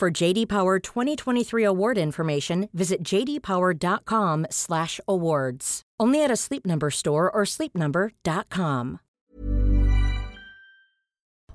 For 0.00 0.10
JD 0.10 0.48
Power 0.48 0.78
2023 0.78 1.62
award 1.62 1.98
information, 1.98 2.70
visit 2.72 3.02
jdpower.com/awards. 3.02 5.82
Only 6.00 6.24
at 6.24 6.30
a 6.30 6.36
Sleep 6.36 6.64
Number 6.64 6.90
store 6.90 7.30
or 7.30 7.42
sleepnumber.com. 7.42 9.00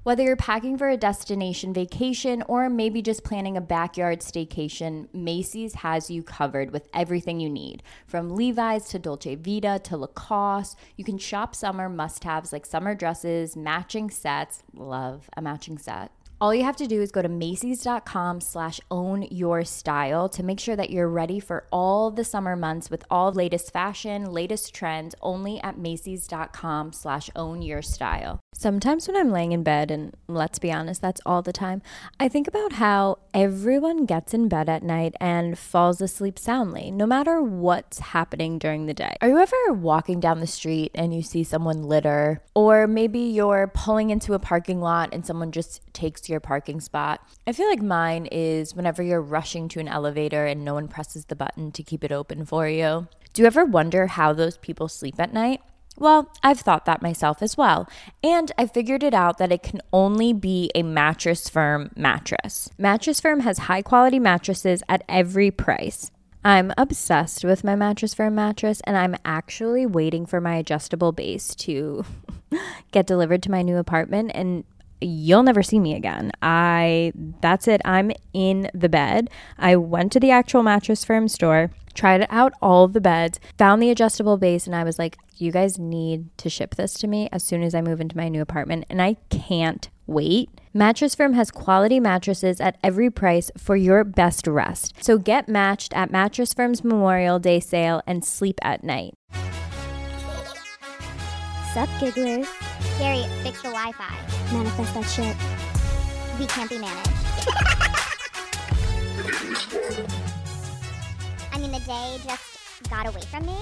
Whether 0.03 0.21
you're 0.21 0.35
packing 0.35 0.77
for 0.77 0.89
a 0.89 0.95
destination 0.95 1.73
vacation 1.73 2.43
or 2.47 2.69
maybe 2.69 3.01
just 3.01 3.23
planning 3.23 3.57
a 3.57 3.61
backyard 3.61 4.19
staycation, 4.19 5.11
Macy's 5.11 5.73
has 5.73 6.11
you 6.11 6.21
covered 6.21 6.69
with 6.69 6.87
everything 6.93 7.39
you 7.39 7.49
need. 7.49 7.81
From 8.05 8.35
Levi's 8.35 8.87
to 8.89 8.99
Dolce 8.99 9.33
Vita 9.33 9.81
to 9.85 9.97
Lacoste, 9.97 10.77
you 10.97 11.03
can 11.03 11.17
shop 11.17 11.55
summer 11.55 11.89
must-haves 11.89 12.53
like 12.53 12.67
summer 12.67 12.93
dresses, 12.93 13.55
matching 13.55 14.11
sets, 14.11 14.61
love 14.75 15.31
a 15.35 15.41
matching 15.41 15.79
set. 15.79 16.11
All 16.41 16.53
you 16.53 16.65
have 16.65 16.75
to 16.77 16.87
do 16.87 17.01
is 17.01 17.13
go 17.13 17.21
to 17.21 17.29
Macy's.com 17.29 18.41
slash 18.41 18.81
own 18.91 19.21
your 19.31 19.63
style 19.63 20.27
to 20.29 20.43
make 20.43 20.59
sure 20.59 20.75
that 20.75 20.89
you're 20.89 21.07
ready 21.07 21.39
for 21.39 21.65
all 21.71 22.11
the 22.11 22.25
summer 22.25 22.57
months 22.57 22.89
with 22.89 23.05
all 23.09 23.31
latest 23.31 23.71
fashion, 23.71 24.25
latest 24.25 24.73
trends, 24.73 25.15
only 25.21 25.61
at 25.61 25.77
Macy's.com 25.77 26.91
slash 26.91 27.29
own 27.37 27.61
your 27.61 27.81
style. 27.81 28.41
Sometimes 28.53 29.07
when 29.07 29.17
I'm 29.17 29.31
laying 29.31 29.51
in 29.51 29.63
bed, 29.63 29.91
and 29.91 30.15
let's 30.27 30.59
be 30.59 30.71
honest, 30.71 31.01
that's 31.01 31.21
all 31.25 31.41
the 31.41 31.51
time, 31.51 31.81
I 32.19 32.29
think 32.29 32.47
about 32.47 32.73
how 32.73 33.19
everyone 33.33 34.05
gets 34.05 34.33
in 34.33 34.47
bed 34.47 34.69
at 34.69 34.81
night 34.81 35.13
and 35.19 35.57
falls 35.57 35.99
asleep 35.99 36.39
soundly, 36.39 36.89
no 36.89 37.05
matter 37.05 37.41
what's 37.41 37.99
happening 37.99 38.57
during 38.57 38.85
the 38.85 38.93
day. 38.93 39.15
Are 39.21 39.27
you 39.27 39.39
ever 39.39 39.73
walking 39.73 40.21
down 40.21 40.39
the 40.39 40.47
street 40.47 40.91
and 40.95 41.13
you 41.13 41.21
see 41.21 41.43
someone 41.43 41.83
litter? 41.83 42.41
Or 42.55 42.87
maybe 42.87 43.19
you're 43.19 43.67
pulling 43.73 44.09
into 44.09 44.33
a 44.33 44.39
parking 44.39 44.79
lot 44.79 45.09
and 45.13 45.25
someone 45.25 45.51
just 45.51 45.81
takes 45.93 46.24
your 46.31 46.39
parking 46.39 46.79
spot? 46.79 47.27
I 47.47 47.51
feel 47.51 47.67
like 47.69 47.81
mine 47.81 48.27
is 48.31 48.75
whenever 48.75 49.03
you're 49.03 49.21
rushing 49.21 49.67
to 49.69 49.79
an 49.79 49.87
elevator 49.87 50.45
and 50.45 50.65
no 50.65 50.73
one 50.73 50.87
presses 50.87 51.25
the 51.25 51.35
button 51.35 51.71
to 51.73 51.83
keep 51.83 52.03
it 52.03 52.11
open 52.11 52.45
for 52.45 52.67
you. 52.67 53.07
Do 53.33 53.41
you 53.41 53.45
ever 53.45 53.65
wonder 53.65 54.07
how 54.07 54.33
those 54.33 54.57
people 54.57 54.87
sleep 54.87 55.19
at 55.19 55.33
night? 55.33 55.61
Well, 55.97 56.31
I've 56.43 56.59
thought 56.59 56.85
that 56.85 57.01
myself 57.01 57.41
as 57.41 57.55
well. 57.57 57.87
And 58.23 58.51
I 58.57 58.65
figured 58.65 59.03
it 59.03 59.13
out 59.13 59.37
that 59.37 59.51
it 59.51 59.63
can 59.63 59.81
only 59.93 60.33
be 60.33 60.69
a 60.75 60.83
Mattress 60.83 61.47
Firm 61.47 61.91
mattress. 61.95 62.69
Mattress 62.77 63.21
Firm 63.21 63.41
has 63.41 63.59
high 63.59 63.81
quality 63.81 64.19
mattresses 64.19 64.83
at 64.89 65.03
every 65.07 65.51
price. 65.51 66.11
I'm 66.43 66.73
obsessed 66.77 67.43
with 67.43 67.63
my 67.63 67.75
Mattress 67.75 68.13
Firm 68.13 68.35
mattress, 68.35 68.79
and 68.85 68.95
I'm 68.95 69.15
actually 69.25 69.85
waiting 69.85 70.25
for 70.25 70.39
my 70.39 70.55
adjustable 70.55 71.11
base 71.11 71.55
to 71.55 72.05
get 72.91 73.07
delivered 73.07 73.41
to 73.43 73.51
my 73.51 73.61
new 73.61 73.77
apartment. 73.77 74.31
And 74.35 74.63
you'll 75.05 75.43
never 75.43 75.63
see 75.63 75.79
me 75.79 75.95
again. 75.95 76.31
I 76.41 77.13
that's 77.41 77.67
it. 77.67 77.81
I'm 77.85 78.11
in 78.33 78.69
the 78.73 78.89
bed. 78.89 79.29
I 79.57 79.75
went 79.75 80.11
to 80.13 80.19
the 80.19 80.31
actual 80.31 80.63
mattress 80.63 81.03
firm 81.05 81.27
store, 81.27 81.71
tried 81.93 82.25
out 82.29 82.53
all 82.61 82.87
the 82.87 83.01
beds, 83.01 83.39
found 83.57 83.81
the 83.81 83.89
adjustable 83.89 84.37
base 84.37 84.65
and 84.67 84.75
I 84.75 84.83
was 84.83 84.99
like, 84.99 85.17
you 85.37 85.51
guys 85.51 85.77
need 85.77 86.35
to 86.37 86.49
ship 86.49 86.75
this 86.75 86.93
to 86.95 87.07
me 87.07 87.29
as 87.31 87.43
soon 87.43 87.61
as 87.61 87.75
I 87.75 87.81
move 87.81 88.01
into 88.01 88.17
my 88.17 88.29
new 88.29 88.41
apartment 88.41 88.85
and 88.89 89.01
I 89.01 89.17
can't 89.29 89.89
wait. 90.07 90.49
Mattress 90.73 91.15
Firm 91.15 91.33
has 91.33 91.51
quality 91.51 91.99
mattresses 91.99 92.59
at 92.59 92.77
every 92.83 93.09
price 93.09 93.49
for 93.57 93.75
your 93.75 94.03
best 94.03 94.45
rest. 94.45 94.93
So 95.01 95.17
get 95.17 95.47
matched 95.47 95.93
at 95.93 96.11
Mattress 96.11 96.53
Firm's 96.53 96.83
Memorial 96.83 97.39
Day 97.39 97.59
sale 97.59 98.01
and 98.05 98.25
sleep 98.25 98.59
at 98.61 98.83
night. 98.83 99.13
Sup, 101.73 101.89
gigglers? 101.99 102.47
Gary, 102.97 103.25
fix 103.43 103.61
the 103.61 103.69
Wi-Fi. 103.69 104.53
Manifest 104.53 104.93
that 104.93 105.03
shit. 105.03 105.35
We 106.39 106.45
can't 106.47 106.69
be 106.69 106.77
managed. 106.77 107.09
I 111.51 111.57
mean, 111.59 111.71
the 111.71 111.79
day 111.79 112.17
just 112.23 112.89
got 112.89 113.07
away 113.07 113.21
from 113.21 113.45
me. 113.45 113.57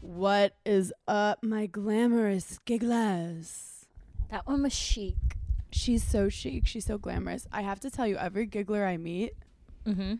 What 0.00 0.54
is 0.64 0.92
up, 1.06 1.42
my 1.42 1.66
glamorous 1.66 2.58
gigglers? 2.66 3.86
That 4.30 4.46
one 4.46 4.62
was 4.62 4.74
chic. 4.74 5.16
She's 5.70 6.02
so 6.02 6.28
chic. 6.28 6.66
She's 6.66 6.84
so 6.86 6.98
glamorous. 6.98 7.46
I 7.52 7.62
have 7.62 7.80
to 7.80 7.90
tell 7.90 8.06
you, 8.06 8.16
every 8.16 8.46
giggler 8.46 8.84
I 8.86 8.96
meet 8.96 9.32
Mm-hmm. 9.86 10.14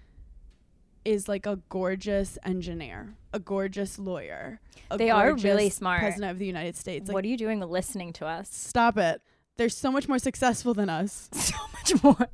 Is 1.05 1.29
like 1.29 1.47
a 1.47 1.57
gorgeous 1.69 2.39
engineer, 2.45 3.15
a 3.33 3.39
gorgeous 3.39 3.99
lawyer. 3.99 4.61
A 4.91 4.97
They 4.97 5.11
are 5.11 5.35
really 5.35 5.71
smart. 5.71 6.01
President 6.01 6.31
of 6.31 6.39
the 6.39 6.47
United 6.47 6.77
States. 6.77 7.09
Like, 7.09 7.15
what 7.15 7.25
are 7.25 7.29
you 7.29 7.37
doing 7.37 7.61
listening 7.61 8.13
to 8.15 8.27
us? 8.27 8.49
stop 8.53 8.97
it. 8.99 9.21
They're 9.57 9.69
so 9.69 9.91
much 9.91 10.09
more 10.09 10.19
successful 10.19 10.75
than 10.75 10.89
us. 10.89 11.29
So 11.39 11.55
much 11.73 12.03
more. 12.03 12.29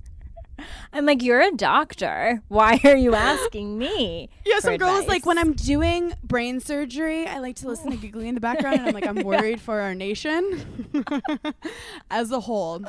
I'm 0.92 1.04
like, 1.04 1.22
you're 1.22 1.40
a 1.40 1.50
doctor. 1.50 2.42
Why 2.48 2.80
are 2.84 2.96
you 2.96 3.14
asking 3.14 3.76
me? 3.78 4.28
Yeah, 4.46 4.60
some 4.60 4.76
girl 4.76 4.96
is 4.96 5.06
like, 5.08 5.26
when 5.26 5.38
I'm 5.38 5.52
doing 5.54 6.12
brain 6.22 6.60
surgery, 6.60 7.26
I 7.26 7.38
like 7.38 7.56
to 7.56 7.68
listen 7.68 7.90
to 7.90 7.96
giggly 8.04 8.28
in 8.28 8.34
the 8.34 8.40
background, 8.40 8.78
and 8.78 8.86
I'm 8.88 8.94
like, 8.94 9.06
I'm 9.06 9.24
worried 9.24 9.60
for 9.60 9.80
our 9.80 9.94
nation 9.94 11.04
as 12.10 12.30
a 12.30 12.40
whole. 12.40 12.84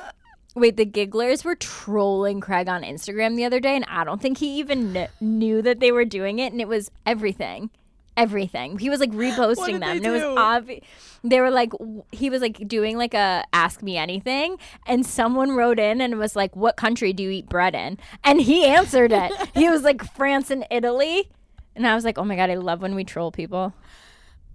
Wait, 0.56 0.78
the 0.78 0.86
gigglers 0.86 1.44
were 1.44 1.56
trolling 1.56 2.40
Craig 2.40 2.68
on 2.70 2.82
Instagram 2.84 3.36
the 3.36 3.44
other 3.46 3.60
day, 3.60 3.76
and 3.76 3.86
I 3.90 4.04
don't 4.06 4.22
think 4.22 4.38
he 4.38 4.58
even 4.60 4.94
kn- 4.94 5.10
knew 5.20 5.62
that 5.62 5.80
they 5.82 5.92
were 5.92 6.06
doing 6.06 6.40
it, 6.40 6.52
and 6.54 6.62
it 6.62 6.68
was 6.68 6.90
everything. 7.06 7.70
Everything. 8.18 8.80
He 8.80 8.90
was 8.90 9.02
like 9.02 9.12
reposting 9.26 9.82
them, 9.82 9.84
and 9.98 10.06
it 10.06 10.10
was 10.10 10.24
obvious. 10.24 10.86
They 11.26 11.42
were 11.42 11.52
like, 11.52 11.72
w- 11.72 12.04
he 12.14 12.30
was 12.30 12.42
like 12.42 12.66
doing 12.68 12.98
like 12.98 13.14
a 13.14 13.44
ask 13.52 13.84
me 13.84 13.98
anything, 13.98 14.58
and 14.88 15.06
someone 15.06 15.52
wrote 15.52 15.78
in 15.80 16.00
and 16.00 16.18
was 16.18 16.34
like, 16.38 16.56
"What 16.56 16.78
country 16.78 17.12
do 17.12 17.24
you 17.24 17.30
eat 17.32 17.50
bread 17.50 17.76
in?" 17.76 17.98
And 18.24 18.40
he 18.40 18.64
answered 18.66 19.12
it. 19.12 19.34
he 19.54 19.70
was 19.70 19.84
like, 19.84 20.02
"France 20.16 20.50
and 20.50 20.66
Italy," 20.72 21.30
and 21.76 21.86
I 21.86 21.94
was 21.94 22.06
like, 22.06 22.18
"Oh 22.18 22.24
my 22.24 22.38
god, 22.38 22.50
I 22.50 22.56
love 22.56 22.82
when 22.82 22.96
we 22.96 23.04
troll 23.04 23.32
people." 23.34 23.74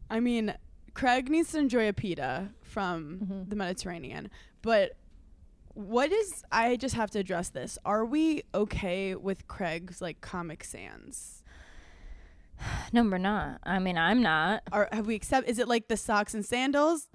I 0.09 0.21
mean, 0.21 0.55
Craig 0.95 1.29
needs 1.29 1.53
to 1.53 1.59
enjoy 1.59 1.87
a 1.89 1.93
pita 1.93 2.49
from 2.63 3.19
Mm-hmm. 3.23 3.49
the 3.51 3.57
Mediterranean, 3.57 4.31
but 4.63 4.97
what 5.75 6.13
is? 6.13 6.43
I 6.51 6.77
just 6.77 6.95
have 6.95 7.11
to 7.13 7.19
address 7.19 7.49
this. 7.51 7.79
Are 7.85 8.05
we 8.05 8.43
okay 8.55 9.15
with 9.15 9.47
Craig's 9.49 10.01
like 10.01 10.21
Comic 10.21 10.65
Sans? 10.65 11.43
No, 12.93 13.05
we're 13.05 13.19
not. 13.19 13.61
I 13.63 13.79
mean, 13.79 13.97
I'm 13.97 14.21
not. 14.23 14.63
Are 14.73 14.89
have 14.93 15.07
we 15.07 15.15
accept? 15.15 15.49
Is 15.49 15.59
it 15.59 15.69
like 15.69 15.89
the 15.89 15.97
socks 15.97 16.35
and 16.35 16.45
sandals? 16.45 17.09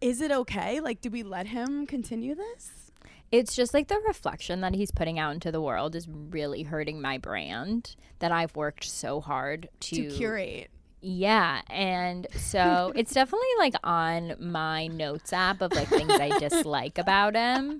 Is 0.00 0.20
it 0.20 0.32
okay? 0.32 0.80
Like, 0.80 1.00
do 1.00 1.10
we 1.10 1.22
let 1.22 1.48
him 1.48 1.86
continue 1.86 2.34
this? 2.34 2.92
It's 3.32 3.54
just 3.56 3.74
like 3.74 3.88
the 3.88 4.00
reflection 4.06 4.60
that 4.60 4.74
he's 4.74 4.90
putting 4.90 5.18
out 5.18 5.34
into 5.34 5.50
the 5.50 5.60
world 5.60 5.96
is 5.96 6.08
really 6.08 6.62
hurting 6.62 7.00
my 7.00 7.18
brand 7.18 7.96
that 8.20 8.30
I've 8.30 8.54
worked 8.54 8.84
so 8.84 9.20
hard 9.20 9.68
to, 9.80 10.08
To 10.08 10.16
curate. 10.16 10.70
Yeah, 11.00 11.60
and 11.68 12.26
so 12.34 12.92
it's 12.96 13.12
definitely 13.12 13.46
like 13.58 13.74
on 13.84 14.34
my 14.40 14.86
notes 14.88 15.32
app 15.32 15.60
of 15.60 15.72
like 15.72 15.88
things 15.88 16.10
I 16.10 16.38
dislike 16.38 16.98
about 16.98 17.34
him 17.34 17.78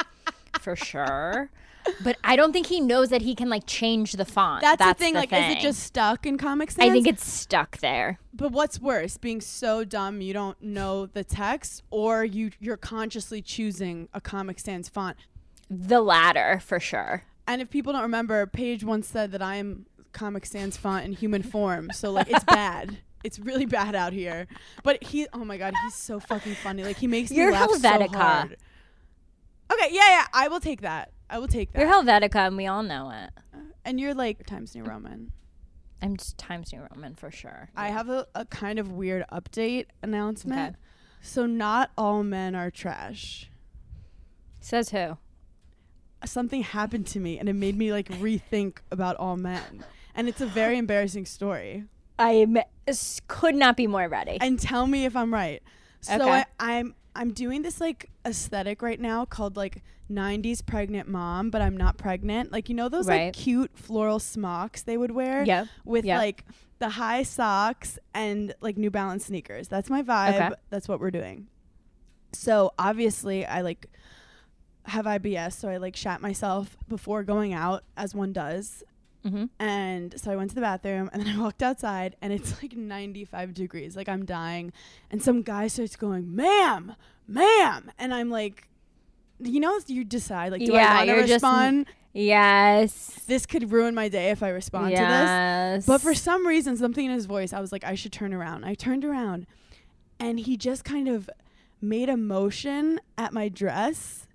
for 0.60 0.77
sure. 0.77 1.50
But 2.03 2.16
I 2.25 2.37
don't 2.37 2.53
think 2.53 2.66
he 2.66 2.81
knows 2.81 3.10
that 3.10 3.22
he 3.22 3.34
can 3.34 3.48
like 3.48 3.65
change 3.66 4.13
the 4.13 4.24
font. 4.24 4.63
That's, 4.63 4.84
the 4.84 4.95
thing. 4.95 5.15
like, 5.15 5.33
is 5.33 5.57
it 5.57 5.60
just 5.60 5.83
stuck 5.83 6.27
in 6.27 6.36
Comic 6.36 6.71
Sans? 6.71 6.89
I 6.89 6.92
think 6.92 7.07
it's 7.07 7.28
stuck 7.28 7.78
there. 7.78 8.18
But 8.34 8.53
what's 8.53 8.80
worse, 8.80 9.16
being 9.16 9.41
so 9.41 9.84
dumb 9.84 10.21
you 10.21 10.33
don't 10.33 10.60
know 10.62 11.07
the 11.07 11.24
text, 11.24 11.83
or 11.91 12.24
you 12.24 12.51
you're 12.60 12.77
consciously 12.77 13.41
choosing 13.41 14.09
a 14.12 14.21
Comic 14.21 14.59
Sans 14.59 14.89
font? 14.89 15.16
The 15.71 16.01
latter 16.01 16.60
for 16.65 16.80
sure. 16.80 17.24
And 17.47 17.62
if 17.62 17.71
people 17.71 17.92
don't 17.92 18.03
remember, 18.03 18.45
Paige 18.47 18.84
once 18.84 19.07
said 19.07 19.30
that 19.33 19.42
I 19.42 19.57
am 19.57 19.86
Comic 20.12 20.47
Sans 20.47 20.76
font 20.76 21.04
in 21.04 21.12
human 21.12 21.42
form. 21.42 21.91
So 21.92 22.10
like 22.10 22.30
it's 22.30 22.44
bad. 22.44 22.98
It's 23.24 23.41
really 23.41 23.66
bad 23.66 23.97
out 23.97 24.12
here. 24.12 24.47
But 24.84 25.03
he 25.03 25.26
oh 25.32 25.44
my 25.44 25.56
god, 25.56 25.74
he's 25.82 25.97
so 25.97 26.20
fucking 26.20 26.54
funny. 26.54 26.84
Like 26.84 26.97
he 26.97 27.08
makes 27.08 27.32
You're 27.32 27.48
me 27.48 27.54
laugh 27.54 27.70
Helvetica. 27.70 28.12
so 28.12 28.18
hard. 28.18 28.56
Okay, 29.72 29.88
yeah, 29.91 30.08
yeah, 30.08 30.26
I 30.32 30.47
will 30.47 30.60
take 30.60 30.82
that. 30.82 31.10
I 31.28 31.41
will 31.41 31.48
take 31.48 31.72
that. 31.72 31.80
You're 31.80 31.88
Helvetica 31.88 32.47
and 32.47 32.56
we 32.56 32.68
all 32.68 32.84
know 32.84 33.10
it. 33.10 33.30
Uh, 33.53 33.62
and 33.84 33.98
you're 33.98 34.14
like 34.14 34.47
Times 34.47 34.76
New 34.76 34.84
Roman. 34.84 35.32
I'm 36.00 36.16
just 36.16 36.38
Times 36.38 36.72
New 36.72 36.86
Roman 36.92 37.16
for 37.16 37.32
sure. 37.32 37.70
I 37.74 37.88
have 37.88 38.09
a, 38.09 38.28
a 38.36 38.44
kind 38.44 38.78
of 38.78 38.92
weird 38.92 39.24
update 39.32 39.86
announcement. 40.02 40.76
Okay. 40.76 40.78
So 41.20 41.47
not 41.47 41.91
all 41.98 42.22
men 42.22 42.54
are 42.54 42.70
trash. 42.70 43.50
Says 44.60 44.91
who? 44.91 45.16
something 46.24 46.62
happened 46.62 47.06
to 47.06 47.20
me 47.20 47.38
and 47.38 47.48
it 47.48 47.52
made 47.52 47.76
me 47.76 47.92
like 47.92 48.09
rethink 48.09 48.78
about 48.91 49.16
all 49.16 49.36
men. 49.36 49.84
And 50.16 50.28
it's 50.28 50.41
a 50.41 50.47
very 50.47 50.78
embarrassing 50.78 51.27
story. 51.27 51.84
I 52.18 52.47
could 53.28 53.54
not 53.54 53.77
be 53.77 53.86
more 53.86 54.09
ready. 54.09 54.39
And 54.41 54.59
tell 54.59 54.86
me 54.86 55.04
if 55.04 55.15
I'm 55.15 55.33
right. 55.33 55.63
So 56.01 56.15
Okay. 56.15 56.24
I, 56.30 56.45
I'm 56.59 56.95
I'm 57.15 57.33
doing 57.33 57.63
this 57.63 57.80
like 57.80 58.10
aesthetic 58.27 58.83
right 58.83 59.01
now 59.01 59.24
called 59.24 59.57
like 59.57 59.83
90s 60.10 60.65
pregnant 60.65 61.09
mom, 61.09 61.51
but 61.51 61.60
I'm 61.63 61.77
not 61.77 61.97
pregnant. 61.98 62.53
Like 62.53 62.68
you 62.68 62.74
know 62.74 62.89
those 62.89 63.07
Right. 63.07 63.27
like 63.27 63.34
cute 63.34 63.71
floral 63.74 64.18
smocks 64.18 64.83
they 64.83 64.97
would 64.97 65.10
wear 65.10 65.45
Yep. 65.45 65.66
with 65.84 66.04
Yep. 66.04 66.19
like 66.19 66.45
the 66.78 66.91
high 66.91 67.22
socks 67.22 67.98
and 68.15 68.54
like 68.60 68.77
New 68.77 68.91
Balance 68.91 69.27
sneakers. 69.27 69.69
That's 69.69 69.89
my 69.91 70.03
vibe. 70.03 70.34
Okay. 70.34 70.51
That's 70.71 70.89
what 70.89 71.01
we're 71.01 71.10
doing. 71.10 71.48
So 72.33 72.72
obviously 72.78 73.45
I 73.47 73.62
like 73.62 73.86
have 74.84 75.07
IBS, 75.07 75.54
so 75.54 75.69
I 75.69 75.78
like 75.78 75.97
shat 75.97 76.21
myself 76.21 76.77
before 76.89 77.24
going 77.24 77.53
out 77.53 77.83
as 77.97 78.15
one 78.15 78.33
does. 78.33 78.84
Mm-hmm. 79.26 79.44
And 79.58 80.20
so 80.20 80.30
I 80.30 80.36
went 80.36 80.50
to 80.50 80.54
the 80.54 80.60
bathroom 80.60 81.10
and 81.12 81.22
then 81.22 81.28
I 81.36 81.40
walked 81.42 81.62
outside 81.62 82.16
and 82.22 82.32
it's 82.32 82.62
like 82.62 82.76
95 82.76 83.54
degrees. 83.54 83.96
Like 83.96 84.08
I'm 84.08 84.24
dying. 84.24 84.72
And 85.10 85.22
some 85.22 85.42
guy 85.42 85.66
starts 85.68 85.96
going, 85.96 86.34
ma'am, 86.34 86.94
ma'am. 87.26 87.90
And 87.98 88.14
I'm 88.14 88.30
like, 88.30 88.68
you 89.40 89.60
know, 89.60 89.78
you 89.86 90.04
decide, 90.04 90.52
like, 90.52 90.64
do 90.64 90.72
Yeah, 90.72 90.90
I 90.92 90.96
want 90.96 91.00
to 91.08 91.12
you're 91.14 91.20
just- 91.22 91.32
respond? 91.34 91.86
Yes. 92.18 93.20
this 93.26 93.44
could 93.44 93.70
ruin 93.70 93.94
my 93.94 94.08
day 94.08 94.30
if 94.30 94.42
I 94.42 94.48
respond 94.48 94.94
to 94.96 95.02
this. 95.02 95.84
But 95.86 96.00
for 96.00 96.14
some 96.14 96.46
reason, 96.46 96.76
something 96.78 97.04
in 97.04 97.10
his 97.12 97.26
voice, 97.26 97.52
I 97.52 97.60
was 97.60 97.72
like, 97.72 97.84
I 97.84 97.94
should 97.94 98.12
turn 98.12 98.32
around. 98.32 98.64
I 98.64 98.72
turned 98.72 99.04
around 99.04 99.46
and 100.18 100.40
he 100.40 100.56
just 100.56 100.82
kind 100.82 101.08
of 101.08 101.28
made 101.80 102.08
a 102.08 102.16
motion 102.16 103.00
at 103.18 103.34
my 103.34 103.50
dress. 103.50 104.25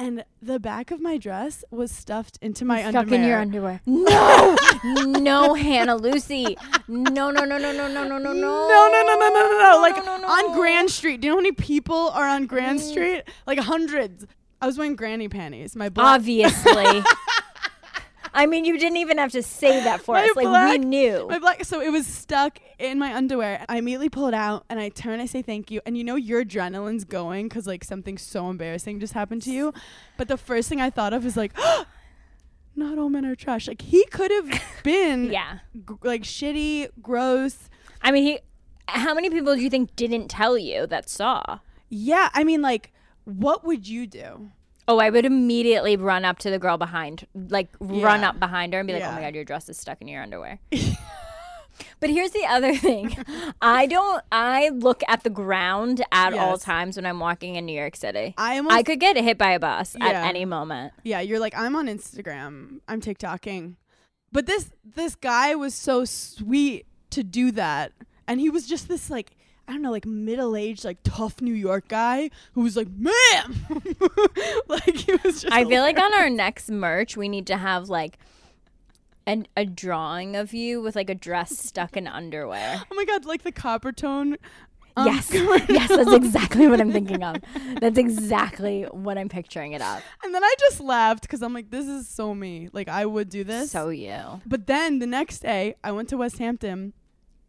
And 0.00 0.24
the 0.40 0.58
back 0.58 0.90
of 0.90 1.00
my 1.02 1.18
dress 1.18 1.62
was 1.70 1.90
stuffed 1.90 2.38
into 2.40 2.64
my 2.64 2.80
stuck 2.80 2.94
underwear. 2.94 3.20
in 3.22 3.28
your 3.28 3.38
underwear. 3.38 3.80
No, 3.84 4.56
no, 5.04 5.52
Hannah 5.54 5.96
Lucy. 5.96 6.56
No, 6.88 7.30
no, 7.30 7.44
no, 7.44 7.58
no, 7.58 7.58
no, 7.58 7.86
no, 7.86 7.86
no, 7.86 8.16
no, 8.16 8.18
no. 8.18 8.32
No, 8.32 8.88
no, 8.90 9.02
no, 9.06 9.14
no, 9.18 9.28
no, 9.28 9.50
no, 9.50 9.58
no. 9.58 9.78
Like 9.82 9.96
no, 9.96 10.16
no, 10.16 10.26
on 10.26 10.52
no. 10.52 10.54
Grand 10.54 10.88
Street. 10.90 11.20
Do 11.20 11.26
you 11.26 11.32
know 11.32 11.36
how 11.36 11.42
many 11.42 11.52
people 11.52 12.08
are 12.14 12.26
on 12.26 12.46
Grand 12.46 12.80
Mm. 12.80 12.90
Street? 12.90 13.22
Like 13.46 13.58
hundreds. 13.58 14.26
I 14.62 14.66
was 14.66 14.78
wearing 14.78 14.96
granny 14.96 15.28
panties. 15.28 15.76
My 15.76 15.90
black. 15.90 16.16
Obviously. 16.16 17.02
I 18.32 18.46
mean, 18.46 18.64
you 18.64 18.78
didn't 18.78 18.98
even 18.98 19.18
have 19.18 19.32
to 19.32 19.42
say 19.42 19.82
that 19.84 20.00
for 20.02 20.14
My 20.14 20.24
us. 20.24 20.36
Like 20.36 20.70
we 20.70 20.78
knew. 20.78 21.26
My 21.28 21.38
black, 21.38 21.64
so 21.64 21.80
it 21.80 21.90
was 21.90 22.06
stuck 22.06 22.58
in 22.78 22.98
my 22.98 23.14
underwear. 23.14 23.64
I 23.68 23.78
immediately 23.78 24.08
pull 24.08 24.28
it 24.28 24.34
out 24.34 24.64
and 24.68 24.78
I 24.78 24.88
turn. 24.88 25.14
And 25.14 25.22
I 25.22 25.26
say 25.26 25.42
thank 25.42 25.70
you, 25.70 25.80
and 25.84 25.96
you 25.98 26.04
know 26.04 26.16
your 26.16 26.44
adrenaline's 26.44 27.04
going 27.04 27.48
because 27.48 27.66
like 27.66 27.84
something 27.84 28.18
so 28.18 28.48
embarrassing 28.50 29.00
just 29.00 29.12
happened 29.12 29.42
to 29.42 29.50
you. 29.50 29.72
But 30.16 30.28
the 30.28 30.36
first 30.36 30.68
thing 30.68 30.80
I 30.80 30.90
thought 30.90 31.12
of 31.12 31.26
is 31.26 31.36
like, 31.36 31.56
not 32.76 32.98
all 32.98 33.10
men 33.10 33.24
are 33.26 33.34
trash. 33.34 33.66
Like 33.66 33.82
he 33.82 34.04
could 34.06 34.30
have 34.30 34.62
been 34.82 35.30
yeah. 35.32 35.58
g- 35.74 35.94
like 36.02 36.22
shitty, 36.22 36.88
gross. 37.02 37.68
I 38.02 38.12
mean, 38.12 38.24
he. 38.24 38.38
How 38.88 39.14
many 39.14 39.30
people 39.30 39.54
do 39.54 39.60
you 39.60 39.70
think 39.70 39.94
didn't 39.94 40.28
tell 40.28 40.58
you 40.58 40.86
that 40.88 41.08
saw? 41.08 41.60
Yeah, 41.88 42.28
I 42.34 42.42
mean, 42.44 42.60
like, 42.62 42.92
what 43.24 43.64
would 43.64 43.86
you 43.86 44.06
do? 44.06 44.50
Oh, 44.90 44.98
I 44.98 45.08
would 45.08 45.24
immediately 45.24 45.96
run 45.96 46.24
up 46.24 46.40
to 46.40 46.50
the 46.50 46.58
girl 46.58 46.76
behind, 46.76 47.24
like 47.32 47.68
run 47.78 48.24
up 48.24 48.40
behind 48.40 48.72
her 48.72 48.80
and 48.80 48.88
be 48.88 48.92
like, 48.92 49.04
"Oh 49.04 49.12
my 49.12 49.20
god, 49.20 49.36
your 49.36 49.44
dress 49.44 49.68
is 49.68 49.78
stuck 49.78 50.00
in 50.00 50.08
your 50.08 50.20
underwear." 50.20 50.58
but 52.00 52.10
here's 52.10 52.32
the 52.32 52.44
other 52.44 52.74
thing: 52.74 53.16
I 53.62 53.86
don't. 53.86 54.20
I 54.32 54.70
look 54.70 55.02
at 55.06 55.22
the 55.22 55.30
ground 55.30 56.04
at 56.10 56.34
all 56.34 56.58
times 56.58 56.96
when 56.96 57.06
I'm 57.06 57.20
walking 57.20 57.54
in 57.54 57.66
New 57.66 57.78
York 57.78 57.94
City. 57.94 58.34
I 58.36 58.56
almost 58.56 58.74
I 58.74 58.82
could 58.82 58.98
get 58.98 59.16
hit 59.16 59.38
by 59.38 59.52
a 59.52 59.60
bus 59.60 59.94
at 60.00 60.16
any 60.26 60.44
moment. 60.44 60.92
Yeah, 61.04 61.20
you're 61.20 61.38
like 61.38 61.56
I'm 61.56 61.76
on 61.76 61.86
Instagram. 61.86 62.80
I'm 62.88 63.00
TikToking. 63.00 63.76
But 64.32 64.46
this 64.46 64.72
this 64.84 65.14
guy 65.14 65.54
was 65.54 65.72
so 65.72 66.04
sweet 66.04 66.86
to 67.10 67.22
do 67.22 67.52
that. 67.52 67.92
And 68.26 68.40
he 68.40 68.50
was 68.50 68.66
just 68.66 68.88
this 68.88 69.08
like 69.08 69.36
I 69.68 69.72
don't 69.72 69.82
know, 69.82 69.90
like 69.90 70.06
middle-aged, 70.06 70.84
like 70.84 70.98
tough 71.04 71.40
New 71.40 71.54
York 71.54 71.88
guy 71.88 72.30
who 72.54 72.62
was 72.62 72.76
like, 72.76 72.88
"Ma'am," 72.88 73.66
like 74.68 74.96
he 74.96 75.12
was 75.12 75.42
just. 75.42 75.52
I 75.52 75.64
feel 75.64 75.82
like 75.82 75.98
on 75.98 76.12
our 76.14 76.28
next 76.28 76.70
merch, 76.70 77.16
we 77.16 77.28
need 77.28 77.46
to 77.46 77.56
have 77.56 77.88
like 77.88 78.18
an, 79.26 79.46
a 79.56 79.64
drawing 79.64 80.34
of 80.34 80.52
you 80.52 80.82
with 80.82 80.96
like 80.96 81.08
a 81.10 81.14
dress 81.14 81.56
stuck 81.58 81.96
in 81.96 82.06
underwear. 82.06 82.82
Oh 82.90 82.94
my 82.94 83.04
god, 83.04 83.24
like 83.24 83.42
the 83.42 83.52
Coppertone. 83.52 84.36
um, 84.96 85.06
yes, 85.06 85.30
yes, 85.68 85.88
that's 85.88 86.12
exactly 86.12 86.66
what 86.66 86.80
I'm 86.80 86.90
thinking 86.90 87.22
of. 87.22 87.36
That's 87.80 87.98
exactly 87.98 88.82
what 88.90 89.18
I'm 89.18 89.28
picturing 89.28 89.72
it 89.72 89.82
up. 89.82 90.02
And 90.24 90.34
then 90.34 90.42
I 90.42 90.54
just 90.58 90.80
laughed 90.80 91.22
because 91.22 91.42
I'm 91.42 91.54
like, 91.54 91.70
this 91.70 91.86
is 91.86 92.08
so 92.08 92.34
me. 92.34 92.70
Like 92.72 92.88
I 92.88 93.06
would 93.06 93.28
do 93.28 93.44
this. 93.44 93.70
So 93.70 93.90
you. 93.90 94.40
But 94.46 94.66
then 94.66 94.98
the 94.98 95.06
next 95.06 95.40
day, 95.40 95.76
I 95.84 95.92
went 95.92 96.08
to 96.08 96.16
Westhampton 96.16 96.92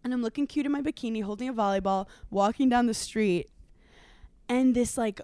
and 0.03 0.13
I'm 0.13 0.21
looking 0.21 0.47
cute 0.47 0.65
in 0.65 0.71
my 0.71 0.81
bikini, 0.81 1.23
holding 1.23 1.49
a 1.49 1.53
volleyball, 1.53 2.07
walking 2.29 2.69
down 2.69 2.87
the 2.87 2.93
street, 2.93 3.49
and 4.49 4.75
this 4.75 4.97
like 4.97 5.21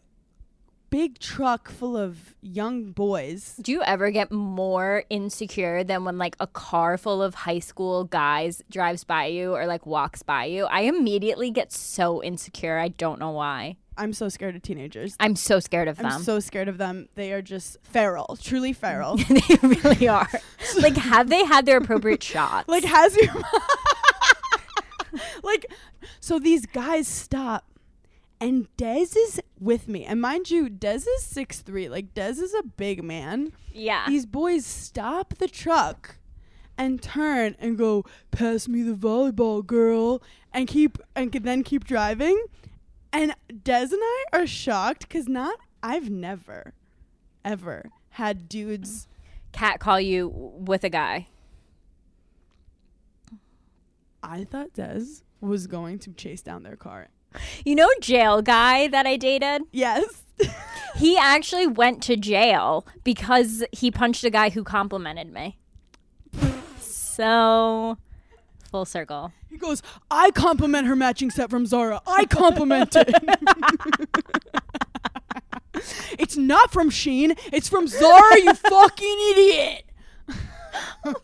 big 0.89 1.19
truck 1.19 1.69
full 1.69 1.97
of 1.97 2.35
young 2.41 2.91
boys. 2.91 3.55
Do 3.61 3.71
you 3.71 3.83
ever 3.83 4.09
get 4.11 4.31
more 4.31 5.03
insecure 5.09 5.83
than 5.83 6.05
when 6.05 6.17
like 6.17 6.35
a 6.39 6.47
car 6.47 6.97
full 6.97 7.21
of 7.21 7.35
high 7.35 7.59
school 7.59 8.05
guys 8.05 8.61
drives 8.69 9.03
by 9.03 9.25
you 9.25 9.53
or 9.53 9.65
like 9.65 9.85
walks 9.85 10.23
by 10.23 10.45
you? 10.45 10.65
I 10.65 10.81
immediately 10.81 11.51
get 11.51 11.71
so 11.71 12.23
insecure. 12.23 12.77
I 12.77 12.89
don't 12.89 13.19
know 13.19 13.31
why. 13.31 13.77
I'm 13.99 14.13
so 14.13 14.29
scared 14.29 14.55
of 14.55 14.61
teenagers. 14.61 15.15
I'm 15.19 15.35
so 15.35 15.59
scared 15.59 15.87
of 15.87 15.97
them. 15.97 16.05
I'm 16.05 16.21
so 16.21 16.39
scared 16.39 16.67
of 16.67 16.77
them. 16.77 17.09
They 17.15 17.33
are 17.33 17.41
just 17.41 17.77
feral, 17.81 18.37
truly 18.39 18.71
feral. 18.71 19.17
they 19.29 19.55
really 19.61 20.07
are. 20.07 20.29
like, 20.79 20.95
have 20.95 21.29
they 21.29 21.43
had 21.43 21.65
their 21.65 21.77
appropriate 21.77 22.21
shots? 22.23 22.69
like 22.69 22.83
has 22.83 23.15
your 23.17 23.33
like 25.43 25.65
so 26.19 26.39
these 26.39 26.65
guys 26.65 27.07
stop 27.07 27.65
and 28.39 28.67
Dez 28.77 29.15
is 29.17 29.41
with 29.59 29.87
me. 29.87 30.05
And 30.05 30.21
mind 30.21 30.51
you, 30.51 30.69
Dez 30.69 31.05
is 31.07 31.23
six 31.23 31.59
three. 31.59 31.89
Like 31.89 32.13
Dez 32.13 32.39
is 32.39 32.53
a 32.53 32.63
big 32.63 33.03
man. 33.03 33.51
yeah. 33.73 34.05
these 34.07 34.25
boys 34.25 34.65
stop 34.65 35.35
the 35.39 35.47
truck 35.47 36.17
and 36.77 37.01
turn 37.01 37.55
and 37.59 37.77
go 37.77 38.05
pass 38.31 38.67
me 38.67 38.83
the 38.83 38.93
volleyball 38.93 39.65
girl 39.65 40.21
and 40.53 40.67
keep 40.67 40.97
and 41.15 41.31
can 41.31 41.43
then 41.43 41.63
keep 41.63 41.83
driving 41.83 42.39
and 43.11 43.33
des 43.63 43.87
and 43.91 43.99
i 43.99 44.23
are 44.31 44.45
shocked 44.45 45.07
because 45.07 45.27
not 45.27 45.57
i've 45.81 46.11
never 46.11 46.73
ever 47.43 47.89
had 48.11 48.47
dudes 48.47 49.07
Cat 49.51 49.79
call 49.79 49.99
you 49.99 50.27
with 50.27 50.83
a 50.83 50.89
guy. 50.89 51.27
I 54.23 54.43
thought 54.43 54.73
des 54.73 55.03
was 55.41 55.67
going 55.67 55.99
to 55.99 56.11
chase 56.13 56.41
down 56.41 56.63
their 56.63 56.75
car 56.75 57.07
You 57.65 57.75
know, 57.75 57.89
jail 58.01 58.41
guy 58.41 58.87
that 58.87 59.05
I 59.05 59.17
dated. 59.17 59.63
yes 59.71 60.23
He 60.95 61.15
actually 61.17 61.67
went 61.67 62.01
to 62.03 62.15
jail 62.15 62.85
because 63.03 63.63
he 63.71 63.91
punched 63.91 64.23
a 64.23 64.29
guy 64.31 64.49
who 64.49 64.63
complimented 64.63 65.31
me. 65.31 65.59
So, 66.79 67.97
full 68.71 68.85
circle. 68.85 69.31
he 69.49 69.57
goes 69.57 69.81
i 70.11 70.29
compliment 70.31 70.87
her 70.87 70.95
matching 70.95 71.29
set 71.31 71.49
from 71.49 71.65
zara 71.65 72.01
i 72.05 72.25
compliment 72.25 72.95
it 72.95 73.09
it's 76.19 76.35
not 76.37 76.71
from 76.71 76.89
Shein 76.91 77.37
it's 77.53 77.69
from 77.69 77.87
zara 77.87 78.39
you 78.41 78.53
fucking 78.53 79.17
idiot 79.31 79.85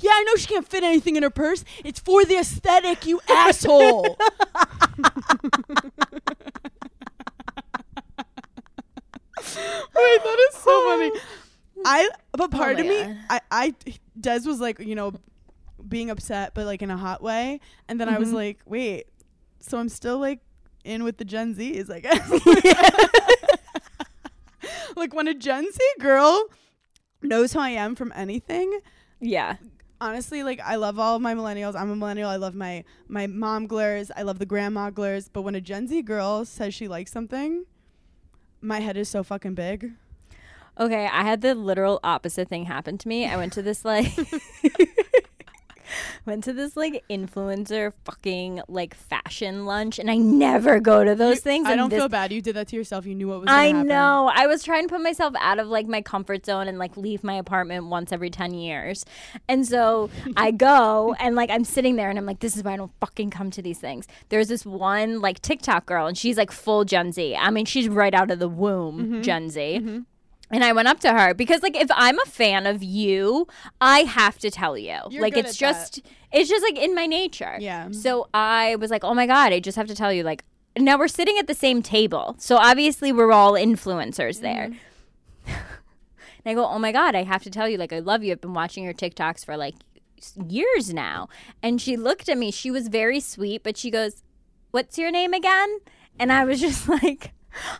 Yeah, 0.00 0.10
I 0.12 0.22
know 0.24 0.36
she 0.36 0.46
can't 0.46 0.66
fit 0.68 0.82
anything 0.82 1.16
in 1.16 1.22
her 1.22 1.30
purse. 1.30 1.64
It's 1.84 2.00
for 2.00 2.24
the 2.24 2.36
aesthetic, 2.36 3.06
you 3.06 3.20
asshole. 3.28 4.18
Wait, 9.36 10.22
that 10.24 10.48
is 10.50 10.56
so 10.56 10.70
funny. 10.84 11.10
I 11.84 12.08
but 12.32 12.50
part 12.50 12.76
my 12.76 12.80
of 12.82 12.86
me, 12.86 13.02
God. 13.02 13.16
I 13.30 13.40
I 13.50 13.74
Des 14.18 14.40
was 14.46 14.60
like, 14.60 14.78
you 14.78 14.94
know, 14.94 15.12
being 15.86 16.10
upset, 16.10 16.52
but 16.54 16.66
like 16.66 16.82
in 16.82 16.90
a 16.90 16.96
hot 16.96 17.22
way, 17.22 17.60
and 17.88 18.00
then 18.00 18.08
I 18.08 18.18
was 18.18 18.30
Mhm. 18.30 18.34
like, 18.34 18.60
wait, 18.66 19.06
so 19.60 19.78
I'm 19.78 19.88
still 19.88 20.18
like 20.18 20.40
in 20.84 21.04
with 21.04 21.16
the 21.18 21.24
Gen 21.24 21.54
Zs, 21.54 21.90
I 21.90 22.00
guess. 22.00 22.30
like 24.96 25.12
when 25.14 25.28
a 25.28 25.34
Gen 25.34 25.70
Z 25.70 25.78
girl 26.00 26.44
knows 27.22 27.52
who 27.52 27.60
I 27.60 27.70
am 27.70 27.94
from 27.96 28.12
anything, 28.14 28.80
Yeah. 29.20 29.56
honestly, 30.00 30.42
like 30.42 30.60
I 30.60 30.76
love 30.76 30.98
all 30.98 31.16
of 31.16 31.22
my 31.22 31.34
millennials. 31.34 31.74
I'm 31.74 31.90
a 31.90 31.96
millennial. 31.96 32.28
I 32.28 32.36
love 32.36 32.54
my 32.54 32.84
my 33.08 33.26
mom 33.26 33.66
glers. 33.68 34.10
I 34.16 34.22
love 34.22 34.38
the 34.38 34.46
grandma 34.46 34.90
glers. 34.90 35.28
But 35.32 35.42
when 35.42 35.54
a 35.54 35.60
Gen 35.60 35.88
Z 35.88 36.02
girl 36.02 36.44
says 36.44 36.74
she 36.74 36.88
likes 36.88 37.10
something, 37.12 37.64
my 38.60 38.80
head 38.80 38.96
is 38.96 39.08
so 39.08 39.22
fucking 39.22 39.54
big. 39.54 39.92
Okay, 40.78 41.06
I 41.06 41.22
had 41.22 41.40
the 41.40 41.54
literal 41.54 42.00
opposite 42.02 42.48
thing 42.48 42.64
happen 42.64 42.98
to 42.98 43.08
me. 43.08 43.26
I 43.26 43.36
went 43.36 43.52
to 43.54 43.62
this 43.62 43.84
like 43.84 44.06
went 46.26 46.44
to 46.44 46.52
this 46.52 46.76
like 46.76 47.04
influencer 47.10 47.92
fucking 48.04 48.60
like 48.68 48.94
fashion 48.94 49.66
lunch, 49.66 49.98
and 49.98 50.10
I 50.10 50.16
never 50.16 50.80
go 50.80 51.04
to 51.04 51.14
those 51.14 51.40
things. 51.40 51.66
I 51.66 51.76
don't 51.76 51.90
this- 51.90 51.98
feel 51.98 52.08
bad. 52.08 52.32
You 52.32 52.40
did 52.42 52.56
that 52.56 52.68
to 52.68 52.76
yourself. 52.76 53.06
You 53.06 53.14
knew 53.14 53.28
what 53.28 53.40
was. 53.40 53.48
I 53.50 53.66
happen. 53.68 53.86
know. 53.86 54.30
I 54.34 54.46
was 54.46 54.62
trying 54.62 54.88
to 54.88 54.92
put 54.92 55.02
myself 55.02 55.34
out 55.40 55.58
of 55.58 55.68
like 55.68 55.86
my 55.86 56.02
comfort 56.02 56.46
zone 56.46 56.68
and 56.68 56.78
like 56.78 56.96
leave 56.96 57.22
my 57.24 57.34
apartment 57.34 57.86
once 57.86 58.12
every 58.12 58.30
10 58.30 58.54
years. 58.54 59.04
And 59.48 59.66
so 59.66 60.10
I 60.36 60.50
go 60.50 61.14
and 61.18 61.34
like 61.36 61.50
I'm 61.50 61.64
sitting 61.64 61.96
there 61.96 62.10
and 62.10 62.18
I'm 62.18 62.26
like, 62.26 62.40
this 62.40 62.56
is 62.56 62.62
why 62.64 62.72
I 62.72 62.76
don't 62.76 62.92
fucking 63.00 63.30
come 63.30 63.50
to 63.52 63.62
these 63.62 63.78
things. 63.78 64.06
There's 64.28 64.48
this 64.48 64.64
one 64.66 65.20
like 65.20 65.40
TikTok 65.42 65.86
girl 65.86 66.06
and 66.06 66.16
she's 66.16 66.36
like 66.36 66.50
full 66.50 66.84
Gen 66.84 67.12
Z. 67.12 67.36
I 67.36 67.50
mean, 67.50 67.64
she's 67.66 67.88
right 67.88 68.14
out 68.14 68.30
of 68.30 68.38
the 68.38 68.48
womb, 68.48 68.94
Mm-hmm. 69.04 69.22
Gen 69.22 69.50
Z. 69.50 70.02
And 70.54 70.62
I 70.62 70.72
went 70.72 70.86
up 70.86 71.00
to 71.00 71.12
her 71.12 71.34
because 71.34 71.64
like 71.64 71.74
if 71.74 71.88
I'm 71.92 72.16
a 72.20 72.26
fan 72.26 72.64
of 72.64 72.80
you, 72.80 73.48
I 73.80 74.00
have 74.02 74.38
to 74.38 74.52
tell 74.52 74.78
you. 74.78 75.00
You're 75.10 75.20
like 75.20 75.36
it's 75.36 75.50
at 75.50 75.58
that. 75.58 75.58
just 75.58 76.02
it's 76.32 76.48
just 76.48 76.62
like 76.62 76.78
in 76.78 76.94
my 76.94 77.06
nature. 77.06 77.56
Yeah. 77.58 77.90
So 77.90 78.28
I 78.32 78.76
was 78.76 78.88
like, 78.88 79.02
"Oh 79.02 79.14
my 79.14 79.26
god, 79.26 79.52
I 79.52 79.58
just 79.58 79.74
have 79.74 79.88
to 79.88 79.96
tell 79.96 80.12
you 80.12 80.22
like 80.22 80.44
now 80.78 80.96
we're 80.96 81.08
sitting 81.08 81.38
at 81.38 81.48
the 81.48 81.54
same 81.54 81.82
table. 81.82 82.36
So 82.38 82.56
obviously 82.56 83.10
we're 83.10 83.32
all 83.32 83.54
influencers 83.54 84.40
mm-hmm. 84.40 84.42
there." 84.42 84.64
and 85.46 86.46
I 86.46 86.54
go, 86.54 86.64
"Oh 86.64 86.78
my 86.78 86.92
god, 86.92 87.16
I 87.16 87.24
have 87.24 87.42
to 87.42 87.50
tell 87.50 87.68
you 87.68 87.76
like 87.76 87.92
I 87.92 87.98
love 87.98 88.22
you. 88.22 88.30
I've 88.30 88.40
been 88.40 88.54
watching 88.54 88.84
your 88.84 88.94
TikToks 88.94 89.44
for 89.44 89.56
like 89.56 89.74
years 90.48 90.94
now." 90.94 91.28
And 91.64 91.80
she 91.80 91.96
looked 91.96 92.28
at 92.28 92.38
me. 92.38 92.52
She 92.52 92.70
was 92.70 92.86
very 92.86 93.18
sweet, 93.18 93.64
but 93.64 93.76
she 93.76 93.90
goes, 93.90 94.22
"What's 94.70 94.98
your 94.98 95.10
name 95.10 95.34
again?" 95.34 95.80
And 96.16 96.30
I 96.30 96.44
was 96.44 96.60
just 96.60 96.88
like 97.02 97.32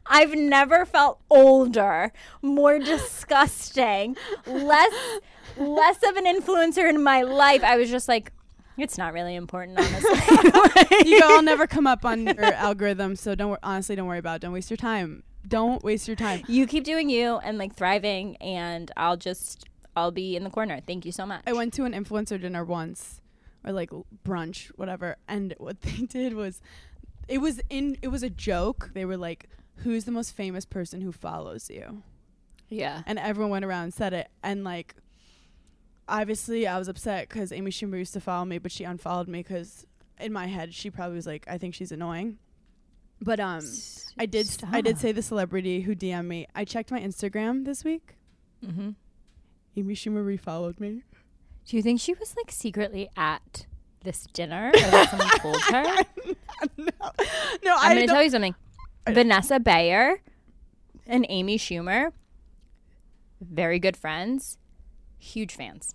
I've 0.07 0.35
never 0.35 0.85
felt 0.85 1.21
older, 1.31 2.13
more 2.43 2.79
disgusting, 2.79 4.17
less 4.47 4.93
less 5.57 6.03
of 6.03 6.17
an 6.17 6.25
influencer 6.27 6.89
in 6.89 7.03
my 7.03 7.23
life. 7.23 7.63
I 7.63 7.77
was 7.77 7.91
just 7.91 8.09
like, 8.09 8.33
it's 8.77 8.99
not 8.99 9.13
really 9.13 9.37
important, 9.37 9.79
honestly. 9.79 10.11
you 11.05 11.21
I'll 11.23 11.43
never 11.43 11.67
come 11.67 11.87
up 11.87 12.05
on 12.05 12.27
your 12.27 12.45
algorithm, 12.55 13.15
so 13.17 13.35
don't 13.35 13.51
wor- 13.51 13.59
honestly 13.63 13.95
don't 13.95 14.07
worry 14.09 14.19
about 14.19 14.37
it. 14.37 14.43
Don't 14.43 14.53
waste 14.53 14.71
your 14.71 14.77
time. 14.77 15.23
Don't 15.47 15.85
waste 15.85 16.09
your 16.09 16.17
time. 16.17 16.43
you 16.49 16.67
keep 16.67 16.85
doing 16.85 17.11
you 17.11 17.37
and 17.39 17.59
like 17.59 17.75
thriving, 17.75 18.37
and 18.39 18.91
I'll 18.97 19.17
just 19.17 19.67
I'll 19.97 20.11
be 20.11 20.37
in 20.37 20.43
the 20.43 20.51
corner. 20.51 20.81
Thank 20.85 21.05
you 21.05 21.13
so 21.13 21.25
much. 21.27 21.43
I 21.47 21.53
went 21.53 21.73
to 21.75 21.85
an 21.85 21.93
influencer 21.93 22.41
dinner 22.41 22.65
once, 22.65 23.21
or 23.65 23.73
like 23.73 23.91
brunch, 24.27 24.67
whatever, 24.77 25.17
and 25.29 25.55
what 25.59 25.81
they 25.83 26.07
did 26.07 26.35
was, 26.35 26.61
it 27.29 27.39
was 27.39 27.61
in 27.71 27.97
it 28.03 28.09
was 28.09 28.23
a 28.23 28.31
joke. 28.31 28.91
They 28.95 29.05
were 29.05 29.17
like, 29.17 29.49
"Who's 29.77 30.05
the 30.05 30.13
most 30.13 30.35
famous 30.35 30.65
person 30.65 31.01
who 31.01 31.13
follows 31.13 31.71
you?" 31.71 32.03
yeah. 32.69 33.03
And 33.07 33.19
everyone 33.19 33.51
went 33.51 33.65
around 33.65 33.85
and 33.85 33.95
said 33.95 34.13
it, 34.13 34.29
and 34.43 34.65
like, 34.65 34.95
obviously 36.09 36.67
I 36.67 36.79
was 36.79 36.89
upset 36.89 37.29
because 37.29 37.53
Amy 37.53 37.71
Schumer 37.71 37.99
used 37.99 38.15
to 38.15 38.21
follow 38.21 38.45
me, 38.45 38.59
but 38.59 38.73
she 38.73 38.85
unfollowed 38.85 39.29
me 39.29 39.41
because 39.41 39.87
in 40.19 40.33
my 40.33 40.47
head 40.47 40.75
she 40.75 40.91
probably 40.91 41.17
was 41.17 41.27
like, 41.27 41.45
"I 41.49 41.59
think 41.59 41.75
she's 41.75 41.93
annoying." 41.93 42.39
But 43.21 43.41
um, 43.41 43.65
I 44.19 44.27
did 44.27 44.49
I 44.71 44.81
did 44.81 44.99
say 44.99 45.13
the 45.13 45.23
celebrity 45.23 45.81
who 45.81 45.95
DM'd 45.95 46.29
me. 46.29 46.47
I 46.55 46.65
checked 46.65 46.91
my 46.91 47.01
Instagram 47.01 47.65
this 47.65 47.85
week. 47.85 48.17
Mm-hmm. 48.65 48.91
Amy 49.77 49.95
Schumer 49.95 50.25
refollowed 50.25 50.79
me. 50.79 51.03
Do 51.67 51.77
you 51.77 51.83
think 51.83 52.01
she 52.01 52.13
was 52.15 52.37
like 52.37 52.51
secretly 52.51 53.09
at 53.17 53.67
this 54.03 54.27
dinner, 54.33 54.69
or 54.69 54.73
that 54.79 55.11
someone 55.11 55.31
told 55.39 55.61
her? 55.63 55.83
no, 56.77 57.13
no, 57.65 57.77
I'm 57.77 57.93
I 57.93 57.95
going 57.95 58.07
to 58.07 58.13
tell 58.13 58.23
you 58.23 58.31
something. 58.31 58.55
Vanessa 59.09 59.61
Bayer 59.61 60.21
and 61.07 61.27
Amy 61.29 61.59
Schumer, 61.59 62.13
very 63.41 63.79
good 63.79 63.97
friends, 63.97 64.59
huge 65.19 65.55
fans. 65.55 65.95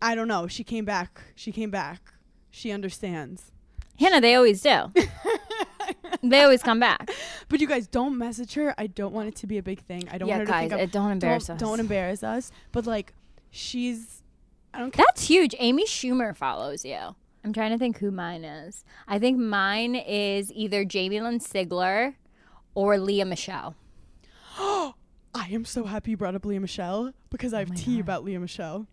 I 0.00 0.14
don't 0.14 0.28
know. 0.28 0.46
She 0.46 0.64
came 0.64 0.84
back. 0.84 1.20
She 1.34 1.52
came 1.52 1.70
back. 1.70 2.14
She 2.50 2.70
understands. 2.70 3.52
Hannah, 3.98 4.20
they 4.20 4.34
always 4.36 4.62
do. 4.62 4.92
they 6.22 6.42
always 6.42 6.62
come 6.62 6.78
back. 6.78 7.10
But 7.48 7.60
you 7.60 7.66
guys 7.66 7.86
don't 7.88 8.16
message 8.16 8.54
her. 8.54 8.74
I 8.78 8.86
don't 8.86 9.12
want 9.12 9.28
it 9.28 9.34
to 9.36 9.46
be 9.46 9.58
a 9.58 9.62
big 9.62 9.80
thing. 9.80 10.08
I 10.10 10.18
don't 10.18 10.28
Yeah, 10.28 10.38
want 10.38 10.48
her 10.48 10.52
guys, 10.54 10.70
to 10.70 10.76
think 10.76 10.88
it 10.88 10.92
don't 10.92 11.10
embarrass 11.10 11.46
don't, 11.48 11.56
us. 11.56 11.60
Don't 11.60 11.80
embarrass 11.80 12.22
us. 12.22 12.52
But 12.72 12.86
like, 12.86 13.12
she's. 13.50 14.22
I 14.72 14.78
don't 14.78 14.92
care. 14.92 15.04
That's 15.08 15.26
huge. 15.26 15.54
Amy 15.58 15.84
Schumer 15.84 16.36
follows 16.36 16.84
you. 16.84 17.16
I'm 17.44 17.52
trying 17.52 17.72
to 17.72 17.78
think 17.78 17.98
who 17.98 18.10
mine 18.10 18.44
is. 18.44 18.84
I 19.08 19.18
think 19.18 19.38
mine 19.38 19.94
is 19.96 20.52
either 20.52 20.84
Jamie 20.84 21.20
Lynn 21.20 21.40
Sigler 21.40 22.14
or 22.78 22.96
Lea 22.96 23.24
Michele. 23.24 23.74
I 24.56 24.94
am 25.50 25.64
so 25.64 25.82
happy 25.82 26.12
you 26.12 26.16
brought 26.16 26.36
up 26.36 26.44
Lea 26.44 26.60
Michele 26.60 27.12
because 27.28 27.52
I 27.52 27.62
oh 27.62 27.64
have 27.64 27.74
tea 27.74 27.98
about 27.98 28.24
Lea 28.24 28.38
Michele. 28.38 28.86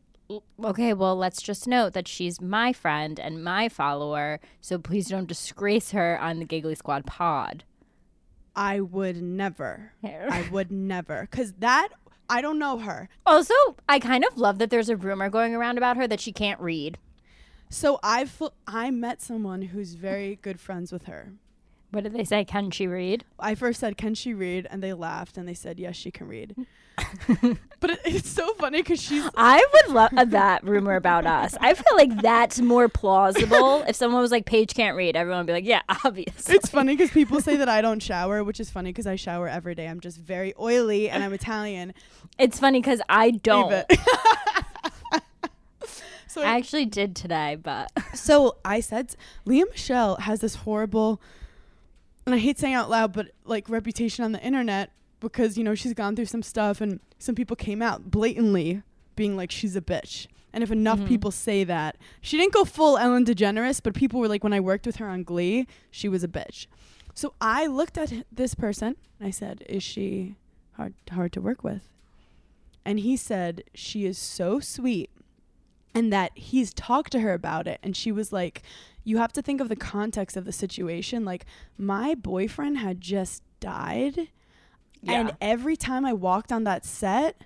Okay, 0.64 0.92
well, 0.96 1.16
let's 1.16 1.40
just 1.40 1.68
note 1.68 1.94
that 1.94 2.08
she's 2.08 2.42
my 2.42 2.74
friend 2.74 3.20
and 3.20 3.44
my 3.44 3.70
follower, 3.70 4.40
so 4.60 4.80
please 4.80 5.08
don't 5.08 5.28
disgrace 5.28 5.92
her 5.92 6.20
on 6.20 6.40
the 6.40 6.46
Giggly 6.46 6.74
Squad 6.74 7.06
pod. 7.06 7.64
I 8.56 8.80
would 8.80 9.22
never. 9.22 9.92
I 10.04 10.50
would 10.52 10.72
never. 10.72 11.28
Because 11.30 11.54
that, 11.60 11.90
I 12.28 12.42
don't 12.42 12.58
know 12.58 12.80
her. 12.80 13.08
Also, 13.24 13.54
I 13.88 14.00
kind 14.00 14.26
of 14.26 14.36
love 14.36 14.58
that 14.58 14.72
there's 14.72 14.90
a 14.90 14.98
rumor 14.98 15.30
going 15.30 15.54
around 15.54 15.78
about 15.78 15.96
her 15.98 16.08
that 16.08 16.20
she 16.20 16.32
can't 16.32 16.60
read. 16.60 16.98
So 17.70 18.00
I've, 18.02 18.42
I 18.66 18.90
met 18.90 19.22
someone 19.22 19.62
who's 19.62 19.94
very 19.94 20.40
good 20.42 20.60
friends 20.60 20.92
with 20.92 21.04
her. 21.04 21.34
What 21.96 22.04
did 22.04 22.14
they 22.14 22.26
say? 22.26 22.44
Can 22.44 22.72
she 22.72 22.88
read? 22.88 23.24
I 23.40 23.56
first 23.56 23.80
said, 23.80 23.96
"Can 23.96 24.16
she 24.16 24.34
read?" 24.34 24.68
and 24.70 24.84
they 24.84 24.92
laughed 24.92 25.38
and 25.38 25.48
they 25.48 25.54
said, 25.54 25.80
"Yes, 25.80 25.96
she 25.96 26.12
can 26.12 26.28
read." 26.28 26.54
but 27.80 27.90
it, 27.90 28.00
it's 28.04 28.30
so 28.30 28.54
funny 28.56 28.82
because 28.82 29.02
she's 29.02 29.24
I 29.36 29.66
would 29.74 29.94
love 29.94 30.32
that 30.32 30.64
rumor 30.64 30.96
about 30.96 31.26
us. 31.26 31.56
I 31.62 31.74
feel 31.74 31.96
like 31.96 32.22
that's 32.22 32.60
more 32.60 32.90
plausible. 32.90 33.84
If 33.88 33.96
someone 33.96 34.22
was 34.22 34.32
like, 34.32 34.46
Paige 34.46 34.74
can't 34.74 34.98
read, 34.98 35.16
everyone 35.16 35.40
would 35.40 35.48
be 35.48 35.54
like, 35.54 35.66
yeah, 35.66 35.82
obviously. 36.04 36.56
It's 36.56 36.70
funny 36.70 36.96
because 36.96 37.12
people 37.12 37.40
say 37.40 37.56
that 37.56 37.70
I 37.70 37.82
don't 37.82 38.02
shower, 38.02 38.44
which 38.44 38.60
is 38.60 38.70
funny 38.70 38.92
because 38.92 39.08
I 39.08 39.16
shower 39.16 39.48
every 39.48 39.76
day. 39.76 39.88
I'm 39.88 40.00
just 40.00 40.18
very 40.18 40.54
oily 40.60 41.10
and 41.10 41.24
I'm 41.24 41.34
Italian. 41.34 41.94
It's 42.38 42.60
funny 42.60 42.82
because 42.82 43.02
I 43.08 43.32
don't. 43.32 43.86
So, 46.28 46.42
I 46.42 46.58
actually 46.58 46.86
did 46.86 47.16
today, 47.16 47.56
but 47.56 47.90
so 48.14 48.58
I 48.66 48.82
said, 48.82 49.16
Lea 49.46 49.64
Michele 49.64 50.18
has 50.18 50.42
this 50.42 50.56
horrible, 50.56 51.22
and 52.26 52.36
I 52.36 52.38
hate 52.40 52.58
saying 52.58 52.74
out 52.74 52.90
loud, 52.90 53.14
but 53.14 53.32
like 53.46 53.70
reputation 53.70 54.24
on 54.26 54.32
the 54.32 54.42
internet 54.42 54.92
because 55.20 55.58
you 55.58 55.64
know 55.64 55.76
she's 55.76 55.94
gone 55.94 56.16
through 56.16 56.26
some 56.26 56.44
stuff 56.44 56.82
and 56.82 57.00
some 57.20 57.36
people 57.36 57.56
came 57.56 57.82
out 57.82 58.12
blatantly 58.12 58.84
being 59.16 59.36
like 59.38 59.52
she's 59.52 59.76
a 59.76 59.82
bitch. 59.82 60.28
And 60.54 60.64
if 60.64 60.72
enough 60.72 61.00
mm-hmm. 61.00 61.08
people 61.10 61.32
say 61.32 61.66
that, 61.66 61.98
she 62.22 62.38
didn't 62.38 62.54
go 62.54 62.64
full 62.64 62.98
Ellen 62.98 63.26
DeGeneres, 63.26 63.82
but 63.84 63.94
people 63.94 64.22
were 64.22 64.30
like, 64.30 64.42
when 64.42 64.54
I 64.54 64.62
worked 64.62 64.86
with 64.86 64.96
her 64.98 65.08
on 65.08 65.24
Glee, 65.24 65.68
she 65.92 66.08
was 66.08 66.24
a 66.24 66.30
bitch. 66.30 66.68
So 67.14 67.34
I 67.42 67.68
looked 67.68 67.98
at 67.98 68.14
this 68.32 68.56
person 68.56 68.96
and 69.20 69.28
I 69.28 69.32
said, 69.32 69.64
"Is 69.68 69.84
she 69.84 70.36
hard 70.74 70.94
hard 71.12 71.32
to 71.34 71.42
work 71.42 71.64
with?" 71.64 71.88
And 72.84 73.00
he 73.00 73.16
said, 73.16 73.64
"She 73.74 74.06
is 74.06 74.18
so 74.18 74.60
sweet." 74.60 75.10
And 75.94 76.12
that 76.12 76.32
he's 76.36 76.74
talked 76.74 77.14
to 77.14 77.22
her 77.22 77.34
about 77.34 77.68
it 77.68 77.80
and 77.82 77.96
she 77.96 78.12
was 78.12 78.34
like, 78.34 78.62
"You 79.06 79.18
have 79.18 79.32
to 79.34 79.42
think 79.42 79.62
of 79.62 79.70
the 79.70 79.76
context 79.78 80.36
of 80.36 80.44
the 80.44 80.52
situation. 80.52 81.24
Like 81.24 81.46
my 81.78 82.14
boyfriend 82.16 82.80
had 82.80 83.00
just 83.00 83.42
died 83.62 84.28
and 85.08 85.36
every 85.42 85.76
time 85.76 86.06
I 86.06 86.14
walked 86.14 86.52
on 86.52 86.64
that 86.64 86.86
set, 86.86 87.44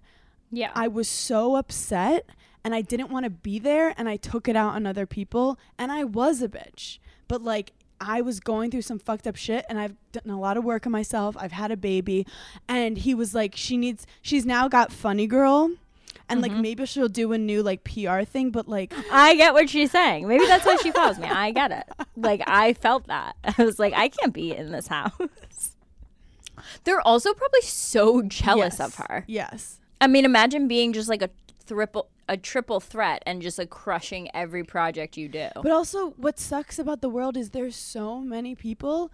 yeah. 0.52 0.72
I 0.74 0.88
was 0.88 1.08
so 1.08 1.56
upset 1.56 2.30
and 2.64 2.74
I 2.74 2.82
didn't 2.82 3.12
want 3.12 3.26
to 3.26 3.30
be 3.30 3.60
there 3.60 3.94
and 3.98 4.10
I 4.10 4.18
took 4.18 4.48
it 4.48 4.56
out 4.56 4.76
on 4.76 4.86
other 4.86 5.06
people 5.06 5.60
and 5.78 5.92
I 5.92 6.04
was 6.04 6.42
a 6.42 6.48
bitch. 6.48 7.00
But 7.28 7.44
like 7.44 7.74
I 8.02 8.22
was 8.22 8.40
going 8.40 8.72
through 8.72 8.84
some 8.84 9.00
fucked 9.00 9.28
up 9.28 9.36
shit 9.36 9.66
and 9.70 9.80
I've 9.80 9.96
done 10.12 10.30
a 10.34 10.40
lot 10.40 10.58
of 10.58 10.64
work 10.64 10.86
on 10.86 10.92
myself. 10.92 11.36
I've 11.40 11.52
had 11.52 11.72
a 11.72 11.78
baby 11.78 12.26
and 12.68 12.98
he 12.98 13.14
was 13.14 13.36
like 13.36 13.54
she 13.56 13.78
needs 13.78 14.08
she's 14.22 14.46
now 14.46 14.68
got 14.68 14.92
funny 14.92 15.28
girl 15.28 15.72
and 16.30 16.42
like 16.42 16.52
mm-hmm. 16.52 16.62
maybe 16.62 16.86
she'll 16.86 17.10
do 17.10 17.34
a 17.34 17.38
new 17.38 17.64
like 17.64 17.84
PR 17.84 18.22
thing 18.22 18.52
but 18.52 18.68
like 18.68 18.94
I 19.12 19.36
get 19.36 19.54
what 19.54 19.70
she's 19.70 19.92
saying. 19.92 20.28
Maybe 20.28 20.46
that's 20.46 20.66
why 20.66 20.78
she 20.78 20.92
follows 20.92 21.20
me. 21.20 21.28
I 21.28 21.52
get 21.52 21.72
it. 21.72 21.86
Like 22.16 22.42
I 22.48 22.74
felt 22.74 23.08
that. 23.08 23.36
I 23.58 23.64
was 23.64 23.80
like, 23.80 23.94
I 23.94 24.10
can't 24.10 24.34
be 24.34 24.56
in 24.56 24.72
this 24.72 24.88
house. 24.88 25.12
They're 26.84 27.02
also 27.02 27.34
probably 27.34 27.62
so 27.62 28.22
jealous 28.22 28.80
yes, 28.80 28.88
of 28.88 28.96
her. 28.96 29.24
Yes. 29.28 29.80
I 30.02 30.08
mean, 30.08 30.26
imagine 30.26 30.68
being 30.68 30.94
just 30.94 31.10
like 31.10 31.22
a 31.22 31.30
triple 31.66 32.10
a 32.28 32.38
triple 32.38 32.80
threat 32.80 33.24
and 33.26 33.42
just 33.42 33.58
like 33.58 33.70
crushing 33.70 34.30
every 34.34 34.64
project 34.64 35.18
you 35.18 35.28
do. 35.28 35.50
But 35.56 35.72
also, 35.72 36.12
what 36.12 36.40
sucks 36.40 36.78
about 36.78 37.02
the 37.02 37.10
world 37.10 37.36
is 37.36 37.50
there's 37.50 37.76
so 37.76 38.20
many 38.20 38.56
people. 38.56 39.12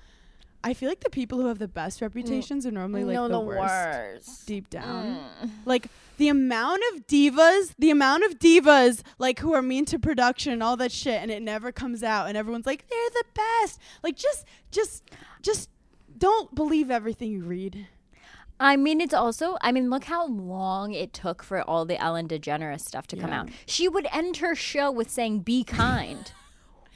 I 0.66 0.74
feel 0.74 0.90
like 0.90 1.02
the 1.02 1.12
people 1.12 1.40
who 1.40 1.46
have 1.46 1.60
the 1.60 1.68
best 1.68 2.00
mm. 2.00 2.02
reputations 2.02 2.66
are 2.66 2.72
normally 2.72 3.04
like 3.04 3.30
the, 3.30 3.40
worst, 3.40 4.48
deep 4.48 4.68
down. 4.72 5.20
Mm. 5.44 5.50
Like 5.64 5.90
the 6.18 6.28
amount 6.28 6.82
of 6.92 7.06
divas, 7.06 7.76
the 7.78 7.92
amount 7.92 8.24
of 8.24 8.40
divas 8.40 9.04
like 9.20 9.40
who 9.40 9.54
are 9.54 9.62
mean 9.62 9.86
to 9.86 10.00
production 10.00 10.52
and 10.52 10.64
all 10.64 10.76
that 10.78 10.92
shit, 10.92 11.22
and 11.22 11.30
it 11.30 11.44
never 11.44 11.72
comes 11.72 12.02
out, 12.02 12.28
and 12.28 12.36
everyone's 12.36 12.66
like 12.66 12.88
they're 12.90 13.10
the 13.12 13.26
best. 13.36 13.80
Like 14.02 14.16
just, 14.16 14.46
just, 14.72 15.04
just 15.44 15.70
don't 16.18 16.56
believe 16.56 16.90
everything 16.90 17.30
you 17.30 17.44
read. 17.44 17.88
I 18.60 18.76
mean, 18.76 19.02
it's 19.02 19.14
also, 19.14 19.58
I 19.62 19.72
mean, 19.72 19.92
look 19.92 20.06
how 20.06 20.26
long 20.28 20.94
it 20.94 21.14
took 21.14 21.44
for 21.44 21.62
all 21.62 21.86
the 21.86 22.02
Ellen 22.02 22.28
DeGeneres 22.28 22.82
stuff 22.82 23.06
to 23.08 23.18
come 23.18 23.32
out. 23.32 23.50
She 23.68 23.88
would 23.88 24.08
end 24.12 24.38
her 24.38 24.56
show 24.56 24.90
with 24.90 25.12
saying, 25.12 25.42
be 25.42 25.64
kind. 25.64 26.32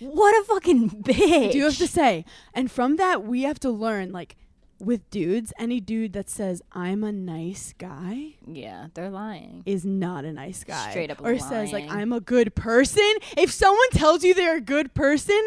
What 0.02 0.42
a 0.42 0.44
fucking 0.46 0.90
bitch. 1.04 1.52
Do 1.52 1.58
you 1.58 1.66
have 1.66 1.78
to 1.78 1.88
say? 1.88 2.26
And 2.54 2.72
from 2.72 2.96
that, 2.98 3.24
we 3.24 3.44
have 3.44 3.60
to 3.62 3.70
learn 3.70 4.12
like 4.12 4.36
with 4.80 5.10
dudes, 5.10 5.52
any 5.60 5.82
dude 5.82 6.14
that 6.14 6.30
says 6.30 6.62
I'm 6.72 7.04
a 7.04 7.12
nice 7.12 7.74
guy 7.78 8.36
yeah, 8.48 8.88
they're 8.94 9.10
lying. 9.10 9.62
is 9.66 9.84
not 9.84 10.24
a 10.24 10.32
nice 10.32 10.64
guy. 10.64 10.90
Straight 10.92 11.12
up 11.12 11.22
or 11.22 11.38
says 11.38 11.74
like. 11.74 11.92
I'm 11.92 12.14
a 12.14 12.22
good 12.22 12.56
person. 12.56 13.04
If 13.36 13.52
someone 13.52 13.90
tells 13.92 14.24
you 14.24 14.34
they're 14.34 14.56
a 14.56 14.62
good 14.62 14.94
person, 14.94 15.38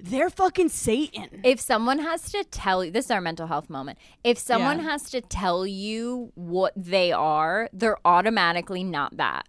they're 0.00 0.30
fucking 0.30 0.70
Satan. 0.70 1.42
If 1.44 1.60
someone 1.60 1.98
has 1.98 2.32
to 2.32 2.44
tell 2.44 2.82
you, 2.82 2.90
this 2.90 3.04
is 3.04 3.10
our 3.10 3.20
mental 3.20 3.46
health 3.46 3.68
moment. 3.68 3.98
If 4.24 4.38
someone 4.38 4.78
Yeah. 4.78 4.84
has 4.92 5.10
to 5.10 5.20
tell 5.20 5.66
you 5.66 6.32
what 6.34 6.72
they 6.74 7.12
are, 7.12 7.68
they're 7.74 7.98
automatically 8.06 8.84
not 8.84 9.18
that. 9.18 9.46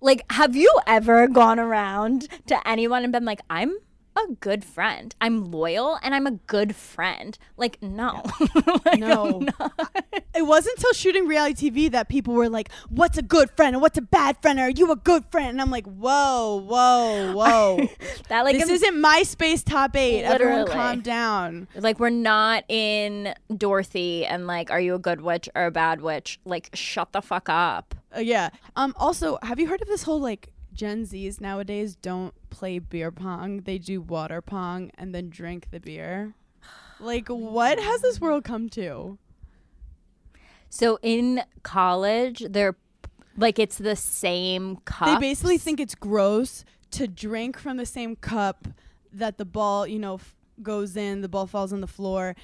Like, 0.00 0.24
have 0.32 0.56
you 0.56 0.72
ever 0.86 1.26
gone 1.28 1.58
around 1.58 2.28
to 2.46 2.68
anyone 2.68 3.04
and 3.04 3.12
been 3.12 3.24
like, 3.24 3.40
I'm 3.50 3.76
a 4.18 4.32
good 4.40 4.64
friend. 4.64 5.14
I'm 5.20 5.50
loyal 5.50 5.98
and 6.02 6.14
I'm 6.14 6.26
a 6.26 6.32
good 6.32 6.74
friend. 6.74 7.36
Like, 7.56 7.82
no. 7.82 8.22
Like, 8.84 9.00
No. 9.00 9.42
It 10.34 10.42
wasn't 10.46 10.76
until 10.76 10.92
shooting 10.92 11.26
reality 11.26 11.70
TV 11.70 11.90
that 11.90 12.08
people 12.08 12.34
were 12.34 12.48
like, 12.48 12.70
"What's 12.88 13.18
a 13.18 13.22
good 13.22 13.50
friend 13.50 13.74
and 13.74 13.82
what's 13.82 13.98
a 13.98 14.02
bad 14.02 14.40
friend? 14.40 14.60
Are 14.60 14.70
you 14.70 14.90
a 14.92 14.96
good 14.96 15.24
friend?" 15.30 15.48
And 15.50 15.60
I'm 15.60 15.70
like, 15.70 15.86
"Whoa, 15.86 16.62
whoa, 16.64 17.32
whoa! 17.34 17.88
That 18.28 18.44
like 18.44 18.56
this 18.56 18.68
isn't 18.68 18.94
MySpace 18.94 19.64
top 19.64 19.96
eight. 19.96 20.22
Everyone, 20.22 20.66
calm 20.66 21.00
down." 21.00 21.68
like 21.74 21.98
we're 21.98 22.10
not 22.10 22.64
in 22.68 23.34
Dorothy 23.56 24.26
and 24.26 24.46
like, 24.46 24.70
are 24.70 24.80
you 24.80 24.94
a 24.94 24.98
good 24.98 25.20
witch 25.20 25.48
or 25.54 25.66
a 25.66 25.70
bad 25.70 26.00
witch? 26.00 26.38
Like, 26.44 26.70
shut 26.74 27.12
the 27.12 27.20
fuck 27.20 27.48
up. 27.48 27.94
Uh, 28.16 28.20
yeah. 28.20 28.50
Um. 28.76 28.94
Also, 28.96 29.38
have 29.42 29.58
you 29.58 29.66
heard 29.68 29.82
of 29.82 29.88
this 29.88 30.04
whole 30.04 30.20
like 30.20 30.50
Gen 30.78 31.02
Zs 31.04 31.40
nowadays 31.40 31.96
don't 31.96 32.32
play 32.50 32.78
beer 32.78 33.10
pong? 33.10 33.62
They 33.62 33.78
do 33.78 34.00
water 34.00 34.40
pong 34.40 34.92
and 34.96 35.12
then 35.12 35.28
drink 35.28 35.72
the 35.72 35.80
beer. 35.80 36.34
Like, 37.00 37.26
what 37.26 37.80
has 37.80 38.00
this 38.00 38.20
world 38.20 38.44
come 38.44 38.68
to? 38.70 39.18
So 40.70 41.00
in 41.02 41.42
college, 41.64 42.44
they're 42.48 42.76
like 43.36 43.58
it's 43.58 43.78
the 43.78 43.96
same 43.96 44.76
cup. 44.84 45.08
They 45.08 45.28
basically 45.28 45.58
think 45.58 45.80
it's 45.80 45.96
gross 45.96 46.64
to 46.92 47.08
drink 47.08 47.58
from 47.58 47.76
the 47.76 47.86
same 47.86 48.14
cup 48.14 48.68
that 49.12 49.36
the 49.36 49.44
ball, 49.44 49.84
you 49.84 49.98
know, 49.98 50.14
f- 50.14 50.36
goes 50.62 50.96
in. 50.96 51.22
The 51.22 51.28
ball 51.28 51.48
falls 51.48 51.72
on 51.72 51.80
the 51.80 51.86
floor. 51.88 52.36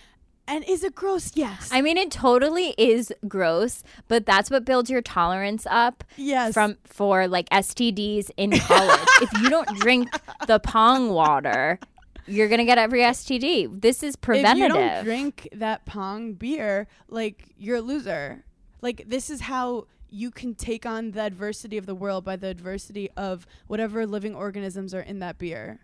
And 0.47 0.65
is 0.65 0.85
it 0.85 0.95
gross? 0.95 1.33
Yes. 1.35 1.71
I 1.73 1.81
mean, 1.81 1.97
it 1.97 2.11
totally 2.11 2.75
is 2.77 3.13
gross, 3.27 3.83
but 4.09 4.27
that's 4.27 4.51
what 4.51 4.65
builds 4.65 4.91
your 4.91 5.01
tolerance 5.01 5.67
up 5.71 6.05
yes. 6.17 6.53
from 6.53 6.77
for 6.85 7.27
like 7.27 7.49
STDs 7.49 8.31
in 8.37 8.51
college. 8.59 9.09
if 9.23 9.33
you 9.41 9.49
don't 9.49 9.69
drink 9.81 10.09
the 10.47 10.59
pong 10.59 11.11
water, 11.11 11.79
you're 12.27 12.49
gonna 12.49 12.65
get 12.65 12.79
every 12.79 13.01
STD. 13.01 13.81
This 13.81 14.03
is 14.03 14.17
preventative. 14.17 14.77
if 14.77 14.77
you 14.77 14.81
don't 14.81 15.05
drink 15.05 15.49
that 15.53 15.85
pong 15.87 16.35
beer, 16.35 16.89
like 17.09 17.55
you're 17.57 17.77
a 17.77 17.83
loser. 17.83 18.45
Like 18.83 19.05
this 19.07 19.31
is 19.31 19.43
how 19.43 19.87
you 20.11 20.31
can 20.31 20.55
take 20.55 20.87
on 20.87 21.11
the 21.11 21.23
adversity 21.23 21.77
of 21.77 21.87
the 21.87 21.95
world 21.95 22.25
by 22.25 22.37
the 22.37 22.47
adversity 22.47 23.11
of 23.17 23.47
whatever 23.67 24.07
living 24.07 24.35
organisms 24.35 24.95
are 24.95 25.01
in 25.01 25.19
that 25.19 25.39
beer. 25.39 25.81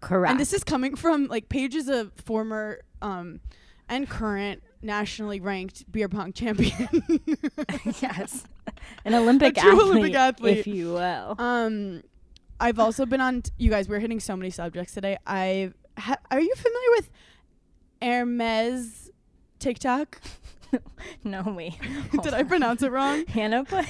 Correct. 0.00 0.30
And 0.32 0.40
this 0.40 0.52
is 0.52 0.62
coming 0.64 0.96
from 0.96 1.26
like 1.28 1.48
pages 1.48 1.88
of 1.88 2.12
former 2.24 2.80
um 3.02 3.40
and 3.88 4.08
current 4.08 4.62
nationally 4.82 5.40
ranked 5.40 5.90
beer 5.90 6.08
pong 6.08 6.32
champion. 6.32 6.88
yes, 8.00 8.44
an 9.04 9.14
Olympic 9.14 9.56
A 9.56 9.60
athlete, 9.60 9.80
Olympic 9.82 10.14
athlete. 10.14 10.58
if 10.58 10.66
you 10.66 10.92
will. 10.92 11.34
um 11.38 12.02
I've 12.60 12.78
also 12.78 13.04
been 13.06 13.20
on 13.20 13.42
t- 13.42 13.50
you 13.58 13.70
guys 13.70 13.88
we're 13.88 13.98
hitting 13.98 14.20
so 14.20 14.36
many 14.36 14.50
subjects 14.50 14.92
today. 14.94 15.16
I 15.26 15.72
ha- 15.98 16.18
are 16.30 16.40
you 16.40 16.54
familiar 16.54 16.88
with 16.96 17.10
Hermes 18.02 19.10
TikTok? 19.58 20.20
no, 21.24 21.42
wait. 21.46 21.74
Did 22.22 22.34
I 22.34 22.42
pronounce 22.42 22.82
it 22.82 22.90
wrong? 22.90 23.24
Hannah 23.28 23.64
put 23.64 23.86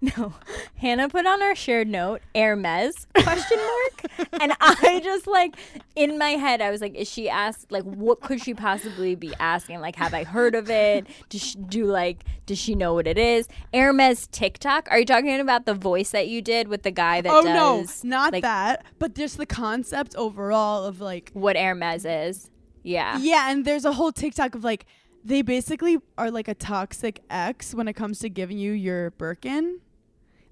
no. 0.00 0.34
Hannah 0.76 1.08
put 1.08 1.26
on 1.26 1.42
our 1.42 1.54
shared 1.54 1.88
note 1.88 2.20
Hermes 2.34 3.06
question 3.16 3.58
mark, 3.58 4.28
and 4.40 4.52
I 4.60 5.00
just 5.02 5.26
like 5.26 5.56
in 5.96 6.18
my 6.18 6.30
head 6.30 6.60
I 6.60 6.70
was 6.70 6.80
like, 6.80 6.94
is 6.94 7.08
she 7.08 7.28
asked 7.28 7.70
like 7.70 7.84
what 7.84 8.20
could 8.20 8.42
she 8.42 8.54
possibly 8.54 9.14
be 9.14 9.32
asking? 9.40 9.80
Like, 9.80 9.96
have 9.96 10.14
I 10.14 10.24
heard 10.24 10.54
of 10.54 10.70
it? 10.70 11.06
Does 11.28 11.42
she 11.42 11.58
do 11.58 11.86
like 11.86 12.24
does 12.46 12.58
she 12.58 12.74
know 12.74 12.94
what 12.94 13.06
it 13.06 13.18
is? 13.18 13.48
Hermes 13.74 14.26
TikTok? 14.28 14.88
Are 14.90 14.98
you 14.98 15.04
talking 15.04 15.38
about 15.40 15.66
the 15.66 15.74
voice 15.74 16.10
that 16.10 16.28
you 16.28 16.40
did 16.40 16.68
with 16.68 16.82
the 16.82 16.90
guy 16.90 17.20
that 17.20 17.32
oh 17.32 17.42
does 17.42 18.04
no, 18.04 18.10
not 18.10 18.32
like, 18.32 18.42
that, 18.42 18.84
but 18.98 19.14
just 19.14 19.36
the 19.36 19.46
concept 19.46 20.14
overall 20.16 20.84
of 20.84 21.00
like 21.00 21.30
what 21.34 21.56
Hermes 21.56 22.04
is? 22.04 22.50
Yeah. 22.82 23.18
yeah, 23.18 23.50
and 23.50 23.64
there's 23.64 23.84
a 23.84 23.92
whole 23.92 24.12
TikTok 24.12 24.54
of 24.54 24.64
like 24.64 24.86
they 25.24 25.42
basically 25.42 25.98
are 26.16 26.30
like 26.30 26.48
a 26.48 26.54
toxic 26.54 27.22
ex 27.30 27.74
when 27.74 27.88
it 27.88 27.94
comes 27.94 28.18
to 28.20 28.28
giving 28.28 28.58
you 28.58 28.72
your 28.72 29.10
Birkin. 29.12 29.80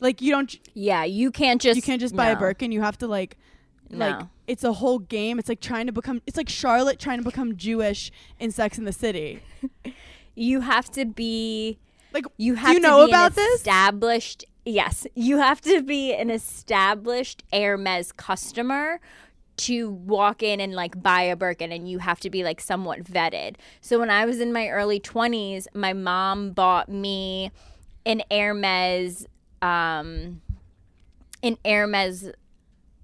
Like 0.01 0.21
you 0.21 0.31
don't 0.33 0.55
Yeah, 0.75 1.05
you 1.05 1.31
can't 1.31 1.61
just 1.61 1.77
you 1.77 1.83
can't 1.83 2.01
just 2.01 2.15
buy 2.15 2.31
a 2.31 2.35
no. 2.35 2.41
Birkin. 2.41 2.73
You 2.73 2.83
have 2.83 2.99
to 2.99 3.07
like 3.07 3.37
like 3.91 4.19
No. 4.19 4.29
it's 4.47 4.65
a 4.65 4.73
whole 4.75 4.99
game. 4.99 5.39
It's 5.39 5.49
like 5.49 5.61
trying 5.61 5.87
to 5.87 5.93
become 5.93 6.21
it's 6.27 6.37
like 6.37 6.49
Charlotte 6.49 6.99
trying 6.99 7.19
to 7.19 7.25
become 7.25 7.57
Jewish 7.57 8.11
in 8.39 8.51
Sex 8.51 8.77
in 8.79 8.85
the 8.85 8.93
City. 8.93 9.41
You 10.39 10.61
have 10.61 10.91
to 10.91 11.07
be 11.07 11.79
Like 12.13 12.27
You 12.37 12.57
have 12.57 12.75
you 12.75 12.81
to 12.81 12.87
know 12.87 13.07
be 13.07 13.11
about 13.13 13.31
an 13.31 13.37
this? 13.37 13.61
established 13.61 14.45
yes. 14.67 15.07
You 15.15 15.39
have 15.39 15.63
to 15.63 15.83
be 15.83 16.13
an 16.13 16.29
established 16.29 17.43
Hermes 17.53 18.13
customer 18.13 19.01
to 19.57 19.91
walk 19.91 20.43
in 20.43 20.61
and 20.61 20.75
like 20.75 21.03
buy 21.03 21.23
a 21.23 21.37
Birkin 21.37 21.73
and 21.73 21.89
you 21.89 21.99
have 21.99 22.21
to 22.21 22.31
be 22.31 22.45
like 22.45 22.61
somewhat 22.61 23.05
vetted. 23.05 23.57
So 23.81 23.99
when 23.99 24.11
I 24.11 24.27
was 24.27 24.41
in 24.41 24.53
my 24.53 24.69
early 24.69 25.01
20s, 25.01 25.67
my 25.75 25.93
mom 25.93 26.53
bought 26.53 26.89
me 26.89 27.51
an 28.05 28.23
Hermes 28.31 29.27
um 29.63 30.43
an 31.43 31.57
Hermes 31.65 32.31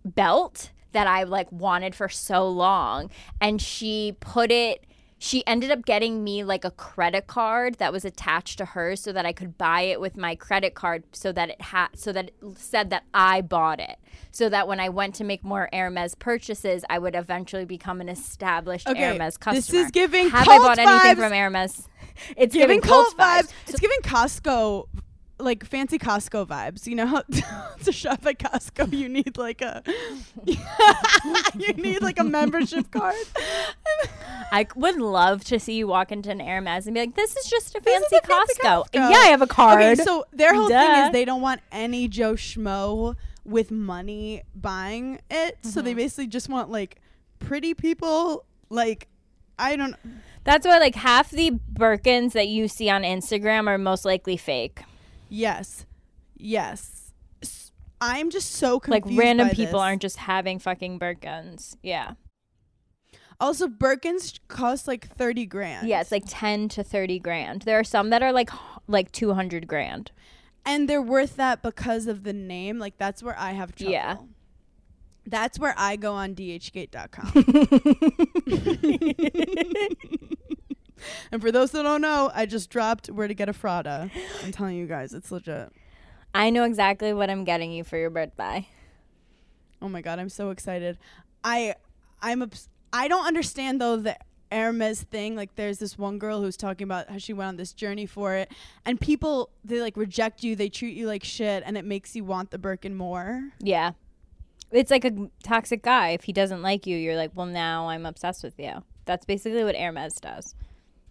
belt 0.04 0.70
that 0.92 1.06
I 1.06 1.22
like 1.24 1.50
wanted 1.50 1.94
for 1.94 2.08
so 2.08 2.46
long 2.48 3.10
and 3.40 3.60
she 3.60 4.16
put 4.20 4.50
it 4.50 4.84
she 5.22 5.46
ended 5.46 5.70
up 5.70 5.84
getting 5.84 6.24
me 6.24 6.42
like 6.42 6.64
a 6.64 6.70
credit 6.72 7.28
card 7.28 7.76
that 7.76 7.92
was 7.92 8.04
attached 8.04 8.58
to 8.58 8.64
hers 8.64 9.00
so 9.00 9.12
that 9.12 9.24
I 9.24 9.32
could 9.32 9.56
buy 9.56 9.82
it 9.82 10.00
with 10.00 10.16
my 10.16 10.34
credit 10.34 10.74
card 10.74 11.04
so 11.12 11.30
that 11.30 11.50
it 11.50 11.60
had 11.60 11.90
so 11.94 12.12
that 12.12 12.24
it 12.24 12.34
said 12.56 12.90
that 12.90 13.04
I 13.14 13.40
bought 13.40 13.78
it 13.78 13.98
so 14.32 14.48
that 14.48 14.66
when 14.66 14.80
I 14.80 14.88
went 14.88 15.14
to 15.16 15.24
make 15.24 15.44
more 15.44 15.68
Hermes 15.72 16.16
purchases 16.16 16.84
I 16.90 16.98
would 16.98 17.14
eventually 17.14 17.64
become 17.64 18.00
an 18.00 18.08
established 18.08 18.88
Okay, 18.88 19.00
Hermes 19.00 19.36
customer. 19.36 19.60
this 19.60 19.72
is 19.72 19.92
giving 19.92 20.28
Have 20.28 20.48
I 20.48 20.58
bought 20.58 20.80
anything 20.80 21.22
from 21.22 21.32
Hermes? 21.32 21.88
It's 22.36 22.52
giving, 22.52 22.80
giving, 22.80 22.80
cult 22.80 23.16
cult 23.16 23.46
vibes. 23.46 23.52
It's 23.68 23.80
giving 23.80 24.00
Costco 24.02 24.88
like 25.42 25.64
fancy 25.64 25.98
Costco 25.98 26.46
vibes. 26.46 26.86
You 26.86 26.94
know 26.94 27.06
how 27.06 27.22
to 27.84 27.92
shop 27.92 28.24
at 28.26 28.38
Costco 28.38 28.92
you 28.92 29.08
need 29.08 29.36
like 29.36 29.60
a 29.60 29.82
you 30.46 31.72
need 31.74 32.02
like 32.02 32.18
a 32.18 32.24
membership 32.24 32.90
card. 32.90 33.14
I 34.52 34.66
would 34.76 34.96
love 34.96 35.44
to 35.44 35.58
see 35.58 35.74
you 35.74 35.86
walk 35.86 36.12
into 36.12 36.30
an 36.30 36.40
Hermes 36.40 36.86
and 36.86 36.94
be 36.94 37.00
like, 37.00 37.14
"This 37.16 37.36
is 37.36 37.46
just 37.46 37.74
a 37.74 37.78
is 37.78 37.84
fancy, 37.84 38.16
a 38.16 38.20
fancy 38.26 38.54
Costco. 38.62 38.84
Costco. 38.84 38.94
Yeah, 38.94 39.16
I 39.18 39.26
have 39.28 39.42
a 39.42 39.46
card. 39.46 39.80
Okay, 39.82 39.94
so 39.96 40.26
their 40.32 40.54
whole 40.54 40.68
thing 40.68 41.04
is 41.04 41.12
they 41.12 41.24
don't 41.24 41.40
want 41.40 41.60
any 41.70 42.08
Joe 42.08 42.34
Schmo 42.34 43.16
with 43.44 43.70
money 43.70 44.42
buying 44.54 45.20
it. 45.30 45.58
So 45.62 45.68
Mm-hmm. 45.70 45.84
they 45.84 45.94
basically 45.94 46.26
just 46.28 46.48
want 46.48 46.70
like 46.70 47.00
pretty 47.38 47.74
people 47.74 48.44
like 48.70 49.08
I 49.58 49.76
don't 49.76 49.96
That's 50.44 50.66
why 50.66 50.78
like 50.78 50.94
half 50.94 51.30
the 51.30 51.50
Birkins 51.72 52.32
that 52.32 52.48
you 52.48 52.68
see 52.68 52.88
on 52.90 53.02
Instagram 53.02 53.66
are 53.68 53.78
most 53.78 54.04
likely 54.04 54.36
fake. 54.36 54.82
Yes. 55.32 55.86
Yes. 56.36 57.12
S- 57.42 57.72
I'm 58.00 58.30
just 58.30 58.52
so 58.52 58.80
confused. 58.80 59.06
Like 59.06 59.18
random 59.18 59.48
people 59.50 59.78
this. 59.80 59.86
aren't 59.86 60.02
just 60.02 60.16
having 60.16 60.58
fucking 60.58 60.98
Birkins. 60.98 61.76
Yeah. 61.82 62.12
Also, 63.40 63.66
Birkins 63.68 64.38
cost 64.48 64.86
like 64.86 65.08
thirty 65.08 65.46
grand. 65.46 65.88
Yeah, 65.88 66.00
it's 66.00 66.12
like 66.12 66.24
10 66.26 66.68
to 66.70 66.84
30 66.84 67.18
grand. 67.18 67.62
There 67.62 67.78
are 67.78 67.84
some 67.84 68.10
that 68.10 68.22
are 68.22 68.32
like 68.32 68.50
like 68.88 69.10
200 69.12 69.66
grand. 69.66 70.12
and 70.64 70.88
they're 70.88 71.02
worth 71.02 71.36
that 71.36 71.62
because 71.62 72.06
of 72.06 72.22
the 72.24 72.32
name. 72.32 72.78
Like 72.78 72.98
that's 72.98 73.22
where 73.22 73.38
I 73.38 73.52
have 73.52 73.74
trouble. 73.74 73.92
Yeah. 73.92 74.16
That's 75.26 75.58
where 75.58 75.74
I 75.76 75.96
go 75.96 76.14
on 76.14 76.34
dhgate.com. 76.34 77.32
and 81.30 81.40
for 81.40 81.52
those 81.52 81.70
that 81.72 81.82
don't 81.82 82.00
know, 82.00 82.30
I 82.34 82.46
just 82.46 82.70
dropped 82.70 83.08
where 83.08 83.28
to 83.28 83.34
get 83.34 83.48
a 83.48 83.52
Frada. 83.52 84.10
I'm 84.44 84.52
telling 84.52 84.76
you 84.76 84.86
guys, 84.86 85.12
it's 85.12 85.30
legit. 85.30 85.70
I 86.34 86.50
know 86.50 86.64
exactly 86.64 87.12
what 87.12 87.30
I'm 87.30 87.44
getting 87.44 87.72
you 87.72 87.84
for 87.84 87.96
your 87.98 88.10
birthday. 88.10 88.68
Oh 89.80 89.88
my 89.88 90.00
god, 90.00 90.18
I'm 90.18 90.28
so 90.28 90.50
excited. 90.50 90.98
I 91.44 91.74
I'm 92.20 92.42
obs- 92.42 92.68
I 92.92 93.08
don't 93.08 93.26
understand 93.26 93.80
though 93.80 93.96
the 93.96 94.16
Hermes 94.50 95.02
thing. 95.02 95.34
Like 95.34 95.54
there's 95.56 95.78
this 95.78 95.98
one 95.98 96.18
girl 96.18 96.40
who's 96.40 96.56
talking 96.56 96.84
about 96.84 97.10
how 97.10 97.18
she 97.18 97.32
went 97.32 97.48
on 97.48 97.56
this 97.56 97.72
journey 97.72 98.06
for 98.06 98.34
it, 98.34 98.52
and 98.84 99.00
people 99.00 99.50
they 99.64 99.80
like 99.80 99.96
reject 99.96 100.44
you, 100.44 100.54
they 100.54 100.68
treat 100.68 100.96
you 100.96 101.06
like 101.06 101.24
shit, 101.24 101.62
and 101.66 101.76
it 101.76 101.84
makes 101.84 102.14
you 102.14 102.24
want 102.24 102.50
the 102.50 102.58
Birkin 102.58 102.94
more. 102.94 103.50
Yeah. 103.60 103.92
It's 104.70 104.90
like 104.90 105.04
a 105.04 105.28
toxic 105.42 105.82
guy. 105.82 106.10
If 106.10 106.24
he 106.24 106.32
doesn't 106.32 106.62
like 106.62 106.86
you, 106.86 106.96
you're 106.96 107.16
like, 107.16 107.32
well, 107.34 107.46
now 107.46 107.88
I'm 107.88 108.06
obsessed 108.06 108.42
with 108.42 108.58
you. 108.58 108.82
That's 109.04 109.26
basically 109.26 109.64
what 109.64 109.76
Hermes 109.76 110.14
does. 110.14 110.54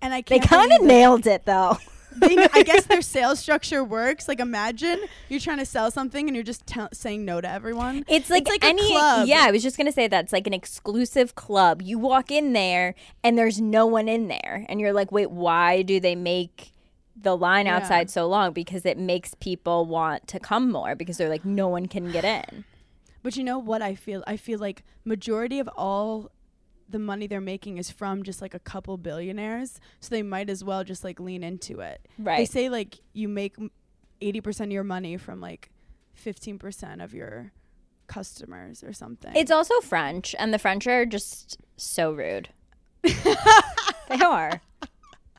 And 0.02 0.14
I 0.14 0.22
They 0.22 0.40
kind 0.40 0.72
of 0.72 0.82
nailed 0.82 1.28
it, 1.28 1.46
though. 1.46 1.78
they, 2.18 2.38
I 2.54 2.64
guess 2.64 2.86
their 2.88 3.02
sales 3.16 3.40
structure 3.40 3.84
works. 3.84 4.28
Like 4.28 4.40
imagine 4.42 5.00
you're 5.30 5.40
trying 5.40 5.60
to 5.60 5.66
sell 5.66 5.90
something 5.92 6.28
and 6.28 6.36
you're 6.36 6.44
just 6.44 6.66
tell 6.68 6.90
saying 6.92 7.24
no 7.24 7.40
to 7.40 7.50
everyone. 7.50 8.04
It's 8.10 8.30
like, 8.30 8.50
like 8.50 8.64
a 8.64 8.68
any 8.68 8.86
club. 8.92 9.28
yeah. 9.28 9.44
I 9.44 9.52
was 9.52 9.64
just 9.64 9.78
gonna 9.78 9.92
say 9.94 10.08
that 10.10 10.26
it's 10.26 10.34
like 10.34 10.46
an 10.48 10.54
exclusive 10.54 11.36
club. 11.36 11.82
You 11.82 11.98
walk 12.00 12.30
in 12.32 12.52
there 12.54 12.96
and 13.24 13.38
there's 13.38 13.62
no 13.62 13.86
one 13.86 14.10
in 14.10 14.28
there, 14.28 14.66
and 14.68 14.82
you're 14.82 14.92
like, 14.94 15.12
wait, 15.12 15.32
why 15.32 15.84
do 15.84 16.00
they 16.02 16.16
make 16.16 16.72
the 17.16 17.38
line 17.38 17.66
Yeah. 17.68 17.78
outside 17.78 18.10
so 18.10 18.28
long? 18.28 18.52
Because 18.52 18.86
it 18.86 18.98
makes 18.98 19.34
people 19.36 19.86
want 19.86 20.28
to 20.28 20.40
come 20.40 20.70
more 20.72 20.96
because 20.96 21.18
they're 21.18 21.30
like, 21.30 21.46
no 21.46 21.68
one 21.70 21.86
can 21.88 22.12
get 22.12 22.26
in. 22.26 22.66
But 23.24 23.38
you 23.38 23.44
know 23.46 23.60
what 23.60 23.82
I 23.82 23.96
feel? 23.96 24.22
I 24.28 24.36
feel 24.36 24.60
like 24.60 24.84
majority 25.06 25.60
of 25.60 25.70
all 25.78 26.30
the 26.91 26.99
money 26.99 27.27
they're 27.27 27.41
making 27.41 27.77
is 27.77 27.89
from 27.89 28.23
just 28.23 28.41
like 28.41 28.54
a 28.54 28.60
couple 28.60 28.97
billionaires, 28.97 29.80
so 29.99 30.10
they 30.10 30.23
might 30.23 30.49
as 30.49 30.63
well 30.63 30.84
just 30.84 31.04
like 31.04 31.19
lean 31.19 31.43
into 31.43 31.80
it. 31.80 32.08
Right. 32.17 32.38
They 32.38 32.45
say 32.45 32.69
like 32.69 32.99
you 33.13 33.27
make 33.27 33.56
eighty 34.21 34.41
percent 34.41 34.69
of 34.69 34.73
your 34.73 34.84
money 34.84 35.17
from 35.17 35.41
like 35.41 35.71
fifteen 36.13 36.60
percent 36.60 37.01
of 37.01 37.13
your 37.13 37.51
customers 38.08 38.84
or 38.84 38.93
something. 38.93 39.32
It's 39.36 39.51
also 39.51 39.80
French, 39.82 40.36
and 40.38 40.54
the 40.54 40.60
French 40.60 40.86
are 40.88 41.06
just 41.06 41.58
so 41.77 42.12
rude. 42.12 42.49
they 43.04 44.21
are. 44.23 44.62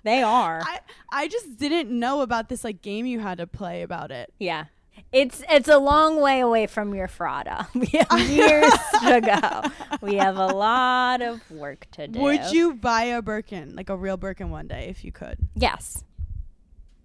They 0.04 0.22
are. 0.22 0.60
I 0.64 0.80
I 1.12 1.28
just 1.28 1.58
didn't 1.58 1.90
know 1.90 2.22
about 2.22 2.48
this 2.48 2.64
like 2.64 2.82
game 2.82 3.06
you 3.06 3.20
had 3.20 3.38
to 3.38 3.46
play 3.46 3.82
about 3.82 4.10
it. 4.10 4.32
Yeah. 4.38 4.64
It's 5.12 5.42
it's 5.50 5.68
a 5.68 5.78
long 5.78 6.20
way 6.20 6.40
away 6.40 6.66
from 6.66 6.94
your 6.94 7.08
frauda. 7.08 7.66
We 7.74 7.86
have 7.98 8.20
years 8.30 8.72
to 9.02 9.20
go. 9.20 9.70
We 10.00 10.14
have 10.16 10.38
a 10.38 10.46
lot 10.46 11.20
of 11.20 11.48
work 11.50 11.86
to 11.92 12.08
do. 12.08 12.20
Would 12.20 12.52
you 12.52 12.74
buy 12.74 13.04
a 13.04 13.22
Birkin, 13.22 13.76
like 13.76 13.90
a 13.90 13.96
real 13.96 14.16
Birkin, 14.16 14.50
one 14.50 14.68
day 14.68 14.86
if 14.88 15.04
you 15.04 15.12
could? 15.12 15.36
Yes, 15.54 16.04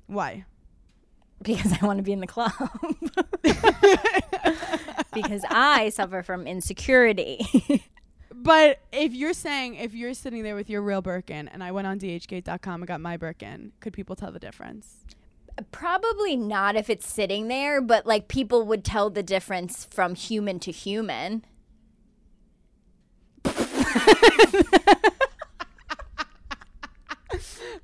Why? 0.08 0.46
because 1.42 1.72
I 1.80 1.86
want 1.86 1.98
to 1.98 2.04
be 2.04 2.14
in 2.14 2.20
the 2.20 2.28
club. 2.28 2.52
because 5.14 5.44
I 5.50 5.90
suffer 5.90 6.24
from 6.24 6.48
insecurity. 6.48 7.46
But 8.34 8.80
if 8.92 9.14
you're 9.14 9.34
saying 9.34 9.76
if 9.76 9.94
you're 9.94 10.14
sitting 10.14 10.44
there 10.44 10.56
with 10.56 10.70
your 10.70 10.82
real 10.82 11.02
Birkin 11.02 11.48
and 11.48 11.64
I 11.64 11.72
went 11.72 11.88
on 11.88 12.00
dhgate.com 12.00 12.82
and 12.82 12.88
got 12.88 13.02
my 13.02 13.18
Birkin, 13.18 13.72
could 13.80 13.94
people 13.94 14.16
tell 14.16 14.32
the 14.32 14.40
difference? 14.40 15.06
Probably 15.72 16.36
not 16.36 16.76
if 16.76 16.90
it's 16.90 17.08
sitting 17.08 17.48
there, 17.48 17.82
but 17.82 18.06
like 18.06 18.28
people 18.28 18.64
would 18.66 18.84
tell 18.84 19.10
the 19.10 19.24
difference 19.24 19.86
from 19.86 20.16
human 20.16 20.60
to 20.60 20.72
human. 20.72 21.44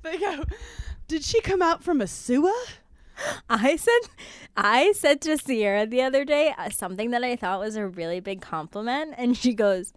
They 0.04 0.18
go, 0.18 0.44
did 1.08 1.24
she 1.24 1.40
come 1.40 1.62
out 1.62 1.82
from 1.82 2.00
a 2.00 2.06
sewer? 2.06 2.52
I 3.48 3.76
said, 3.76 4.10
I 4.56 4.92
said 4.92 5.20
to 5.22 5.38
Sierra 5.38 5.86
the 5.86 6.02
other 6.02 6.24
day 6.24 6.54
uh, 6.58 6.68
something 6.68 7.10
that 7.10 7.24
I 7.24 7.36
thought 7.36 7.60
was 7.60 7.76
a 7.76 7.86
really 7.86 8.20
big 8.20 8.42
compliment, 8.42 9.14
and 9.16 9.36
she 9.36 9.54
goes, 9.54 9.92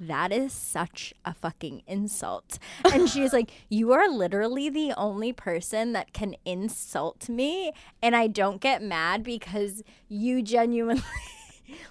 "That 0.00 0.32
is 0.32 0.52
such 0.52 1.12
a 1.24 1.34
fucking 1.34 1.82
insult." 1.86 2.58
And 2.92 3.08
she's 3.08 3.32
like, 3.32 3.50
"You 3.68 3.92
are 3.92 4.08
literally 4.08 4.68
the 4.68 4.92
only 4.96 5.32
person 5.32 5.92
that 5.92 6.12
can 6.12 6.34
insult 6.44 7.28
me, 7.28 7.72
and 8.02 8.16
I 8.16 8.26
don't 8.26 8.60
get 8.60 8.82
mad 8.82 9.22
because 9.22 9.82
you 10.08 10.42
genuinely." 10.42 11.02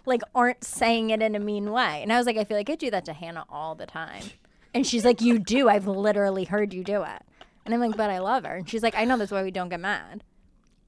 Like 0.05 0.21
aren't 0.35 0.65
saying 0.65 1.09
it 1.11 1.21
in 1.21 1.35
a 1.35 1.39
mean 1.39 1.71
way, 1.71 2.01
and 2.03 2.11
I 2.11 2.17
was 2.17 2.25
like, 2.25 2.35
I 2.35 2.43
feel 2.43 2.57
like 2.57 2.69
I 2.69 2.75
do 2.75 2.91
that 2.91 3.05
to 3.05 3.13
Hannah 3.13 3.45
all 3.49 3.75
the 3.75 3.85
time, 3.85 4.23
and 4.73 4.85
she's 4.85 5.05
like, 5.05 5.21
"You 5.21 5.39
do? 5.39 5.69
I've 5.69 5.87
literally 5.87 6.43
heard 6.43 6.73
you 6.73 6.83
do 6.83 7.03
it," 7.03 7.21
and 7.63 7.73
I'm 7.73 7.79
like, 7.79 7.95
"But 7.95 8.09
I 8.09 8.19
love 8.19 8.43
her," 8.43 8.55
and 8.57 8.69
she's 8.69 8.83
like, 8.83 8.93
"I 8.95 9.05
know 9.05 9.15
that's 9.17 9.31
why 9.31 9.41
we 9.41 9.51
don't 9.51 9.69
get 9.69 9.79
mad." 9.79 10.25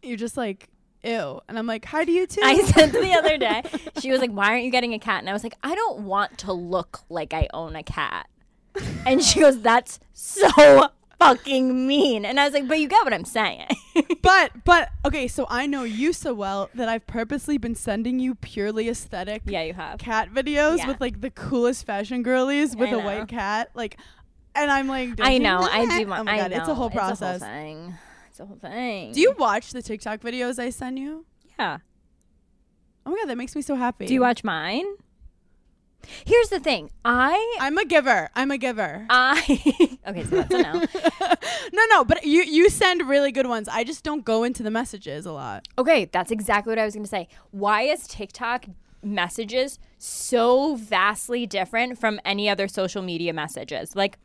You're 0.03 0.17
just 0.17 0.35
like, 0.35 0.67
ew. 1.03 1.39
And 1.47 1.57
I'm 1.57 1.67
like, 1.67 1.85
hi 1.85 2.05
to 2.05 2.11
you 2.11 2.27
too. 2.27 2.41
I 2.43 2.61
said 2.65 2.91
the 2.91 3.13
other 3.13 3.37
day, 3.37 3.63
she 3.99 4.11
was 4.11 4.19
like, 4.21 4.31
Why 4.31 4.47
aren't 4.51 4.63
you 4.63 4.71
getting 4.71 4.93
a 4.93 4.99
cat? 4.99 5.19
And 5.19 5.29
I 5.29 5.33
was 5.33 5.43
like, 5.43 5.55
I 5.63 5.75
don't 5.75 6.01
want 6.01 6.37
to 6.39 6.53
look 6.53 7.01
like 7.09 7.33
I 7.33 7.47
own 7.53 7.75
a 7.75 7.83
cat. 7.83 8.27
And 9.05 9.21
she 9.23 9.39
goes, 9.39 9.61
That's 9.61 9.99
so 10.13 10.87
fucking 11.19 11.87
mean. 11.87 12.25
And 12.25 12.39
I 12.39 12.45
was 12.45 12.53
like, 12.53 12.67
But 12.67 12.79
you 12.79 12.87
get 12.87 13.03
what 13.03 13.13
I'm 13.13 13.25
saying. 13.25 13.67
but 14.21 14.51
but 14.63 14.89
okay, 15.05 15.27
so 15.27 15.45
I 15.49 15.67
know 15.67 15.83
you 15.83 16.13
so 16.13 16.33
well 16.33 16.69
that 16.75 16.87
I've 16.89 17.05
purposely 17.07 17.57
been 17.57 17.75
sending 17.75 18.19
you 18.19 18.35
purely 18.35 18.87
aesthetic 18.89 19.41
yeah, 19.45 19.63
you 19.63 19.73
have. 19.73 19.99
cat 19.99 20.29
videos 20.33 20.77
Yeah. 20.77 20.87
with 20.87 21.01
like 21.01 21.21
the 21.21 21.29
coolest 21.31 21.85
fashion 21.85 22.23
girlies 22.23 22.75
with 22.75 22.91
a 22.91 22.99
white 22.99 23.27
cat. 23.27 23.71
Like 23.73 23.97
and 24.53 24.69
I'm 24.69 24.87
like, 24.87 25.11
I 25.21 25.37
know. 25.37 25.59
I 25.61 25.85
do. 25.99 26.07
Want, 26.07 26.21
Oh 26.21 26.23
my 26.25 26.33
I 26.33 26.37
god, 26.37 26.51
it's 26.51 26.67
a 26.67 26.75
whole 26.75 26.89
process. 26.89 27.35
It's 27.35 27.43
a 27.43 27.47
whole 27.47 27.93
whole 28.45 28.57
thing. 28.57 29.11
Do 29.11 29.21
you 29.21 29.33
watch 29.37 29.71
the 29.71 29.81
TikTok 29.81 30.21
videos 30.21 30.59
I 30.59 30.69
send 30.69 30.99
you? 30.99 31.25
Yeah. 31.59 31.79
Oh 33.05 33.11
my 33.11 33.17
god, 33.17 33.29
that 33.29 33.37
makes 33.37 33.55
me 33.55 33.61
so 33.61 33.75
happy. 33.75 34.05
Do 34.05 34.13
you 34.13 34.21
watch 34.21 34.43
mine? 34.43 34.85
Here's 36.25 36.49
the 36.49 36.59
thing. 36.59 36.89
I. 37.05 37.57
I'm 37.59 37.77
a 37.77 37.85
giver. 37.85 38.29
I'm 38.35 38.51
a 38.51 38.57
giver. 38.57 39.05
I. 39.09 39.97
okay, 40.07 40.23
so 40.23 40.35
that's 40.37 40.53
a 40.53 40.61
no. 40.61 40.73
no, 41.73 41.83
no, 41.89 42.03
but 42.03 42.25
you 42.25 42.43
you 42.43 42.69
send 42.69 43.07
really 43.07 43.31
good 43.31 43.47
ones. 43.47 43.67
I 43.67 43.83
just 43.83 44.03
don't 44.03 44.25
go 44.25 44.43
into 44.43 44.63
the 44.63 44.71
messages 44.71 45.25
a 45.25 45.31
lot. 45.31 45.67
Okay, 45.77 46.05
that's 46.05 46.31
exactly 46.31 46.71
what 46.71 46.79
I 46.79 46.85
was 46.85 46.93
going 46.93 47.03
to 47.03 47.09
say. 47.09 47.27
Why 47.51 47.83
is 47.83 48.07
TikTok 48.07 48.65
messages 49.03 49.79
so 49.97 50.75
vastly 50.75 51.45
different 51.45 51.99
from 51.99 52.19
any 52.25 52.49
other 52.49 52.67
social 52.67 53.01
media 53.01 53.33
messages? 53.33 53.95
Like, 53.95 54.17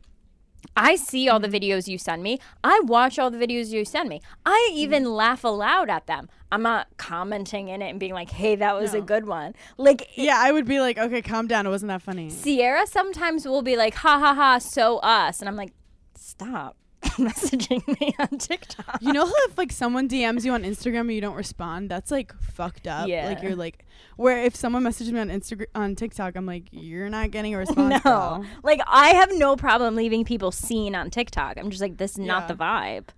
I 0.75 0.95
see 0.95 1.27
all 1.27 1.39
the 1.39 1.47
videos 1.47 1.87
you 1.87 1.97
send 1.97 2.23
me. 2.23 2.39
I 2.63 2.79
watch 2.83 3.17
all 3.17 3.31
the 3.31 3.37
videos 3.37 3.69
you 3.69 3.83
send 3.85 4.09
me. 4.09 4.21
I 4.45 4.69
mm. 4.71 4.75
even 4.75 5.05
laugh 5.13 5.43
aloud 5.43 5.89
at 5.89 6.07
them. 6.07 6.29
I'm 6.51 6.61
not 6.61 6.87
commenting 6.97 7.67
in 7.67 7.81
it 7.81 7.89
and 7.89 7.99
being 7.99 8.13
like, 8.13 8.29
hey, 8.29 8.55
that 8.55 8.75
was 8.75 8.93
a 8.93 9.01
good 9.01 9.27
one. 9.27 9.53
Like, 9.77 10.09
Yeah, 10.15 10.37
I 10.37 10.51
would 10.51 10.65
be 10.65 10.79
like, 10.79 10.97
okay, 10.97 11.21
calm 11.21 11.47
down. 11.47 11.65
It 11.65 11.69
wasn't 11.69 11.89
that 11.89 12.01
funny. 12.01 12.29
Sierra 12.29 12.87
sometimes 12.87 13.45
will 13.45 13.61
be 13.61 13.75
like, 13.75 13.95
ha 13.95 14.19
ha 14.19 14.33
ha, 14.33 14.57
so 14.59 14.99
us. 14.99 15.41
And 15.41 15.49
I'm 15.49 15.55
like, 15.55 15.73
stop 16.15 16.77
messaging 17.17 17.85
me 17.99 18.15
on 18.19 18.37
TikTok. 18.37 18.99
You 19.01 19.13
know 19.13 19.25
how 19.25 19.33
if 19.47 19.57
like 19.57 19.71
someone 19.71 20.09
DMs 20.09 20.43
you 20.43 20.51
on 20.51 20.63
Instagram 20.63 21.01
and 21.01 21.13
you 21.13 21.21
don't 21.21 21.35
respond, 21.35 21.89
that's 21.89 22.11
like 22.11 22.33
fucked 22.41 22.87
up. 22.87 23.07
Yeah. 23.07 23.27
Like 23.27 23.41
you're 23.41 23.55
like, 23.55 23.85
where 24.15 24.43
if 24.43 24.55
someone 24.55 24.83
messages 24.83 25.13
me 25.13 25.19
on 25.19 25.29
Instagram 25.29 25.67
on 25.75 25.95
TikTok, 25.95 26.35
I'm 26.35 26.45
like, 26.45 26.63
you're 26.71 27.09
not 27.09 27.31
getting 27.31 27.53
a 27.53 27.57
response. 27.59 28.03
No. 28.03 28.11
girl." 28.11 28.45
Like 28.63 28.81
I 28.87 29.09
have 29.09 29.31
no 29.33 29.55
problem 29.55 29.95
leaving 29.95 30.25
people 30.25 30.51
seen 30.51 30.95
on 30.95 31.09
TikTok. 31.09 31.57
I'm 31.57 31.69
just 31.69 31.81
like 31.81 31.97
this 31.97 32.11
is 32.11 32.19
not 32.19 32.47
the 32.47 32.55
vibe. 32.55 33.09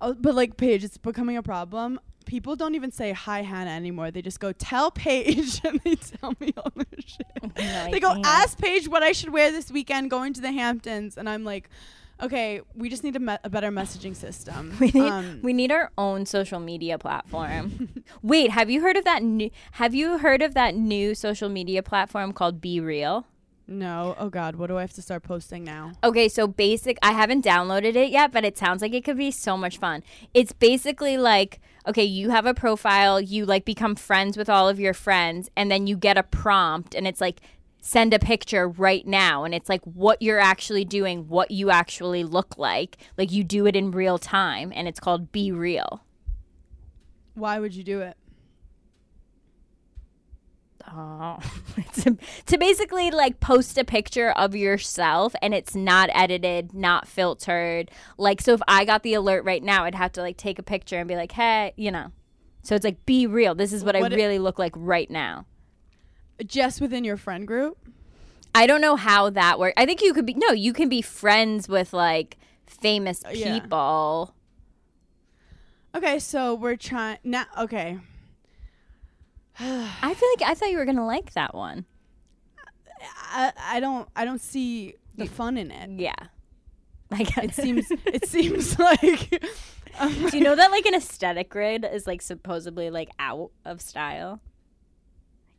Oh, 0.00 0.14
but 0.14 0.34
like 0.34 0.56
Paige, 0.56 0.84
it's 0.84 0.98
becoming 0.98 1.36
a 1.36 1.42
problem. 1.42 2.00
People 2.26 2.54
don't 2.54 2.74
even 2.74 2.90
say 2.90 3.12
hi 3.12 3.42
Hannah 3.42 3.70
anymore. 3.70 4.10
They 4.10 4.22
just 4.22 4.40
go 4.40 4.52
tell 4.52 4.90
Paige 4.90 5.60
and 5.64 5.80
they 5.84 5.94
tell 5.96 6.34
me 6.38 6.52
all 6.56 6.72
this 6.76 7.04
shit. 7.04 7.52
I 7.56 7.90
they 7.90 8.00
go 8.00 8.20
ask 8.24 8.58
Paige 8.58 8.88
what 8.88 9.02
I 9.02 9.12
should 9.12 9.32
wear 9.32 9.50
this 9.50 9.70
weekend 9.70 10.10
going 10.10 10.32
to 10.34 10.40
the 10.40 10.52
Hamptons, 10.52 11.16
and 11.16 11.28
I'm 11.28 11.44
like, 11.44 11.70
okay, 12.22 12.60
we 12.74 12.88
just 12.88 13.04
need 13.04 13.16
a, 13.16 13.20
me- 13.20 13.38
a 13.44 13.50
better 13.50 13.70
messaging 13.70 14.14
system. 14.16 14.74
We 14.80 14.90
need, 14.92 15.10
Um, 15.10 15.40
we 15.42 15.52
need 15.52 15.72
our 15.72 15.90
own 15.98 16.26
social 16.26 16.60
media 16.60 16.98
platform. 16.98 17.88
Wait, 18.22 18.50
have 18.50 18.70
you 18.70 18.80
heard 18.80 18.96
of 18.96 19.04
that 19.04 19.22
new 19.22 19.50
have 19.72 19.94
you 19.94 20.18
heard 20.18 20.42
of 20.42 20.54
that 20.54 20.74
new 20.74 21.14
social 21.14 21.48
media 21.48 21.82
platform 21.82 22.32
called 22.32 22.60
BeReal? 22.60 23.24
no, 23.68 24.14
oh 24.18 24.28
God, 24.28 24.56
what 24.56 24.66
do 24.66 24.76
I 24.76 24.82
have 24.82 24.92
to 24.94 25.02
start 25.02 25.22
posting 25.22 25.64
now? 25.64 25.92
Okay, 26.04 26.28
so 26.28 26.46
basic 26.46 26.98
I 27.02 27.12
haven't 27.12 27.44
downloaded 27.44 27.94
it 27.96 28.10
yet, 28.10 28.30
but 28.32 28.44
it 28.44 28.58
sounds 28.58 28.82
like 28.82 28.92
it 28.92 29.02
could 29.04 29.16
be 29.16 29.30
so 29.30 29.56
much 29.56 29.78
fun. 29.78 30.02
It's 30.34 30.52
basically 30.52 31.16
like 31.16 31.60
okay, 31.86 32.04
you 32.04 32.30
have 32.30 32.46
a 32.46 32.54
profile, 32.54 33.20
you 33.20 33.44
like 33.46 33.64
become 33.64 33.94
friends 33.94 34.36
with 34.36 34.48
all 34.48 34.68
of 34.68 34.78
your 34.78 34.94
friends 34.94 35.48
and 35.56 35.70
then 35.70 35.86
you 35.86 35.96
get 35.96 36.16
a 36.18 36.22
prompt 36.22 36.94
and 36.94 37.06
it's 37.06 37.20
like 37.20 37.40
send 37.84 38.14
a 38.14 38.18
picture 38.20 38.68
right 38.68 39.04
now 39.04 39.42
and 39.42 39.52
it's 39.52 39.68
like 39.68 39.82
what 39.82 40.22
you're 40.22 40.38
actually 40.38 40.84
doing, 40.84 41.28
what 41.28 41.50
you 41.50 41.68
actually 41.68 42.22
look 42.22 42.56
like. 42.56 42.96
Like 43.18 43.32
you 43.32 43.42
do 43.42 43.66
it 43.66 43.74
in 43.74 43.90
real 43.90 44.18
time 44.18 44.72
and 44.74 44.86
it's 44.86 45.00
called 45.00 45.32
BeReal. 45.32 45.98
Why 47.34 47.58
would 47.58 47.74
you 47.74 47.82
do 47.82 48.00
it? 48.00 48.16
Oh, 50.94 51.38
to, 51.94 52.16
to 52.46 52.58
basically 52.58 53.10
like 53.10 53.40
post 53.40 53.76
a 53.78 53.84
picture 53.84 54.30
of 54.30 54.54
yourself 54.54 55.34
and 55.42 55.52
it's 55.52 55.74
not 55.74 56.08
edited, 56.12 56.72
not 56.74 57.08
filtered. 57.08 57.90
Like, 58.16 58.40
so 58.40 58.52
if 58.52 58.62
I 58.68 58.84
got 58.84 59.02
the 59.02 59.14
alert 59.14 59.44
right 59.44 59.62
now, 59.62 59.84
I'd 59.84 59.94
have 59.96 60.12
to 60.12 60.20
like 60.22 60.36
take 60.36 60.58
a 60.58 60.62
picture 60.62 60.98
and 60.98 61.08
be 61.08 61.16
like, 61.16 61.32
hey, 61.32 61.72
you 61.76 61.90
know. 61.90 62.12
So 62.62 62.76
it's 62.76 62.84
like, 62.84 63.04
be 63.06 63.26
real. 63.26 63.56
This 63.56 63.72
is 63.72 63.82
what, 63.82 63.96
What 63.96 64.12
I 64.12 64.14
i- 64.14 64.18
really 64.18 64.38
look 64.38 64.58
like 64.58 64.72
right 64.76 65.10
now. 65.10 65.46
Just 66.44 66.80
within 66.80 67.04
your 67.04 67.16
friend 67.16 67.46
group? 67.46 67.78
I 68.54 68.66
don't 68.66 68.80
know 68.80 68.96
how 68.96 69.30
that 69.30 69.58
works. 69.58 69.74
I 69.76 69.86
think 69.86 70.02
you 70.02 70.12
could 70.12 70.26
be 70.26 70.34
no, 70.34 70.50
you 70.50 70.72
can 70.72 70.88
be 70.88 71.02
friends 71.02 71.68
with 71.68 71.92
like 71.92 72.36
famous 72.66 73.22
yeah. 73.32 73.58
people. 73.60 74.34
Okay, 75.94 76.18
so 76.18 76.54
we're 76.54 76.76
trying 76.76 77.18
now. 77.24 77.44
Okay, 77.58 77.98
I 79.58 80.14
feel 80.14 80.28
like 80.36 80.50
I 80.50 80.54
thought 80.54 80.70
you 80.70 80.78
were 80.78 80.84
gonna 80.84 81.06
like 81.06 81.32
that 81.34 81.54
one. 81.54 81.84
I 83.30 83.52
I 83.58 83.80
don't 83.80 84.08
I 84.16 84.24
don't 84.24 84.40
see 84.40 84.94
the 85.16 85.26
fun 85.26 85.56
in 85.56 85.70
it. 85.70 86.00
Yeah. 86.00 86.14
I 87.10 87.24
get 87.24 87.44
It 87.44 87.54
seems 87.54 87.90
it 87.90 88.26
seems 88.26 88.78
like. 88.78 89.44
um, 89.98 90.30
Do 90.30 90.38
you 90.38 90.44
know 90.44 90.54
that 90.54 90.70
like 90.70 90.86
an 90.86 90.94
aesthetic 90.94 91.50
grid 91.50 91.86
is 91.90 92.06
like 92.06 92.22
supposedly 92.22 92.90
like 92.90 93.10
out 93.18 93.50
of 93.64 93.80
style? 93.80 94.40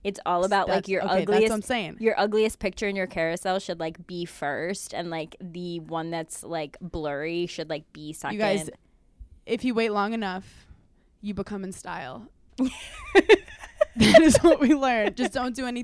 It's 0.04 0.20
all 0.26 0.44
about 0.44 0.68
like 0.68 0.88
your 0.88 1.02
okay, 1.02 1.20
that's 1.20 1.28
what 1.28 1.36
ugliest 1.36 1.54
I'm 1.54 1.62
saying. 1.62 1.98
your 2.00 2.20
ugliest 2.20 2.60
picture 2.60 2.88
in 2.88 2.96
your 2.96 3.08
carousel 3.08 3.60
should 3.60 3.80
like 3.80 4.06
be 4.06 4.26
first 4.26 4.94
and 4.94 5.10
like 5.10 5.36
the 5.40 5.80
one 5.80 6.10
that's 6.10 6.44
like 6.44 6.78
blurry 6.82 7.46
should 7.46 7.70
like 7.70 7.92
be 7.94 8.12
second. 8.12 8.36
You 8.36 8.40
guys, 8.40 8.70
if 9.46 9.64
you 9.64 9.74
wait 9.74 9.92
long 9.92 10.14
enough, 10.14 10.68
you 11.22 11.34
become 11.34 11.64
in 11.64 11.72
style. 11.72 12.28
that 12.58 14.22
is 14.22 14.38
what 14.38 14.60
we 14.60 14.74
learned. 14.74 15.16
Just 15.16 15.34
don't 15.34 15.56
do 15.56 15.66
anything. 15.66 15.84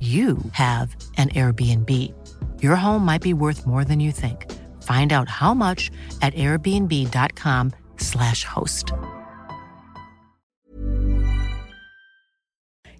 you 0.00 0.38
have 0.52 0.94
an 1.16 1.30
Airbnb. 1.30 1.90
Your 2.62 2.76
home 2.76 3.04
might 3.04 3.22
be 3.22 3.32
worth 3.32 3.66
more 3.66 3.84
than 3.84 4.00
you 4.00 4.12
think. 4.12 4.52
Find 4.82 5.12
out 5.12 5.30
how 5.30 5.54
much 5.54 5.90
at 6.20 6.34
airbnb.com/slash 6.34 8.44
host. 8.44 8.92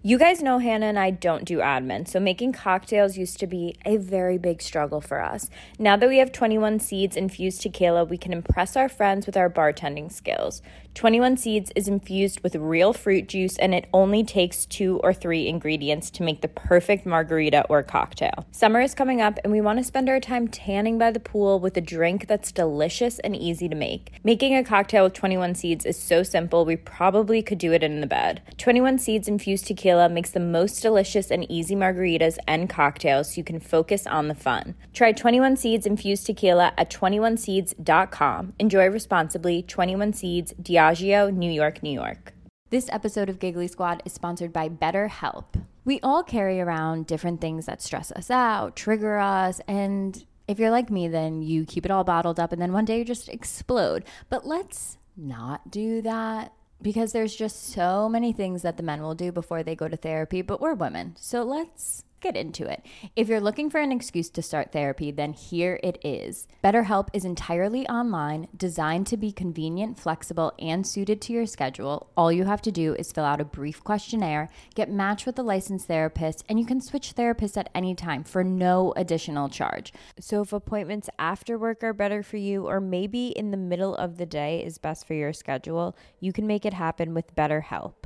You 0.06 0.18
guys 0.18 0.42
know 0.42 0.58
Hannah 0.58 0.84
and 0.84 0.98
I 0.98 1.12
don't 1.12 1.46
do 1.46 1.60
admin, 1.60 2.06
so 2.06 2.20
making 2.20 2.52
cocktails 2.52 3.16
used 3.16 3.40
to 3.40 3.46
be 3.46 3.74
a 3.86 3.96
very 3.96 4.36
big 4.36 4.60
struggle 4.60 5.00
for 5.00 5.22
us. 5.22 5.48
Now 5.78 5.96
that 5.96 6.10
we 6.10 6.18
have 6.18 6.30
21 6.30 6.80
Seeds 6.80 7.16
infused 7.16 7.62
tequila, 7.62 8.04
we 8.04 8.18
can 8.18 8.34
impress 8.34 8.76
our 8.76 8.90
friends 8.90 9.24
with 9.24 9.34
our 9.34 9.48
bartending 9.48 10.12
skills. 10.12 10.60
21 10.94 11.36
Seeds 11.36 11.72
is 11.74 11.88
infused 11.88 12.40
with 12.44 12.54
real 12.54 12.92
fruit 12.92 13.28
juice 13.28 13.58
and 13.58 13.74
it 13.74 13.88
only 13.92 14.22
takes 14.22 14.64
two 14.64 15.00
or 15.02 15.12
three 15.12 15.48
ingredients 15.48 16.08
to 16.08 16.22
make 16.22 16.40
the 16.40 16.46
perfect 16.46 17.04
margarita 17.04 17.66
or 17.68 17.82
cocktail. 17.82 18.46
Summer 18.52 18.80
is 18.80 18.94
coming 18.94 19.20
up 19.20 19.40
and 19.42 19.52
we 19.52 19.60
want 19.60 19.80
to 19.80 19.84
spend 19.84 20.08
our 20.08 20.20
time 20.20 20.46
tanning 20.46 20.96
by 20.96 21.10
the 21.10 21.18
pool 21.18 21.58
with 21.58 21.76
a 21.76 21.80
drink 21.80 22.28
that's 22.28 22.52
delicious 22.52 23.18
and 23.18 23.34
easy 23.34 23.68
to 23.68 23.74
make. 23.74 24.12
Making 24.22 24.54
a 24.54 24.62
cocktail 24.62 25.02
with 25.02 25.14
21 25.14 25.56
Seeds 25.56 25.84
is 25.84 25.98
so 25.98 26.22
simple, 26.22 26.64
we 26.64 26.76
probably 26.76 27.42
could 27.42 27.58
do 27.58 27.72
it 27.72 27.82
in 27.82 28.00
the 28.00 28.06
bed. 28.06 28.40
21 28.58 28.98
Seeds 28.98 29.26
infused 29.26 29.66
tequila 29.66 30.08
makes 30.08 30.30
the 30.30 30.38
most 30.38 30.80
delicious 30.80 31.32
and 31.32 31.50
easy 31.50 31.74
margaritas 31.74 32.38
and 32.46 32.70
cocktails 32.70 33.34
so 33.34 33.38
you 33.38 33.44
can 33.44 33.58
focus 33.58 34.06
on 34.06 34.28
the 34.28 34.34
fun. 34.34 34.76
Try 34.92 35.10
21 35.10 35.56
Seeds 35.56 35.86
infused 35.86 36.26
tequila 36.26 36.72
at 36.78 36.88
21seeds.com. 36.88 38.52
Enjoy 38.60 38.86
responsibly. 38.86 39.62
21 39.62 40.12
Seeds, 40.12 40.54
Diageo, 40.84 41.32
New 41.32 41.50
York, 41.50 41.82
New 41.82 41.90
York. 41.90 42.34
This 42.68 42.90
episode 42.92 43.30
of 43.30 43.38
Giggly 43.38 43.68
Squad 43.68 44.02
is 44.04 44.12
sponsored 44.12 44.52
by 44.52 44.68
BetterHelp. 44.68 45.64
We 45.86 45.98
all 46.02 46.22
carry 46.22 46.60
around 46.60 47.06
different 47.06 47.40
things 47.40 47.64
that 47.64 47.80
stress 47.80 48.12
us 48.12 48.30
out, 48.30 48.76
trigger 48.76 49.16
us, 49.16 49.62
and 49.66 50.22
if 50.46 50.58
you're 50.58 50.70
like 50.70 50.90
me, 50.90 51.08
then 51.08 51.40
you 51.40 51.64
keep 51.64 51.86
it 51.86 51.90
all 51.90 52.04
bottled 52.04 52.38
up 52.38 52.52
and 52.52 52.60
then 52.60 52.74
one 52.74 52.84
day 52.84 52.98
you 52.98 53.04
just 53.06 53.30
explode. 53.30 54.04
But 54.28 54.46
let's 54.46 54.98
not 55.16 55.70
do 55.70 56.02
that 56.02 56.52
because 56.82 57.12
there's 57.12 57.34
just 57.34 57.72
so 57.72 58.06
many 58.10 58.34
things 58.34 58.60
that 58.60 58.76
the 58.76 58.82
men 58.82 59.00
will 59.00 59.14
do 59.14 59.32
before 59.32 59.62
they 59.62 59.74
go 59.74 59.88
to 59.88 59.96
therapy, 59.96 60.42
but 60.42 60.60
we're 60.60 60.74
women. 60.74 61.16
So 61.18 61.44
let's 61.44 62.03
get 62.24 62.36
into 62.36 62.66
it. 62.66 62.84
If 63.14 63.28
you're 63.28 63.40
looking 63.40 63.70
for 63.70 63.78
an 63.78 63.92
excuse 63.92 64.30
to 64.30 64.42
start 64.42 64.72
therapy, 64.72 65.12
then 65.12 65.34
here 65.34 65.78
it 65.82 65.98
is. 66.02 66.48
BetterHelp 66.64 67.08
is 67.12 67.24
entirely 67.24 67.86
online, 67.86 68.48
designed 68.56 69.06
to 69.08 69.16
be 69.16 69.30
convenient, 69.30 70.00
flexible, 70.00 70.52
and 70.58 70.86
suited 70.86 71.20
to 71.20 71.32
your 71.34 71.46
schedule. 71.46 72.10
All 72.16 72.32
you 72.32 72.44
have 72.44 72.62
to 72.62 72.72
do 72.72 72.94
is 72.94 73.12
fill 73.12 73.24
out 73.24 73.42
a 73.42 73.44
brief 73.44 73.84
questionnaire, 73.84 74.48
get 74.74 74.90
matched 74.90 75.26
with 75.26 75.38
a 75.38 75.42
licensed 75.42 75.86
therapist, 75.86 76.42
and 76.48 76.58
you 76.58 76.64
can 76.64 76.80
switch 76.80 77.14
therapists 77.14 77.58
at 77.58 77.68
any 77.74 77.94
time 77.94 78.24
for 78.24 78.42
no 78.42 78.94
additional 78.96 79.50
charge. 79.50 79.92
So 80.18 80.40
if 80.40 80.52
appointments 80.52 81.10
after 81.18 81.58
work 81.58 81.84
are 81.84 81.92
better 81.92 82.22
for 82.22 82.38
you, 82.38 82.66
or 82.66 82.80
maybe 82.80 83.28
in 83.28 83.50
the 83.50 83.58
middle 83.58 83.94
of 83.94 84.16
the 84.16 84.26
day 84.26 84.64
is 84.64 84.78
best 84.78 85.06
for 85.06 85.12
your 85.12 85.34
schedule, 85.34 85.94
you 86.20 86.32
can 86.32 86.46
make 86.46 86.64
it 86.64 86.72
happen 86.72 87.12
with 87.12 87.36
BetterHelp. 87.36 88.03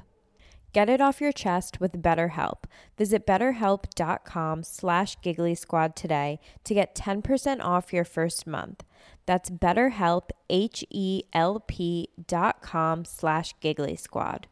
Get 0.72 0.90
it 0.90 1.00
off 1.00 1.20
your 1.20 1.32
chest 1.32 1.80
with 1.80 2.02
BetterHelp. 2.02 2.64
Visit 2.96 3.26
betterhelp.com 3.26 4.62
slash 4.62 5.16
giggly 5.22 5.54
squad 5.54 5.96
today 5.96 6.40
to 6.64 6.74
get 6.74 6.94
10% 6.94 7.60
off 7.62 7.92
your 7.92 8.04
first 8.04 8.46
month. 8.46 8.84
That's 9.26 9.50
betterhelp, 9.50 10.30
H-E-L-P 10.50 12.08
dot 12.26 12.62
com 12.62 13.04
slash 13.04 13.54
giggly 13.60 13.96
squad. 13.96 14.46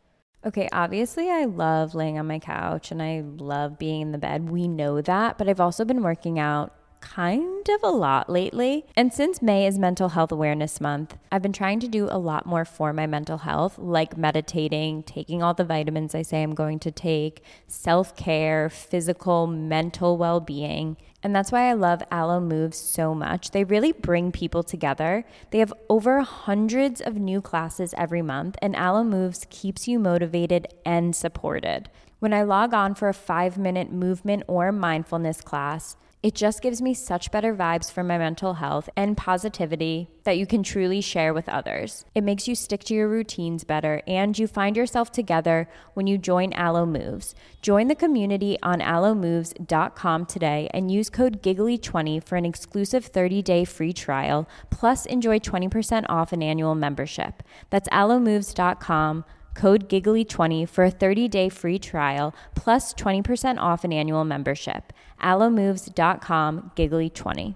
Okay, 0.44 0.68
obviously 0.72 1.28
I 1.30 1.44
love 1.44 1.94
laying 1.94 2.18
on 2.18 2.26
my 2.28 2.38
couch 2.38 2.90
and 2.92 3.02
I 3.02 3.22
love 3.24 3.78
being 3.78 4.02
in 4.02 4.12
the 4.12 4.18
bed. 4.18 4.48
We 4.48 4.68
know 4.68 5.00
that, 5.00 5.38
but 5.38 5.48
I've 5.48 5.60
also 5.60 5.84
been 5.84 6.02
working 6.02 6.38
out 6.38 6.72
kind 7.00 7.68
of 7.68 7.82
a 7.82 7.90
lot 7.90 8.28
lately. 8.28 8.86
And 8.96 9.12
since 9.12 9.42
May 9.42 9.66
is 9.66 9.78
Mental 9.78 10.10
Health 10.10 10.32
Awareness 10.32 10.80
Month, 10.80 11.16
I've 11.30 11.42
been 11.42 11.52
trying 11.52 11.80
to 11.80 11.88
do 11.88 12.08
a 12.10 12.18
lot 12.18 12.46
more 12.46 12.64
for 12.64 12.92
my 12.92 13.06
mental 13.06 13.38
health, 13.38 13.78
like 13.78 14.16
meditating, 14.16 15.02
taking 15.02 15.42
all 15.42 15.54
the 15.54 15.64
vitamins 15.64 16.14
I 16.14 16.22
say 16.22 16.42
I'm 16.42 16.54
going 16.54 16.78
to 16.80 16.90
take, 16.90 17.42
self 17.66 18.16
care, 18.16 18.68
physical, 18.68 19.46
mental 19.46 20.16
well 20.16 20.40
being. 20.40 20.96
And 21.22 21.34
that's 21.34 21.50
why 21.50 21.68
I 21.68 21.72
love 21.72 22.02
Alo 22.12 22.38
Moves 22.38 22.78
so 22.78 23.14
much. 23.14 23.50
They 23.50 23.64
really 23.64 23.92
bring 23.92 24.30
people 24.30 24.62
together. 24.62 25.24
They 25.50 25.58
have 25.58 25.72
over 25.88 26.20
hundreds 26.20 27.00
of 27.00 27.16
new 27.16 27.40
classes 27.40 27.94
every 27.98 28.22
month, 28.22 28.56
and 28.62 28.76
Alo 28.76 29.02
Moves 29.02 29.46
keeps 29.50 29.88
you 29.88 29.98
motivated 29.98 30.68
and 30.84 31.16
supported. 31.16 31.90
When 32.18 32.32
I 32.32 32.42
log 32.42 32.72
on 32.72 32.94
for 32.94 33.08
a 33.08 33.14
five 33.14 33.58
minute 33.58 33.92
movement 33.92 34.44
or 34.46 34.72
mindfulness 34.72 35.40
class, 35.40 35.96
it 36.26 36.34
just 36.34 36.60
gives 36.60 36.82
me 36.82 36.92
such 36.92 37.30
better 37.30 37.54
vibes 37.54 37.88
for 37.88 38.02
my 38.02 38.18
mental 38.18 38.54
health 38.54 38.90
and 38.96 39.16
positivity 39.16 40.08
that 40.24 40.36
you 40.36 40.44
can 40.44 40.60
truly 40.60 41.00
share 41.00 41.32
with 41.32 41.48
others. 41.48 42.04
It 42.16 42.24
makes 42.24 42.48
you 42.48 42.56
stick 42.56 42.82
to 42.86 42.94
your 42.94 43.06
routines 43.06 43.62
better 43.62 44.02
and 44.08 44.36
you 44.36 44.48
find 44.48 44.76
yourself 44.76 45.12
together 45.12 45.68
when 45.94 46.08
you 46.08 46.18
join 46.18 46.52
Alo 46.54 46.84
Moves. 46.84 47.36
Join 47.62 47.86
the 47.86 47.94
community 47.94 48.58
on 48.60 48.80
alomoves.com 48.80 50.26
today 50.26 50.68
and 50.74 50.90
use 50.90 51.10
code 51.10 51.44
GIGGLY20 51.44 52.24
for 52.24 52.34
an 52.34 52.44
exclusive 52.44 53.12
30-day 53.12 53.64
free 53.64 53.92
trial 53.92 54.48
plus 54.68 55.06
enjoy 55.06 55.38
20% 55.38 56.06
off 56.08 56.32
an 56.32 56.42
annual 56.42 56.74
membership. 56.74 57.44
That's 57.70 57.88
alomoves.com 57.90 59.24
code 59.56 59.88
giggly20 59.88 60.68
for 60.68 60.84
a 60.84 60.92
30-day 60.92 61.48
free 61.48 61.78
trial 61.78 62.34
plus 62.54 62.92
20% 62.94 63.58
off 63.58 63.82
an 63.84 63.92
annual 63.92 64.24
membership 64.24 64.92
alomoves.com 65.22 66.70
giggly20 66.76 67.54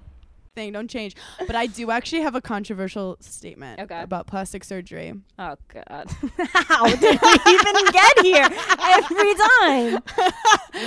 Thing 0.57 0.73
don't 0.73 0.89
change. 0.91 1.15
But 1.47 1.55
I 1.55 1.67
do 1.67 1.93
actually 1.93 2.23
have 2.23 2.35
a 2.35 2.41
controversial 2.41 3.17
statement 3.21 3.79
Okay. 3.81 4.03
about 4.03 4.27
plastic 4.27 4.65
surgery. 4.65 5.15
oh 5.39 5.55
god 5.69 6.11
how 6.55 6.87
did 6.89 7.21
we 7.23 7.53
even 7.53 7.85
get 7.93 8.19
here 8.23 8.49
every 8.81 9.35
time 9.35 10.03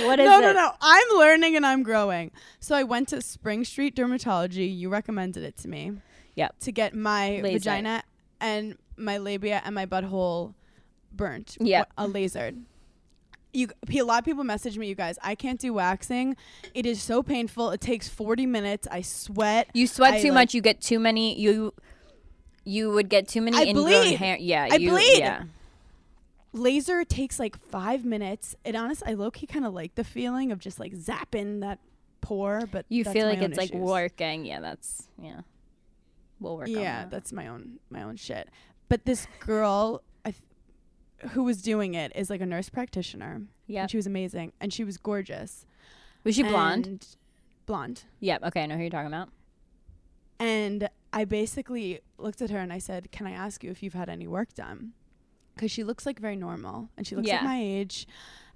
what 0.06 0.20
is 0.20 0.26
no, 0.26 0.38
it 0.38 0.40
No, 0.40 0.40
no, 0.40 0.52
no. 0.52 0.72
I'm 0.82 1.08
learning 1.16 1.56
and 1.56 1.64
I'm 1.64 1.82
growing. 1.82 2.30
So 2.60 2.74
I 2.76 2.82
went 2.82 3.08
to 3.08 3.22
Spring 3.22 3.64
Street 3.64 3.96
Dermatology. 3.96 4.76
You 4.76 4.90
recommended 4.90 5.42
it 5.44 5.56
to 5.58 5.68
me 5.68 5.92
yep 6.36 6.54
to 6.60 6.70
get 6.70 6.94
my 6.94 7.40
Laser. 7.42 7.58
vagina 7.60 8.02
and 8.40 8.76
my 8.98 9.16
labia 9.18 9.62
and 9.64 9.74
my 9.74 9.86
butthole 9.86 10.52
burnt. 11.16 11.56
Yep. 11.60 11.92
A 11.98 12.06
lasered. 12.06 12.62
You, 13.52 13.68
a 13.88 14.02
lot 14.02 14.18
of 14.18 14.24
people 14.24 14.42
message 14.42 14.76
me, 14.78 14.88
you 14.88 14.96
guys. 14.96 15.16
I 15.22 15.36
can't 15.36 15.60
do 15.60 15.72
waxing. 15.72 16.36
It 16.74 16.86
is 16.86 17.00
so 17.00 17.22
painful. 17.22 17.70
It 17.70 17.80
takes 17.80 18.08
40 18.08 18.46
minutes. 18.46 18.88
I 18.90 19.00
sweat. 19.02 19.68
you 19.74 19.86
sweat 19.86 20.14
I, 20.14 20.20
too 20.20 20.28
like- 20.28 20.34
much 20.34 20.54
you 20.54 20.60
get 20.60 20.80
too 20.80 20.98
many 20.98 21.38
you 21.38 21.72
you 22.64 22.90
would 22.90 23.08
get 23.08 23.28
too 23.28 23.40
many 23.42 23.56
I 23.58 23.62
ingrown 23.64 23.86
bleed. 23.86 24.16
hair 24.16 24.38
yeah 24.40 24.68
I 24.72 24.76
you 24.76 24.90
bleed. 24.90 25.18
yeah 25.18 25.44
laser 26.52 27.04
takes 27.04 27.38
like 27.38 27.58
five 27.70 28.04
minutes. 28.04 28.54
It 28.64 28.74
honestly, 28.74 29.10
I 29.10 29.14
low 29.14 29.30
key 29.30 29.46
kind 29.46 29.64
of 29.66 29.74
like 29.74 29.94
the 29.96 30.04
feeling 30.04 30.52
of 30.52 30.58
just 30.58 30.78
like 30.78 30.92
zapping 30.94 31.60
that 31.60 31.78
pore, 32.20 32.62
but 32.70 32.86
You 32.88 33.04
feel 33.04 33.26
like 33.26 33.42
it's 33.42 33.58
like 33.58 33.74
working. 33.74 34.44
Yeah, 34.46 34.60
that's 34.60 35.08
yeah. 35.20 35.40
We'll 36.40 36.56
work 36.56 36.68
on 36.68 36.74
Yeah, 36.74 37.00
that. 37.02 37.10
that's 37.10 37.32
my 37.32 37.48
own 37.48 37.78
my 37.90 38.02
own 38.02 38.16
shit. 38.16 38.48
But 38.88 39.04
this 39.04 39.26
girl, 39.40 40.02
who 41.30 41.42
was 41.44 41.62
doing 41.62 41.94
it, 41.94 42.12
is 42.14 42.30
like 42.30 42.40
a 42.40 42.46
nurse 42.46 42.68
practitioner. 42.68 43.42
Yeah. 43.66 43.86
she 43.86 43.96
was 43.96 44.06
amazing, 44.06 44.52
and 44.60 44.72
she 44.72 44.84
was 44.84 44.96
gorgeous. 44.98 45.64
Was 46.24 46.34
she 46.36 46.42
blonde? 46.42 47.16
Blonde. 47.66 48.04
Yep. 48.20 48.42
Okay, 48.44 48.62
I 48.62 48.66
know 48.66 48.74
who 48.76 48.82
you're 48.82 48.90
talking 48.90 49.06
about. 49.08 49.30
And 50.38 50.88
I 51.12 51.24
basically 51.24 52.00
looked 52.18 52.42
at 52.42 52.50
her 52.50 52.58
and 52.58 52.72
I 52.72 52.78
said, 52.78 53.10
"Can 53.12 53.26
I 53.26 53.30
ask 53.32 53.62
you 53.62 53.70
if 53.70 53.82
you've 53.82 53.94
had 53.94 54.08
any 54.08 54.26
work 54.26 54.52
done?" 54.54 54.92
Because 55.54 55.70
she 55.70 55.84
looks 55.84 56.04
like 56.04 56.18
very 56.18 56.36
normal, 56.36 56.88
and 56.96 57.06
she 57.06 57.14
looks 57.14 57.28
Yeah. 57.28 57.36
like 57.36 57.44
my 57.44 57.60
age. 57.62 58.06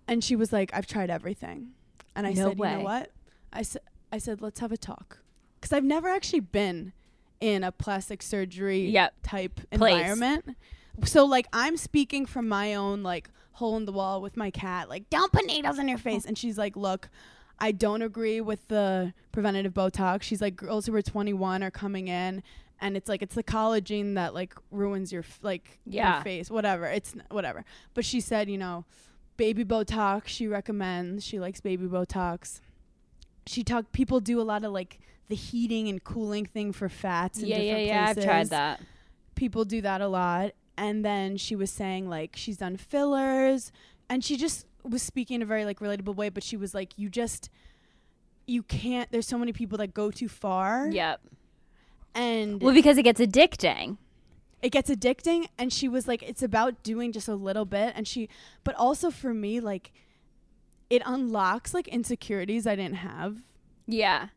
And 0.06 0.22
she 0.24 0.34
was 0.36 0.52
like, 0.52 0.70
"I've 0.74 0.86
tried 0.86 1.10
everything." 1.10 1.72
And 2.16 2.26
I 2.26 2.32
No 2.32 2.48
said, 2.50 2.58
"You 2.58 2.64
know 2.64 2.80
what?" 2.80 3.12
I 3.52 3.62
said, 3.62 3.82
"I 4.12 4.18
said 4.18 4.40
let's 4.42 4.60
have 4.60 4.72
a 4.72 4.76
talk," 4.76 5.18
because 5.60 5.72
I've 5.72 5.84
never 5.84 6.08
actually 6.08 6.40
been 6.40 6.92
in 7.40 7.62
a 7.62 7.70
plastic 7.70 8.22
surgery 8.22 8.90
Yep. 8.90 9.14
type 9.22 9.54
Place. 9.70 9.92
environment. 9.94 10.56
So 11.04 11.24
like 11.24 11.46
I'm 11.52 11.76
speaking 11.76 12.26
from 12.26 12.48
my 12.48 12.74
own 12.74 13.02
like 13.02 13.30
hole 13.52 13.76
in 13.76 13.84
the 13.84 13.92
wall 13.92 14.20
with 14.22 14.36
my 14.36 14.50
cat, 14.50 14.88
like 14.88 15.08
don't 15.10 15.32
put 15.32 15.46
needles 15.46 15.78
in 15.78 15.88
your 15.88 15.98
face. 15.98 16.24
And 16.24 16.36
she's 16.38 16.56
like, 16.58 16.76
look, 16.76 17.08
I 17.58 17.72
don't 17.72 18.02
agree 18.02 18.40
with 18.40 18.66
the 18.68 19.12
preventative 19.32 19.74
Botox. 19.74 20.22
She's 20.22 20.40
like, 20.40 20.56
girls 20.56 20.86
who 20.86 20.94
are 20.94 21.02
21 21.02 21.62
are 21.64 21.70
coming 21.72 22.06
in, 22.08 22.42
and 22.80 22.96
it's 22.96 23.08
like 23.08 23.20
it's 23.22 23.34
the 23.34 23.42
collagen 23.42 24.14
that 24.14 24.32
like 24.34 24.54
ruins 24.70 25.12
your 25.12 25.22
f- 25.22 25.40
like 25.42 25.80
Yeah. 25.84 26.14
your 26.16 26.22
face, 26.24 26.50
whatever. 26.50 26.86
It's 26.86 27.14
n- 27.14 27.24
whatever. 27.30 27.64
But 27.94 28.04
she 28.04 28.20
said, 28.20 28.48
you 28.48 28.58
know, 28.58 28.84
baby 29.36 29.64
Botox. 29.64 30.28
She 30.28 30.46
recommends. 30.46 31.24
She 31.24 31.38
likes 31.40 31.60
baby 31.60 31.86
Botox. 31.86 32.60
She 33.46 33.64
talked. 33.64 33.92
People 33.92 34.20
do 34.20 34.40
a 34.40 34.42
lot 34.42 34.64
of 34.64 34.72
like 34.72 35.00
the 35.28 35.34
heating 35.34 35.88
and 35.88 36.02
cooling 36.04 36.46
thing 36.46 36.72
for 36.72 36.88
fats. 36.88 37.40
In 37.40 37.48
Yeah, 37.48 37.56
yeah, 37.58 37.62
different 37.62 37.86
yeah. 37.88 38.06
I've 38.08 38.24
tried 38.24 38.50
that. 38.50 38.80
people 39.34 39.64
do 39.64 39.80
that 39.82 40.00
a 40.00 40.08
lot 40.08 40.52
and 40.78 41.04
then 41.04 41.36
she 41.36 41.54
was 41.56 41.70
saying 41.70 42.08
like 42.08 42.32
she's 42.36 42.56
done 42.56 42.76
fillers 42.76 43.70
and 44.08 44.24
she 44.24 44.36
just 44.36 44.64
was 44.84 45.02
speaking 45.02 45.34
in 45.36 45.42
a 45.42 45.46
very 45.46 45.64
like 45.66 45.80
relatable 45.80 46.14
way 46.14 46.28
but 46.30 46.42
she 46.42 46.56
was 46.56 46.72
like 46.74 46.92
you 46.96 47.08
just 47.10 47.50
you 48.46 48.62
can't 48.62 49.10
there's 49.12 49.26
so 49.26 49.36
many 49.36 49.52
people 49.52 49.76
that 49.76 49.92
go 49.92 50.10
too 50.10 50.28
far 50.28 50.88
Yep. 50.88 51.20
and 52.14 52.62
Well, 52.62 52.72
because 52.74 52.96
it 52.96 53.02
gets 53.02 53.20
addicting. 53.20 53.98
it 54.62 54.70
gets 54.70 54.88
addicting 54.90 55.46
and 55.58 55.72
she 55.72 55.88
was 55.88 56.08
like 56.08 56.22
it's 56.22 56.42
about 56.42 56.82
doing 56.82 57.12
just 57.12 57.28
a 57.28 57.34
little 57.34 57.64
bit 57.66 57.92
and 57.96 58.06
she 58.08 58.28
but 58.64 58.74
also 58.76 59.10
for 59.10 59.34
me 59.34 59.60
like 59.60 59.92
it 60.88 61.02
unlocks 61.04 61.74
like 61.74 61.86
insecurities 61.88 62.66
i 62.66 62.74
didn't 62.74 62.96
have 62.96 63.42
Yeah. 63.86 64.28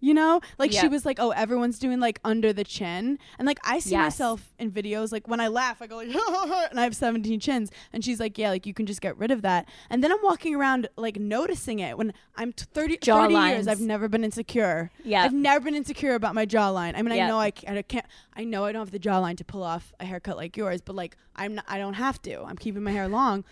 You 0.00 0.14
know, 0.14 0.40
like 0.58 0.70
she 0.72 0.86
was 0.88 1.04
like, 1.04 1.18
"Oh, 1.20 1.30
everyone's 1.30 1.78
doing 1.78 1.98
like 1.98 2.20
under 2.24 2.52
the 2.52 2.62
chin," 2.62 3.18
and 3.38 3.46
like 3.46 3.58
I 3.64 3.80
see 3.80 3.90
Yes. 3.90 3.98
myself 4.18 4.52
in 4.58 4.70
videos, 4.70 5.10
like 5.10 5.26
when 5.26 5.40
I 5.40 5.48
laugh, 5.48 5.82
I 5.82 5.88
go 5.88 5.96
like, 5.96 6.08
and 6.70 6.78
I 6.78 6.84
have 6.84 6.94
seventeen 6.94 7.40
chins, 7.40 7.70
and 7.92 8.04
she's 8.04 8.20
like, 8.20 8.38
"Yeah, 8.38 8.50
like 8.50 8.64
you 8.64 8.72
can 8.74 8.86
just 8.86 9.00
get 9.00 9.16
rid 9.18 9.32
of 9.32 9.42
that," 9.42 9.68
and 9.90 10.02
then 10.04 10.12
I'm 10.12 10.22
walking 10.22 10.54
around 10.54 10.88
like 10.96 11.18
noticing 11.18 11.80
it 11.80 11.98
when 11.98 12.12
I'm 12.36 12.52
30, 12.52 12.98
30 12.98 13.34
years. 13.34 13.66
I've 13.66 13.80
never 13.80 14.08
been 14.08 14.22
insecure. 14.22 14.90
Yeah. 15.04 15.24
I've 15.24 15.32
never 15.32 15.64
been 15.64 15.74
insecure 15.74 16.14
about 16.14 16.34
my 16.34 16.46
jawline. 16.46 16.94
I 16.96 17.02
mean, 17.02 17.12
I 17.12 17.26
know 17.26 17.38
I 17.40 17.50
can't, 17.50 17.76
I 17.78 17.82
can't. 17.82 18.06
I 18.36 18.44
know 18.44 18.64
I 18.66 18.72
don't 18.72 18.80
have 18.82 18.92
the 18.92 19.00
jawline 19.00 19.36
to 19.38 19.44
pull 19.44 19.64
off 19.64 19.92
a 19.98 20.04
haircut 20.04 20.36
like 20.36 20.56
yours, 20.56 20.80
but 20.80 20.94
like 20.94 21.16
I'm 21.34 21.56
not. 21.56 21.64
I 21.66 21.78
don't 21.78 21.94
have 21.94 22.22
to. 22.22 22.42
I'm 22.44 22.56
keeping 22.56 22.84
my 22.84 22.92
hair 22.92 23.08
long. 23.08 23.44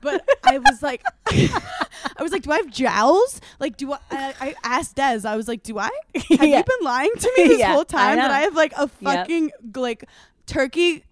But 0.00 0.26
I 0.44 0.58
was 0.58 0.82
like, 0.82 1.02
I 1.28 2.22
was 2.22 2.32
like, 2.32 2.42
do 2.42 2.52
I 2.52 2.56
have 2.56 2.70
jowls? 2.70 3.40
Like, 3.58 3.76
do 3.76 3.92
I? 3.92 3.98
I, 4.10 4.34
I 4.40 4.54
asked 4.64 4.96
Des. 4.96 5.20
I 5.26 5.36
was 5.36 5.48
like, 5.48 5.62
do 5.62 5.78
I? 5.78 5.90
Have 6.14 6.24
Yeah. 6.30 6.58
you 6.58 6.64
been 6.64 6.84
lying 6.84 7.12
to 7.18 7.32
me 7.36 7.44
this 7.48 7.58
Yeah, 7.58 7.72
whole 7.72 7.80
I 7.80 7.84
time 7.84 8.16
that. 8.16 8.30
I 8.30 8.40
have 8.40 8.54
like 8.54 8.72
a 8.76 8.82
Yep. 8.82 8.90
fucking 9.02 9.50
like 9.76 10.04
turkey 10.46 11.04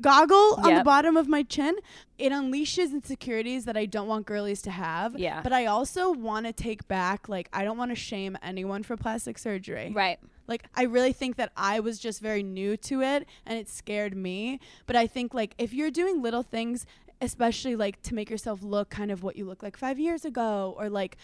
goggle 0.00 0.54
on 0.62 0.74
the 0.74 0.84
bottom 0.84 1.16
of 1.16 1.28
my 1.28 1.42
chin? 1.42 1.76
It 2.18 2.32
unleashes 2.32 2.90
insecurities 2.92 3.64
that 3.66 3.76
I 3.76 3.86
don't 3.86 4.08
want 4.08 4.26
girlies 4.26 4.60
to 4.62 4.70
have. 4.70 5.18
Yeah. 5.18 5.40
But 5.42 5.52
I 5.52 5.66
also 5.66 6.10
want 6.10 6.46
to 6.46 6.52
take 6.52 6.88
back. 6.88 7.28
Like, 7.28 7.48
I 7.52 7.62
don't 7.64 7.78
want 7.78 7.90
to 7.92 7.94
shame 7.94 8.36
anyone 8.42 8.82
for 8.82 8.96
plastic 8.96 9.38
surgery. 9.38 9.92
Right. 9.94 10.18
Like 10.48 10.64
I 10.74 10.84
really 10.84 11.12
think 11.12 11.36
that 11.36 11.52
I 11.56 11.80
was 11.80 11.98
just 11.98 12.20
very 12.22 12.42
new 12.42 12.76
to 12.78 13.02
it 13.02 13.26
and 13.44 13.58
it 13.58 13.68
scared 13.68 14.16
me. 14.16 14.60
But 14.86 14.96
I 14.96 15.06
think 15.06 15.34
like 15.34 15.54
if 15.58 15.74
you're 15.74 15.90
doing 15.90 16.22
little 16.22 16.42
things, 16.42 16.86
especially 17.20 17.76
like 17.76 18.00
to 18.02 18.14
make 18.14 18.30
yourself 18.30 18.62
look 18.62 18.90
kind 18.90 19.10
of 19.10 19.22
what 19.22 19.36
you 19.36 19.44
look 19.44 19.62
like 19.62 19.76
5 19.76 19.98
years 19.98 20.24
ago 20.24 20.74
or 20.78 20.88
like 20.88 21.16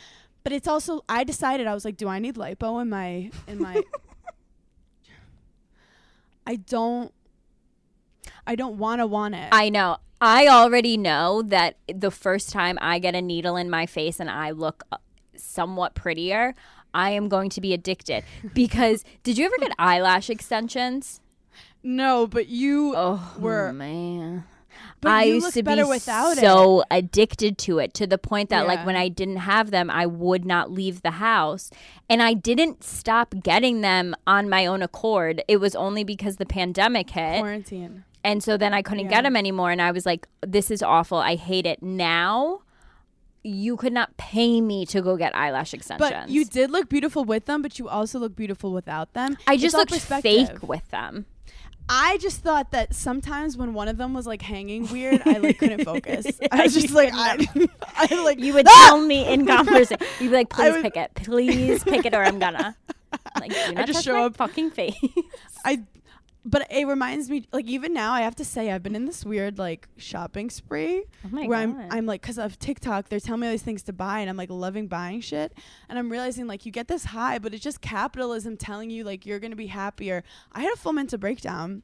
but 0.43 0.53
it's 0.53 0.69
also 0.69 1.05
I 1.09 1.25
decided 1.25 1.67
I 1.67 1.75
was 1.75 1.85
like 1.85 1.97
do 1.97 2.09
I 2.09 2.19
need 2.19 2.35
lipo 2.37 2.81
in 2.83 2.89
my 2.89 3.31
in 3.47 3.63
my 3.63 3.83
I 6.47 6.57
don't 6.57 7.13
I 8.47 8.55
don't 8.55 8.79
want 8.79 9.01
to 9.01 9.07
want 9.07 9.35
it. 9.35 9.49
I 9.53 9.71
know. 9.71 9.99
I 10.21 10.49
already 10.49 10.97
know 10.97 11.43
that 11.43 11.77
the 11.93 12.11
first 12.11 12.51
time 12.51 12.79
I 12.81 12.99
get 12.99 13.15
a 13.15 13.23
needle 13.23 13.57
in 13.57 13.71
my 13.71 13.87
face 13.87 14.21
and 14.21 14.31
I 14.31 14.51
look 14.51 14.85
uh, 14.93 14.99
somewhat 15.37 15.95
prettier, 15.95 16.55
I 16.93 17.11
am 17.11 17.29
going 17.29 17.51
to 17.51 17.61
be 17.61 17.73
addicted. 17.75 18.25
Because 18.55 19.05
did 19.23 19.39
you 19.39 19.47
ever 19.47 19.57
get 19.59 19.73
eyelash 19.79 20.31
extensions? 20.31 21.21
no, 21.83 22.27
but 22.27 22.49
you 22.49 22.95
Oh, 22.97 23.35
were 23.39 23.73
man. 23.73 24.45
But 25.05 25.13
I 25.13 25.25
used 25.25 25.45
look 25.45 25.55
to 25.55 25.63
be 25.63 25.83
without 25.83 26.33
it. 26.33 26.41
so 26.41 26.85
addicted 26.91 27.59
to 27.59 27.79
it 27.79 27.95
to 27.95 28.07
the 28.07 28.19
point 28.19 28.51
that 28.51 28.67
like 28.67 28.85
when 28.85 28.97
I 28.97 29.09
didn't 29.09 29.37
have 29.37 29.71
them, 29.71 29.91
I 29.91 30.07
would 30.07 30.45
not 30.45 30.71
leave 30.71 31.03
the 31.03 31.13
house. 31.13 31.71
And 32.09 32.23
I 32.23 32.35
didn't 32.35 32.83
stop 32.85 33.35
getting 33.43 33.81
them 33.81 34.15
on 34.27 34.49
my 34.49 34.67
own 34.67 34.83
accord. 34.83 35.43
It 35.49 35.59
was 35.59 35.75
only 35.75 36.05
because 36.05 36.37
the 36.37 36.47
pandemic 36.47 37.11
hit. 37.11 37.41
quarantine. 37.41 38.05
And 38.23 38.43
so 38.43 38.57
then 38.57 38.73
I 38.73 38.83
couldn't 38.83 39.05
Yeah. 39.05 39.11
get 39.11 39.23
them 39.25 39.37
anymore. 39.37 39.71
And 39.71 39.83
I 39.83 39.91
was 39.91 40.07
like, 40.07 40.27
this 40.41 40.71
is 40.71 40.83
awful. 40.83 41.19
I 41.19 41.37
hate 41.37 41.67
it. 41.67 41.83
Now, 41.83 42.61
you 43.43 43.77
could 43.77 43.93
not 43.93 44.17
pay 44.17 44.63
me 44.63 44.87
to 44.87 45.03
go 45.03 45.17
get 45.19 45.37
eyelash 45.37 45.75
extensions. 45.75 46.11
But 46.11 46.31
you 46.31 46.47
did 46.47 46.71
look 46.71 46.89
beautiful 46.89 47.25
with 47.25 47.45
them, 47.45 47.61
but 47.61 47.79
you 47.79 47.89
also 47.89 48.19
look 48.19 48.35
beautiful 48.35 48.73
without 48.73 49.13
them. 49.13 49.37
I 49.47 49.59
just 49.59 49.77
looked 49.77 49.95
fake 49.95 50.63
with 50.63 50.91
them. 50.91 51.27
I 51.89 52.17
just 52.19 52.41
thought 52.43 52.71
that 52.73 52.95
sometimes 52.95 53.57
when 53.57 53.75
one 53.75 53.89
of 53.89 53.97
them 53.99 54.15
was 54.15 54.27
like 54.27 54.41
hanging 54.43 54.91
weird, 54.91 55.21
I 55.27 55.39
like 55.39 55.59
couldn't 55.59 55.85
focus. 55.85 56.27
I 56.53 56.63
was 56.63 56.75
just 56.75 56.91
like, 56.93 57.11
I, 57.13 57.47
I 57.97 58.23
like 58.23 58.39
You 58.41 58.55
would 58.55 58.67
"Ah!" 58.69 58.85
tell 58.89 59.01
me 59.01 59.27
in 59.31 59.47
conversation. 59.47 59.99
You'd 60.19 60.31
be 60.31 60.37
like, 60.37 60.49
please 60.49 60.73
would- 60.73 60.83
pick 60.83 60.97
it. 60.97 61.11
Please 61.15 61.85
pick 61.85 62.07
it 62.07 62.15
or 62.15 62.23
I'm 62.23 62.39
gonna. 62.39 62.77
Like, 63.39 63.51
do 63.53 63.73
not 63.75 63.87
just 63.87 63.99
touch 63.99 64.05
show 64.07 64.15
my 64.15 64.25
up- 64.25 64.37
fucking 64.37 64.71
face. 64.71 64.95
I, 65.65 65.83
but 66.47 66.67
it 66.71 66.87
reminds 66.87 67.31
me, 67.31 67.47
like 67.53 67.67
even 67.67 67.95
now, 67.95 68.13
I 68.13 68.21
have 68.21 68.37
to 68.37 68.45
say 68.45 68.71
I've 68.71 68.83
been 68.83 68.95
in 68.95 69.07
this 69.07 69.25
weird 69.25 69.59
like 69.59 69.89
shopping 69.97 70.51
spree 70.51 71.05
Oh 71.25 71.29
where 71.47 71.67
God. 71.67 71.77
I'm, 71.81 71.89
I'm 71.91 72.07
like, 72.07 72.21
cause 72.21 72.39
of 72.39 72.59
TikTok, 72.59 73.09
they're 73.09 73.21
telling 73.21 73.41
me 73.41 73.47
all 73.47 73.53
these 73.53 73.63
things 73.63 73.83
to 73.85 73.93
buy, 73.95 74.21
and 74.21 74.29
I'm 74.29 74.37
like 74.37 74.51
loving 74.51 74.87
buying 74.87 75.21
shit, 75.23 75.55
and 75.89 75.99
I'm 75.99 76.11
realizing 76.13 76.47
like 76.47 76.67
you 76.67 76.73
get 76.73 76.87
this 76.89 77.07
high, 77.07 77.39
but 77.39 77.55
it's 77.55 77.65
just 77.65 77.81
capitalism 77.81 78.57
telling 78.59 78.91
you 78.91 79.05
like 79.05 79.25
you're 79.25 79.41
gonna 79.41 79.57
be 79.57 79.69
happier. 79.69 80.23
I 80.53 80.61
had 80.61 80.73
a 80.73 80.77
full 80.77 80.93
mental 80.93 81.19
breakdown 81.19 81.83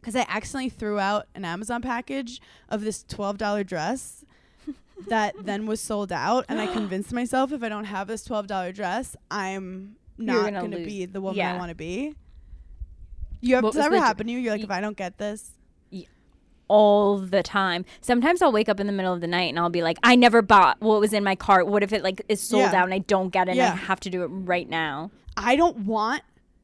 because 0.00 0.16
I 0.16 0.26
accidentally 0.28 0.70
threw 0.70 0.98
out 0.98 1.28
an 1.34 1.44
Amazon 1.44 1.82
package 1.82 2.40
of 2.70 2.82
this 2.82 3.02
twelve 3.02 3.36
dollar 3.36 3.62
dress. 3.62 4.24
that 5.08 5.34
then 5.44 5.66
was 5.66 5.80
sold 5.80 6.12
out, 6.12 6.46
and 6.48 6.60
I 6.60 6.66
convinced 6.72 7.12
myself 7.12 7.52
if 7.52 7.62
I 7.62 7.68
don't 7.68 7.84
have 7.84 8.08
this 8.08 8.24
twelve 8.24 8.46
dollar 8.46 8.72
dress, 8.72 9.16
I'm 9.30 9.96
You're 10.16 10.50
not 10.50 10.54
gonna 10.54 10.78
to 10.78 10.84
be 10.84 11.04
the 11.04 11.20
woman 11.20 11.36
I 11.44 11.58
want 11.58 11.68
to 11.68 11.74
be. 11.74 12.14
You 13.42 13.56
have 13.56 13.64
What 13.64 13.76
ever 13.76 13.98
happen 13.98 14.28
to 14.28 14.32
you? 14.32 14.38
You're 14.38 14.52
like, 14.52 14.62
if 14.62 14.70
I 14.70 14.80
don't 14.80 14.96
get 14.96 15.18
this, 15.18 15.50
all 16.68 17.18
the 17.18 17.42
time. 17.42 17.84
Sometimes 18.00 18.40
I'll 18.40 18.50
wake 18.52 18.70
up 18.70 18.80
in 18.80 18.86
the 18.86 18.94
middle 18.94 19.12
of 19.12 19.20
the 19.20 19.26
night 19.26 19.50
and 19.50 19.58
I'll 19.58 19.68
be 19.68 19.82
like, 19.82 19.98
I 20.02 20.16
never 20.16 20.40
bought 20.40 20.80
what 20.80 21.00
was 21.00 21.12
in 21.12 21.22
my 21.22 21.34
cart. 21.34 21.66
What 21.66 21.82
if 21.82 21.92
it 21.92 22.02
like 22.02 22.22
is 22.30 22.40
sold 22.40 22.62
Yeah. 22.62 22.80
out 22.80 22.84
and 22.84 22.94
I 22.94 22.98
don't 23.00 23.28
get 23.28 23.48
it 23.48 23.52
and 23.52 23.60
I 23.60 23.76
have 23.76 24.00
to 24.00 24.10
do 24.10 24.22
it 24.22 24.28
right 24.28 24.66
now? 24.66 25.10
I 25.36 25.54
don't 25.54 25.78
want 25.80 26.22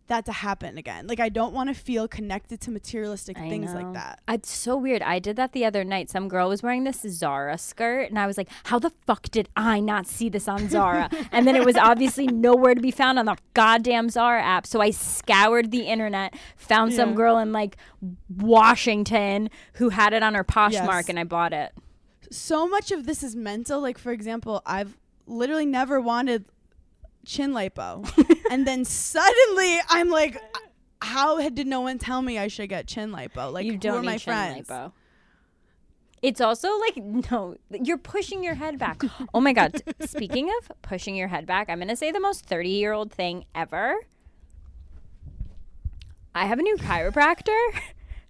that 0.08 0.24
to 0.26 0.32
happen 0.32 0.76
again. 0.78 1.06
Like, 1.06 1.20
I 1.20 1.28
don't 1.28 1.54
want 1.54 1.68
to 1.68 1.74
feel 1.74 2.08
connected 2.08 2.60
to 2.62 2.70
materialistic 2.70 3.38
I 3.38 3.48
things 3.48 3.72
know. 3.72 3.80
like 3.80 3.92
that. 3.94 4.20
It's 4.28 4.50
so 4.50 4.76
weird. 4.76 5.02
I 5.02 5.18
did 5.18 5.36
that 5.36 5.52
the 5.52 5.64
other 5.64 5.84
night. 5.84 6.10
Some 6.10 6.28
girl 6.28 6.48
was 6.48 6.62
wearing 6.62 6.84
this 6.84 7.02
Zara 7.08 7.56
skirt, 7.58 8.10
and 8.10 8.18
I 8.18 8.26
was 8.26 8.36
like, 8.36 8.48
"How 8.64 8.78
the 8.78 8.90
fuck 9.06 9.22
did 9.30 9.48
I 9.56 9.80
not 9.80 10.06
see 10.06 10.28
this 10.28 10.48
on 10.48 10.68
Zara?" 10.68 11.08
and 11.32 11.46
then 11.46 11.56
it 11.56 11.64
was 11.64 11.76
obviously 11.76 12.26
nowhere 12.26 12.74
to 12.74 12.80
be 12.80 12.90
found 12.90 13.18
on 13.18 13.26
the 13.26 13.36
goddamn 13.54 14.08
Zara 14.10 14.42
app. 14.42 14.66
So 14.66 14.80
I 14.80 14.90
scoured 14.90 15.70
the 15.70 15.82
internet, 15.82 16.34
found 16.56 16.92
some 16.94 17.14
girl 17.14 17.38
in 17.38 17.52
like 17.52 17.76
Washington 18.42 19.50
who 19.74 19.90
had 19.90 20.12
it 20.12 20.22
on 20.22 20.34
her 20.34 20.44
Poshmark, 20.44 20.72
Yes. 20.72 21.08
and 21.08 21.18
I 21.18 21.24
bought 21.24 21.52
it. 21.52 21.72
So 22.30 22.68
much 22.68 22.90
of 22.90 23.06
this 23.06 23.22
is 23.22 23.34
mental. 23.36 23.80
Like, 23.80 23.98
for 23.98 24.12
example, 24.12 24.62
I've 24.66 24.96
literally 25.26 25.66
never 25.66 26.00
wanted 26.00 26.44
chin 27.28 27.52
lipo, 27.52 28.08
and 28.50 28.66
then 28.66 28.84
suddenly 28.84 29.78
I'm 29.88 30.08
like, 30.08 30.40
how 31.00 31.48
did 31.50 31.66
no 31.66 31.82
one 31.82 31.98
tell 31.98 32.22
me 32.22 32.38
I 32.38 32.48
should 32.48 32.68
get 32.68 32.86
chin 32.88 33.12
lipo? 33.12 33.52
Like, 33.52 33.66
you 33.66 33.72
who 33.72 33.78
don't 33.78 33.98
are 33.98 34.00
need 34.00 34.06
my 34.06 34.18
chin 34.18 34.32
friends? 34.32 34.68
lipo. 34.68 34.92
It's 36.20 36.40
also 36.40 36.76
like 36.80 36.96
no, 36.96 37.56
you're 37.70 37.98
pushing 37.98 38.42
your 38.42 38.54
head 38.54 38.78
back. 38.78 39.02
Oh 39.32 39.40
my 39.40 39.52
god! 39.52 39.80
Speaking 40.00 40.50
of 40.58 40.72
pushing 40.82 41.14
your 41.14 41.28
head 41.28 41.46
back, 41.46 41.70
I'm 41.70 41.78
gonna 41.78 41.94
say 41.94 42.10
the 42.10 42.18
most 42.18 42.44
30 42.44 42.70
year 42.70 42.92
old 42.92 43.12
thing 43.12 43.44
ever. 43.54 43.94
I 46.34 46.46
have 46.46 46.58
a 46.58 46.62
new 46.62 46.76
chiropractor. 46.76 47.58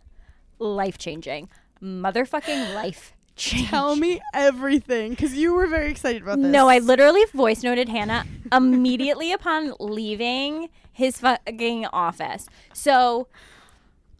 life 0.58 0.98
changing, 0.98 1.48
motherfucking 1.82 2.74
life 2.74 3.14
changing. 3.38 3.68
Tell 3.68 3.96
me 3.96 4.20
everything, 4.34 5.10
because 5.10 5.34
you 5.34 5.54
were 5.54 5.66
very 5.66 5.90
excited 5.90 6.22
about 6.22 6.40
this. 6.40 6.50
No, 6.50 6.68
I 6.68 6.78
literally 6.78 7.24
voice 7.32 7.62
noted 7.62 7.88
Hannah 7.88 8.26
immediately 8.52 9.32
upon 9.38 9.74
leaving 9.80 10.68
his 10.92 11.18
fucking 11.18 11.86
office. 11.86 12.46
So 12.72 13.28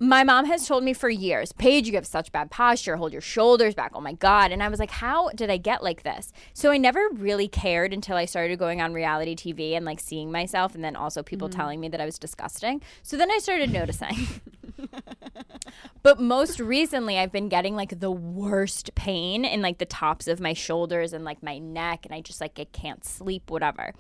my 0.00 0.22
mom 0.22 0.44
has 0.44 0.66
told 0.66 0.84
me 0.84 0.92
for 0.92 1.08
years, 1.08 1.50
Paige, 1.52 1.88
you 1.88 1.94
have 1.94 2.06
such 2.06 2.30
bad 2.30 2.52
posture. 2.52 2.96
Hold 2.96 3.12
your 3.12 3.20
shoulders 3.20 3.74
back. 3.74 3.90
Oh 3.94 4.00
my 4.00 4.12
God. 4.12 4.52
And 4.52 4.62
I 4.62 4.68
was 4.68 4.78
like, 4.78 4.92
how 4.92 5.30
did 5.30 5.50
I 5.50 5.56
get 5.56 5.82
like 5.82 6.04
this? 6.04 6.32
So 6.54 6.70
I 6.70 6.78
never 6.78 7.08
really 7.12 7.48
cared 7.48 7.92
until 7.92 8.16
I 8.16 8.24
started 8.24 8.60
going 8.60 8.80
on 8.80 8.92
reality 8.92 9.34
TV 9.34 9.72
and 9.72 9.84
like 9.84 9.98
seeing 9.98 10.30
myself, 10.30 10.76
and 10.76 10.84
then 10.84 10.94
also 10.94 11.22
people 11.24 11.48
mm. 11.48 11.52
telling 11.52 11.80
me 11.80 11.88
that 11.88 12.00
I 12.00 12.04
was 12.04 12.18
disgusting. 12.18 12.80
So 13.02 13.16
then 13.16 13.30
I 13.30 13.38
started 13.38 13.72
noticing. 13.72 14.16
but 16.02 16.20
most 16.20 16.60
recently, 16.60 17.18
I've 17.18 17.32
been 17.32 17.48
getting 17.48 17.76
like 17.76 18.00
the 18.00 18.10
worst 18.10 18.94
pain 18.94 19.44
in 19.44 19.62
like 19.62 19.78
the 19.78 19.86
tops 19.86 20.28
of 20.28 20.40
my 20.40 20.52
shoulders 20.52 21.12
and 21.12 21.24
like 21.24 21.42
my 21.42 21.58
neck, 21.58 22.04
and 22.04 22.14
I 22.14 22.20
just 22.20 22.40
like 22.40 22.58
I 22.58 22.64
can't 22.64 23.04
sleep, 23.04 23.50
whatever. 23.50 23.94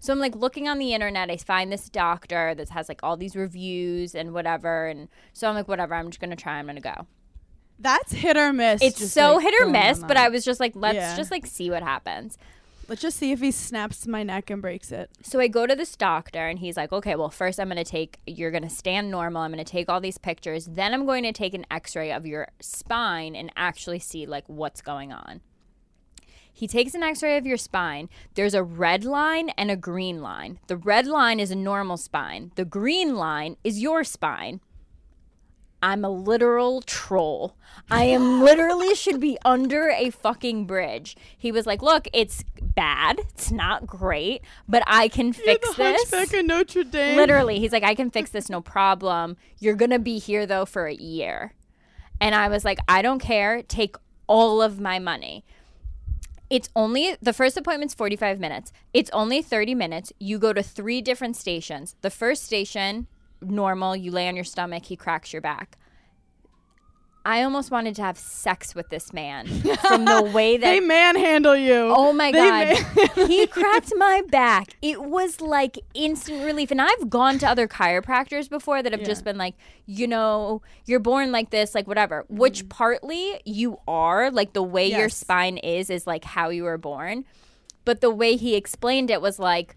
So 0.00 0.12
I'm 0.12 0.18
like 0.18 0.36
looking 0.36 0.68
on 0.68 0.78
the 0.78 0.92
internet. 0.92 1.30
I 1.30 1.36
find 1.38 1.72
this 1.72 1.88
doctor 1.88 2.54
that 2.54 2.68
has 2.70 2.88
like 2.88 3.00
all 3.02 3.16
these 3.16 3.34
reviews 3.36 4.14
and 4.14 4.34
whatever. 4.34 4.86
And 4.86 5.08
so 5.32 5.48
I'm 5.48 5.54
like, 5.54 5.68
whatever, 5.68 5.94
I'm 5.94 6.08
just 6.10 6.20
going 6.20 6.30
to 6.30 6.36
try. 6.36 6.58
I'm 6.58 6.66
going 6.66 6.76
to 6.76 6.82
go. 6.82 7.06
That's 7.78 8.12
hit 8.12 8.36
or 8.36 8.52
miss. 8.52 8.82
It's 8.82 9.10
so 9.10 9.36
like, 9.36 9.44
hit 9.44 9.54
or 9.62 9.66
miss, 9.66 10.00
but. 10.00 10.16
I 10.16 10.28
was 10.28 10.44
just 10.44 10.60
like, 10.60 10.72
let's 10.76 10.96
Yeah. 10.96 11.16
just 11.16 11.30
like 11.30 11.46
see 11.46 11.70
what 11.70 11.82
happens. 11.82 12.36
Let's 12.86 13.00
just 13.00 13.16
see 13.16 13.32
if 13.32 13.40
he 13.40 13.50
snaps 13.50 14.06
my 14.06 14.22
neck 14.22 14.50
and 14.50 14.60
breaks 14.60 14.92
it. 14.92 15.10
So 15.22 15.40
I 15.40 15.48
go 15.48 15.66
to 15.66 15.74
this 15.74 15.96
doctor 15.96 16.46
and 16.46 16.58
he's 16.58 16.76
like, 16.76 16.92
okay, 16.92 17.16
well, 17.16 17.30
first 17.30 17.58
I'm 17.58 17.68
going 17.68 17.82
to 17.82 17.84
take, 17.84 18.18
you're 18.26 18.50
going 18.50 18.62
to 18.62 18.70
stand 18.70 19.10
normal. 19.10 19.42
I'm 19.42 19.52
going 19.52 19.64
to 19.64 19.70
take 19.70 19.88
all 19.88 20.00
these 20.00 20.18
pictures. 20.18 20.66
Then 20.66 20.92
I'm 20.92 21.06
going 21.06 21.24
to 21.24 21.32
take 21.32 21.54
an 21.54 21.64
x 21.70 21.96
ray 21.96 22.12
of 22.12 22.26
your 22.26 22.48
spine 22.60 23.34
and 23.34 23.50
actually 23.56 24.00
see 24.00 24.26
like 24.26 24.44
what's 24.48 24.82
going 24.82 25.12
on. 25.12 25.40
He 26.52 26.68
takes 26.68 26.94
an 26.94 27.02
x 27.02 27.22
ray 27.22 27.36
of 27.36 27.46
your 27.46 27.56
spine. 27.56 28.08
There's 28.34 28.54
a 28.54 28.62
red 28.62 29.04
line 29.04 29.48
and 29.50 29.70
a 29.70 29.76
green 29.76 30.20
line. 30.20 30.60
The 30.66 30.76
red 30.76 31.06
line 31.06 31.40
is 31.40 31.50
a 31.50 31.56
normal 31.56 31.96
spine, 31.96 32.52
the 32.54 32.64
green 32.64 33.16
line 33.16 33.56
is 33.64 33.80
your 33.80 34.04
spine. 34.04 34.60
I'm 35.84 36.02
a 36.02 36.08
literal 36.08 36.80
troll. 36.80 37.56
I 37.90 38.04
am 38.04 38.42
literally 38.42 38.94
should 38.94 39.20
be 39.20 39.36
under 39.44 39.90
a 39.90 40.08
fucking 40.08 40.64
bridge. 40.64 41.14
He 41.36 41.52
was 41.52 41.66
like, 41.66 41.82
"Look, 41.82 42.08
it's 42.14 42.42
bad. 42.62 43.18
It's 43.18 43.52
not 43.52 43.86
great, 43.86 44.40
but 44.66 44.82
I 44.86 45.08
can 45.08 45.34
fix 45.34 45.68
the 45.68 45.82
this." 45.82 46.10
Hunchback 46.10 46.40
of 46.40 46.46
Notre 46.46 46.84
Dame. 46.84 47.18
Literally, 47.18 47.58
he's 47.58 47.70
like, 47.70 47.82
"I 47.82 47.94
can 47.94 48.10
fix 48.10 48.30
this, 48.30 48.48
no 48.48 48.62
problem. 48.62 49.36
You're 49.58 49.74
gonna 49.74 49.98
be 49.98 50.18
here 50.18 50.46
though 50.46 50.64
for 50.64 50.86
a 50.86 50.94
year." 50.94 51.52
And 52.18 52.34
I 52.34 52.48
was 52.48 52.64
like, 52.64 52.78
"I 52.88 53.02
don't 53.02 53.18
care. 53.18 53.62
Take 53.62 53.96
all 54.26 54.62
of 54.62 54.80
my 54.80 54.98
money." 54.98 55.44
It's 56.48 56.70
only 56.74 57.16
the 57.20 57.34
first 57.34 57.58
appointment's 57.58 57.92
45 57.92 58.40
minutes. 58.40 58.72
It's 58.94 59.10
only 59.10 59.42
30 59.42 59.74
minutes. 59.74 60.14
You 60.18 60.38
go 60.38 60.54
to 60.54 60.62
three 60.62 61.02
different 61.02 61.36
stations. 61.36 61.94
The 62.00 62.10
first 62.10 62.42
station, 62.44 63.06
normal, 63.50 63.96
you 63.96 64.10
lay 64.10 64.28
on 64.28 64.34
your 64.34 64.44
stomach, 64.44 64.86
he 64.86 64.96
cracks 64.96 65.32
your 65.32 65.42
back. 65.42 65.78
I 67.26 67.42
almost 67.42 67.70
wanted 67.70 67.94
to 67.96 68.02
have 68.02 68.18
sex 68.18 68.74
with 68.74 68.90
this 68.90 69.14
man 69.14 69.46
from 69.88 70.04
the 70.04 70.30
way 70.34 70.58
that 70.58 70.70
They 70.70 70.80
manhandle 70.80 71.56
you. 71.56 71.90
Oh 71.96 72.12
my 72.12 72.30
They 72.30 72.38
god. 72.38 73.06
man- 73.16 73.28
he 73.28 73.46
cracked 73.46 73.92
my 73.96 74.22
back. 74.28 74.76
It 74.82 75.02
was 75.02 75.40
like 75.40 75.78
instant 75.94 76.44
relief. 76.44 76.70
And 76.70 76.82
I've 76.82 77.08
gone 77.08 77.38
to 77.38 77.48
other 77.48 77.66
chiropractors 77.66 78.50
before 78.50 78.82
that 78.82 78.92
have 78.92 79.04
just 79.04 79.24
been 79.24 79.38
like, 79.38 79.54
you 79.86 80.06
know, 80.06 80.60
you're 80.84 81.00
born 81.00 81.32
like 81.32 81.48
this, 81.48 81.74
like 81.74 81.86
whatever. 81.86 82.26
Which 82.28 82.58
mm-hmm. 82.58 82.68
partly 82.68 83.40
you 83.46 83.78
are, 83.88 84.30
like 84.30 84.52
the 84.52 84.62
way 84.62 84.90
your 84.90 85.08
spine 85.08 85.56
is 85.56 85.88
is 85.88 86.06
like 86.06 86.24
how 86.24 86.50
you 86.50 86.64
were 86.64 86.78
born. 86.78 87.24
But 87.86 88.02
the 88.02 88.10
way 88.10 88.36
he 88.36 88.54
explained 88.54 89.10
it 89.10 89.22
was 89.22 89.38
like 89.38 89.76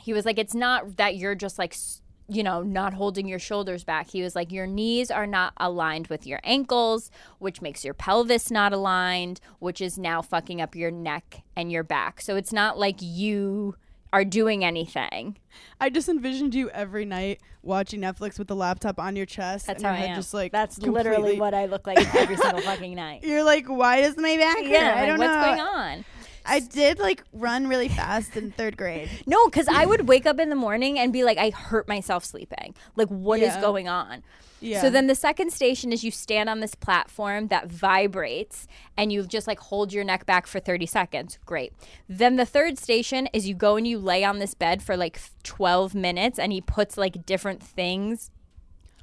he 0.00 0.12
was 0.12 0.24
like 0.24 0.38
it's 0.38 0.54
not 0.54 0.96
that 0.96 1.16
you're 1.16 1.34
just 1.36 1.58
like 1.58 1.72
s- 1.72 2.02
you 2.28 2.42
know 2.42 2.62
not 2.62 2.94
holding 2.94 3.28
your 3.28 3.38
shoulders 3.38 3.84
back 3.84 4.08
he 4.08 4.22
was 4.22 4.34
like 4.34 4.50
your 4.50 4.66
knees 4.66 5.10
are 5.10 5.26
not 5.26 5.52
aligned 5.58 6.06
with 6.06 6.26
your 6.26 6.40
ankles 6.42 7.10
which 7.38 7.60
makes 7.60 7.84
your 7.84 7.92
pelvis 7.94 8.50
not 8.50 8.72
aligned 8.72 9.40
which 9.58 9.80
is 9.80 9.98
now 9.98 10.22
fucking 10.22 10.60
up 10.60 10.74
your 10.74 10.90
neck 10.90 11.42
and 11.54 11.70
your 11.70 11.82
back 11.82 12.20
so 12.20 12.34
it's 12.36 12.52
not 12.52 12.78
like 12.78 12.96
you 13.00 13.74
are 14.12 14.24
doing 14.24 14.64
anything 14.64 15.36
I 15.80 15.90
just 15.90 16.08
envisioned 16.08 16.54
you 16.54 16.70
every 16.70 17.04
night 17.04 17.40
watching 17.62 18.00
Netflix 18.00 18.38
with 18.38 18.46
the 18.48 18.54
laptop 18.56 18.98
on 19.00 19.16
your 19.16 19.26
chest. 19.26 19.66
that's 19.66 19.82
and 19.82 19.86
how 19.96 20.02
i 20.02 20.06
am 20.06 20.14
just 20.16 20.32
like 20.32 20.52
that's 20.52 20.78
literally 20.78 21.38
what 21.38 21.52
i 21.52 21.66
look 21.66 21.86
like 21.86 21.98
every 22.14 22.36
single 22.36 22.60
fucking 22.62 22.94
night 22.94 23.22
You're 23.24 23.42
like, 23.44 23.66
why 23.68 24.02
does 24.02 24.16
my 24.16 24.36
back 24.36 24.58
hurt? 24.58 24.66
yeah 24.66 24.94
I 24.96 25.06
don't 25.06 25.18
what's 25.18 25.34
know. 25.34 25.42
going 25.42 25.60
on 25.60 26.04
I 26.46 26.60
did 26.60 26.98
like 26.98 27.22
run 27.32 27.66
really 27.68 27.88
fast 27.88 28.36
in 28.36 28.50
third 28.52 28.76
grade. 28.76 29.08
No, 29.26 29.46
because 29.48 29.66
I 29.68 29.86
would 29.86 30.06
wake 30.08 30.26
up 30.26 30.38
in 30.38 30.50
the 30.50 30.56
morning 30.56 30.98
and 30.98 31.12
be 31.12 31.24
like, 31.24 31.38
I 31.38 31.50
hurt 31.50 31.88
myself 31.88 32.24
sleeping. 32.24 32.74
Like, 32.96 33.08
what 33.08 33.40
is 33.40 33.54
Yeah. 33.54 33.60
going 33.60 33.88
on? 33.88 34.22
Yeah. 34.60 34.80
So 34.80 34.88
then 34.90 35.06
the 35.08 35.14
second 35.14 35.52
station 35.52 35.92
is 35.92 36.04
you 36.04 36.10
stand 36.10 36.48
on 36.48 36.60
this 36.60 36.74
platform 36.74 37.48
that 37.48 37.68
vibrates 37.68 38.66
and 38.96 39.12
you 39.12 39.22
just 39.26 39.46
like 39.46 39.58
hold 39.58 39.92
your 39.92 40.04
neck 40.04 40.24
back 40.26 40.46
for 40.46 40.58
30 40.60 40.86
seconds. 40.86 41.38
Great. 41.44 41.72
Then 42.08 42.36
the 42.36 42.46
third 42.46 42.78
station 42.78 43.28
is 43.34 43.46
you 43.48 43.54
go 43.54 43.76
and 43.76 43.86
you 43.86 43.98
lay 43.98 44.24
on 44.24 44.38
this 44.38 44.54
bed 44.54 44.82
for 44.82 44.96
like 44.96 45.20
12 45.42 45.94
minutes 45.94 46.38
and 46.38 46.50
he 46.52 46.60
puts 46.62 46.96
like 46.96 47.26
different 47.26 47.62
things 47.62 48.30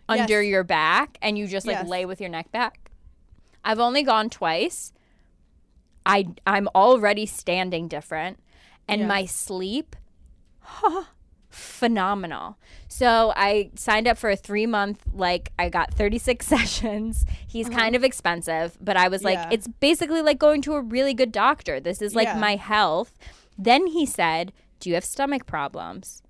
under 0.09 0.41
Yes. 0.41 0.49
your 0.49 0.63
back 0.63 1.17
and 1.21 1.37
you 1.37 1.47
just 1.47 1.67
like 1.67 1.77
Yes. 1.77 1.87
lay 1.87 2.05
with 2.05 2.19
your 2.19 2.29
neck 2.29 2.51
back. 2.51 2.89
I've 3.63 3.79
only 3.79 4.01
gone 4.01 4.29
twice. 4.31 4.91
I 6.05 6.27
I'm 6.47 6.67
already 6.75 7.25
standing 7.25 7.87
different 7.87 8.39
and 8.87 9.01
Yeah. 9.01 9.07
my 9.07 9.25
sleep 9.25 9.95
phenomenal. 11.49 12.57
So 12.87 13.33
I 13.35 13.71
signed 13.75 14.07
up 14.07 14.17
for 14.17 14.29
a 14.29 14.35
3 14.35 14.65
month 14.67 15.03
like 15.13 15.51
I 15.59 15.69
got 15.69 15.93
36 15.93 16.45
sessions. 16.55 17.25
He's 17.47 17.67
uh-huh. 17.67 17.77
kind 17.77 17.95
of 17.95 18.03
expensive, 18.03 18.77
but 18.81 18.95
I 18.97 19.07
was 19.09 19.23
like 19.23 19.37
Yeah. 19.37 19.49
it's 19.51 19.67
basically 19.67 20.21
like 20.21 20.39
going 20.39 20.61
to 20.63 20.73
a 20.73 20.81
really 20.81 21.13
good 21.13 21.31
doctor. 21.31 21.79
This 21.79 22.01
is 22.01 22.15
like 22.15 22.27
Yeah. 22.27 22.39
my 22.39 22.55
health. 22.55 23.17
Then 23.57 23.87
he 23.87 24.05
said, 24.05 24.53
"Do 24.79 24.89
you 24.89 24.95
have 24.95 25.05
stomach 25.05 25.45
problems?" 25.45 26.23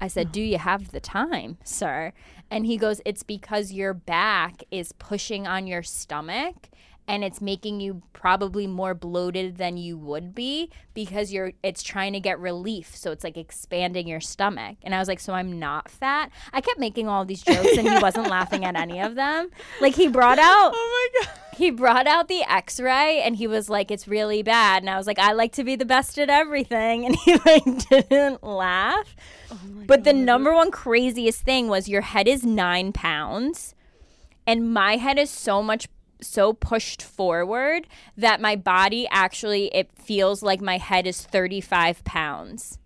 I 0.00 0.08
said, 0.08 0.32
"Do 0.32 0.40
you 0.52 0.58
have 0.58 0.90
the 0.90 1.00
time, 1.00 1.58
sir?" 1.62 2.12
And 2.50 2.64
he 2.66 2.76
goes, 2.76 3.00
"It's 3.04 3.22
because 3.22 3.72
your 3.72 3.92
back 3.92 4.62
is 4.70 4.92
pushing 4.92 5.46
on 5.46 5.66
your 5.66 5.82
stomach 5.82 6.68
and 7.08 7.22
it's 7.24 7.40
making 7.40 7.80
you 7.80 8.02
probably 8.12 8.66
more 8.66 8.94
bloated 8.94 9.56
than 9.58 9.76
you 9.76 9.96
would 9.96 10.34
be 10.34 10.70
because 10.94 11.32
you're 11.32 11.52
it's 11.62 11.82
trying 11.82 12.12
to 12.14 12.20
get 12.20 12.38
relief. 12.40 12.96
So 12.96 13.10
it's 13.12 13.24
like 13.24 13.36
expanding 13.36 14.08
your 14.08 14.20
stomach." 14.20 14.78
And 14.82 14.94
I 14.94 14.98
was 14.98 15.08
like, 15.08 15.20
"So 15.20 15.32
I'm 15.34 15.58
not 15.58 15.90
fat?" 15.90 16.30
I 16.52 16.60
kept 16.60 16.78
making 16.78 17.08
all 17.08 17.24
these 17.24 17.42
jokes 17.42 17.76
and 17.78 17.88
he 17.88 17.98
wasn't 18.02 18.28
laughing 18.28 18.64
at 18.64 18.76
any 18.76 19.00
of 19.00 19.14
them. 19.14 19.50
Like 19.80 19.94
he 19.94 20.08
brought 20.08 20.38
oh 20.40 20.42
out 20.42 20.72
Oh 20.74 21.10
my 21.14 21.26
god. 21.26 21.38
he 21.56 21.70
brought 21.70 22.06
out 22.06 22.28
the 22.28 22.42
x-ray 22.48 23.22
and 23.22 23.36
he 23.36 23.46
was 23.46 23.68
like 23.70 23.90
it's 23.90 24.06
really 24.06 24.42
bad 24.42 24.82
and 24.82 24.90
i 24.90 24.96
was 24.98 25.06
like 25.06 25.18
i 25.18 25.32
like 25.32 25.52
to 25.52 25.64
be 25.64 25.74
the 25.74 25.86
best 25.86 26.18
at 26.18 26.28
everything 26.28 27.04
and 27.06 27.16
he 27.16 27.34
like 27.46 27.64
didn't 27.88 28.42
laugh 28.44 29.16
oh 29.50 29.58
but 29.86 30.04
the 30.04 30.12
number 30.12 30.52
one 30.52 30.70
craziest 30.70 31.42
thing 31.42 31.68
was 31.68 31.88
your 31.88 32.02
head 32.02 32.28
is 32.28 32.44
nine 32.44 32.92
pounds 32.92 33.74
and 34.46 34.72
my 34.72 34.96
head 34.96 35.18
is 35.18 35.30
so 35.30 35.62
much 35.62 35.88
so 36.20 36.52
pushed 36.52 37.02
forward 37.02 37.86
that 38.16 38.40
my 38.40 38.56
body 38.56 39.06
actually 39.10 39.66
it 39.74 39.90
feels 39.94 40.42
like 40.42 40.60
my 40.60 40.78
head 40.78 41.06
is 41.06 41.20
35 41.22 42.02
pounds 42.04 42.78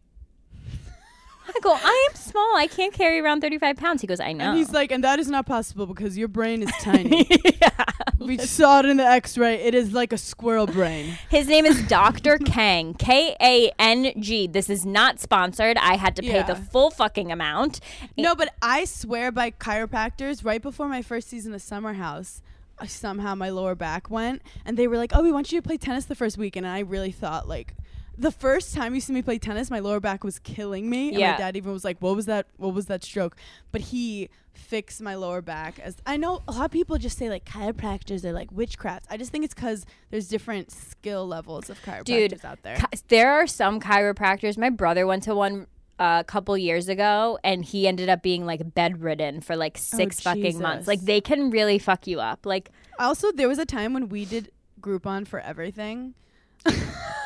i 1.52 1.58
go 1.62 1.72
i 1.74 2.08
am 2.10 2.16
small 2.16 2.56
i 2.56 2.66
can't 2.68 2.92
carry 2.92 3.18
around 3.18 3.40
35 3.40 3.76
pounds 3.76 4.00
he 4.00 4.06
goes 4.06 4.20
i 4.20 4.32
know 4.32 4.50
And 4.50 4.58
he's 4.58 4.70
like, 4.72 4.92
and 4.92 5.02
that 5.02 5.18
is 5.18 5.28
not 5.28 5.46
possible 5.46 5.86
because 5.86 6.16
your 6.16 6.28
brain 6.28 6.62
is 6.62 6.70
tiny. 6.80 7.26
yeah. 7.60 7.84
We 8.20 8.36
saw 8.38 8.80
it 8.80 8.84
in 8.86 8.98
the 8.98 9.06
X-ray. 9.06 9.54
It 9.62 9.74
is 9.74 9.92
like 9.94 10.12
a 10.12 10.18
squirrel 10.18 10.66
brain. 10.66 11.16
His 11.30 11.48
name 11.48 11.64
is 11.64 11.82
Dr. 11.88 12.36
Kang. 12.38 12.92
K 12.98 13.34
A 13.40 13.72
N 13.78 14.12
G. 14.20 14.46
This 14.46 14.68
is 14.68 14.84
not 14.84 15.18
sponsored. 15.18 15.78
I 15.78 15.96
had 15.96 16.14
to 16.16 16.22
pay 16.22 16.42
the 16.42 16.54
full 16.54 16.90
fucking 16.90 17.32
amount. 17.32 17.80
No, 18.18 18.34
but 18.34 18.52
I 18.60 18.84
swear 18.84 19.32
by 19.32 19.50
chiropractors. 19.52 20.44
Right 20.44 20.60
before 20.60 20.86
my 20.86 21.00
first 21.00 21.28
season 21.30 21.54
of 21.54 21.62
Summer 21.62 21.94
House, 21.94 22.42
somehow 22.86 23.34
my 23.34 23.50
lower 23.50 23.74
back 23.74 24.10
went, 24.10 24.42
and 24.64 24.76
they 24.76 24.86
were 24.86 24.96
like, 24.96 25.12
"Oh, 25.14 25.22
we 25.22 25.32
want 25.32 25.50
you 25.52 25.60
to 25.60 25.66
play 25.66 25.76
tennis 25.76 26.04
the 26.06 26.14
first 26.14 26.38
weekend," 26.38 26.66
and 26.66 26.74
I 26.74 26.80
really 26.80 27.12
thought 27.12 27.48
like. 27.48 27.74
the 28.18 28.30
first 28.30 28.74
time 28.74 28.94
you 28.94 29.00
see 29.00 29.14
me 29.14 29.22
play 29.22 29.38
tennis, 29.38 29.70
my 29.70 29.78
lower 29.78 29.98
back 29.98 30.22
was 30.24 30.38
killing 30.40 30.90
me. 30.90 31.08
And 31.08 31.18
Yeah. 31.20 31.30
my 31.32 31.38
dad 31.38 31.56
even 31.56 31.72
was 31.72 31.84
like, 31.84 31.96
"What 32.00 32.14
was 32.16 32.26
that? 32.26 32.48
What 32.58 32.74
was 32.74 32.84
that 32.86 33.02
stroke?" 33.02 33.34
But 33.72 33.80
he 33.80 34.28
fixed 34.52 35.00
my 35.00 35.14
lower 35.14 35.40
back. 35.40 35.78
As 35.78 35.96
I 36.04 36.18
know, 36.18 36.42
a 36.46 36.52
lot 36.52 36.66
of 36.66 36.70
people 36.70 36.98
just 36.98 37.16
say 37.16 37.30
like 37.30 37.46
chiropractors 37.46 38.22
are 38.26 38.32
like 38.32 38.52
witchcraft. 38.52 39.06
I 39.08 39.16
just 39.16 39.32
think 39.32 39.46
it's 39.46 39.54
because 39.54 39.86
there's 40.10 40.28
different 40.28 40.70
skill 40.70 41.26
levels 41.26 41.70
of 41.70 41.80
chiropractors 41.82 42.04
Dude, 42.04 42.44
out 42.44 42.62
there. 42.62 42.76
Chi- 42.76 42.88
there 43.08 43.32
are 43.32 43.46
some 43.46 43.80
chiropractors. 43.80 44.58
My 44.58 44.68
brother 44.70 45.06
went 45.06 45.22
to 45.22 45.34
one 45.34 45.66
a 46.00 46.24
couple 46.26 46.56
years 46.56 46.88
ago, 46.88 47.38
and 47.44 47.62
he 47.62 47.86
ended 47.86 48.08
up 48.08 48.22
being 48.22 48.46
like 48.46 48.74
bedridden 48.74 49.42
for 49.42 49.54
like 49.54 49.76
oh, 49.76 49.80
six 49.80 50.18
fucking 50.18 50.58
months. 50.58 50.88
Like 50.88 51.02
they 51.02 51.20
can 51.20 51.50
really 51.50 51.78
fuck 51.78 52.06
you 52.06 52.20
up. 52.20 52.46
Like 52.46 52.70
also, 52.98 53.30
there 53.30 53.48
was 53.48 53.58
a 53.58 53.66
time 53.66 53.92
when 53.92 54.08
we 54.08 54.24
did 54.24 54.50
Groupon 54.80 55.28
for 55.28 55.38
everything. 55.40 56.14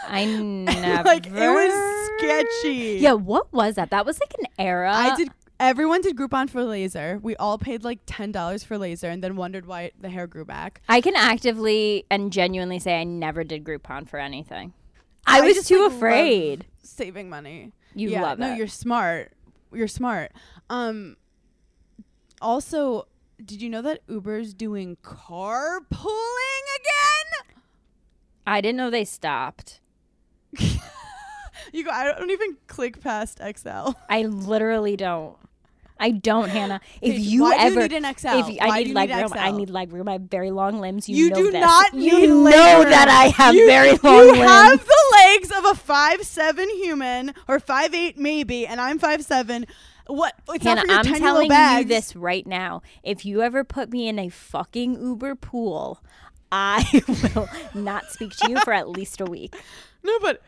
I 0.08 0.24
never 0.34 1.08
like 1.08 1.26
it 1.26 1.32
was 1.32 2.10
sketchy. 2.18 2.98
Yeah, 3.00 3.12
what 3.12 3.52
was 3.52 3.76
that? 3.76 3.90
That 3.90 4.04
was 4.04 4.18
like 4.20 4.34
an 4.40 4.46
era. 4.58 4.92
I 4.92 5.16
did. 5.16 5.30
Everyone 5.60 6.00
did 6.00 6.16
Groupon 6.16 6.50
for 6.50 6.64
laser. 6.64 7.20
We 7.22 7.36
all 7.36 7.58
paid 7.58 7.84
like 7.84 8.00
ten 8.06 8.32
dollars 8.32 8.64
for 8.64 8.76
laser, 8.76 9.08
and 9.08 9.22
then 9.22 9.36
wondered 9.36 9.66
why 9.66 9.92
the 10.00 10.08
hair 10.08 10.26
grew 10.26 10.44
back. 10.44 10.82
I 10.88 11.00
can 11.00 11.14
actively 11.14 12.06
and 12.10 12.32
genuinely 12.32 12.80
say 12.80 13.00
I 13.00 13.04
never 13.04 13.44
did 13.44 13.62
Groupon 13.62 14.08
for 14.08 14.18
anything. 14.18 14.72
I, 15.26 15.38
I 15.38 15.40
was 15.42 15.64
too 15.66 15.84
like, 15.84 15.92
afraid. 15.92 16.66
Saving 16.82 17.30
money. 17.30 17.72
You 17.94 18.10
yeah, 18.10 18.22
love 18.22 18.38
no, 18.38 18.52
it. 18.52 18.58
you're 18.58 18.66
smart. 18.66 19.32
You're 19.72 19.88
smart. 19.88 20.32
Um. 20.70 21.16
Also, 22.40 23.06
did 23.42 23.62
you 23.62 23.70
know 23.70 23.82
that 23.82 24.00
Uber's 24.08 24.52
doing 24.52 24.96
carpooling 25.02 25.78
again? 25.90 27.54
I 28.46 28.60
didn't 28.60 28.76
know 28.76 28.90
they 28.90 29.04
stopped. 29.04 29.80
You 31.72 31.82
go. 31.84 31.90
I 31.90 32.04
don't 32.04 32.30
even 32.30 32.56
click 32.68 33.00
past 33.00 33.40
XL. 33.40 33.92
I 34.08 34.22
literally 34.22 34.96
don't. 34.96 35.36
I 35.98 36.10
don't, 36.10 36.48
Hannah. 36.48 36.80
If 37.00 37.18
you 37.20 37.42
why 37.42 37.56
do 37.56 37.60
you 37.62 37.80
ever, 37.80 37.88
need 37.88 38.04
an 38.04 38.14
XL? 38.14 38.28
if 38.28 38.48
you- 38.48 38.58
I 38.60 38.68
Why 38.68 38.82
need 38.82 38.94
leg 38.94 39.08
need 39.10 39.22
room, 39.22 39.32
I 39.36 39.50
need 39.52 39.70
leg 39.70 39.92
room. 39.92 40.08
I 40.08 40.12
have 40.12 40.22
very 40.22 40.50
long 40.50 40.80
limbs. 40.80 41.08
You, 41.08 41.16
You 41.16 41.30
know 41.30 41.36
do 41.36 41.50
this. 41.52 41.60
not 41.60 41.94
You 41.94 42.18
need 42.20 42.26
know 42.30 42.34
leg 42.42 42.88
that 42.88 43.08
I 43.08 43.28
have 43.28 43.54
You- 43.54 43.66
very 43.66 43.92
long 44.02 44.26
You 44.26 44.32
limbs. 44.32 44.42
have 44.44 44.84
the 44.84 45.14
legs 45.24 45.50
of 45.56 45.64
a 45.66 45.74
five 45.74 46.22
seven 46.24 46.68
human 46.70 47.32
or 47.48 47.60
five 47.60 47.94
eight 47.94 48.18
maybe, 48.18 48.66
and 48.66 48.80
I'm 48.80 48.98
five 48.98 49.22
seven. 49.24 49.66
What? 50.06 50.34
It's 50.48 50.64
Hannah, 50.64 50.82
not 50.84 51.04
for 51.06 51.12
your 51.12 51.16
I'm 51.16 51.48
telling 51.48 51.50
you 51.78 51.84
this 51.84 52.14
right 52.16 52.46
now. 52.46 52.82
If 53.02 53.24
you 53.24 53.40
ever 53.40 53.64
put 53.64 53.90
me 53.90 54.08
in 54.08 54.18
a 54.18 54.28
fucking 54.28 55.00
Uber 55.00 55.36
pool, 55.36 56.02
I 56.52 57.02
will 57.34 57.48
not 57.72 58.10
speak 58.10 58.32
to 58.38 58.50
you 58.50 58.58
for 58.60 58.72
at 58.72 58.88
least 58.98 59.20
a 59.20 59.24
week. 59.24 59.54
No, 60.02 60.18
but 60.18 60.42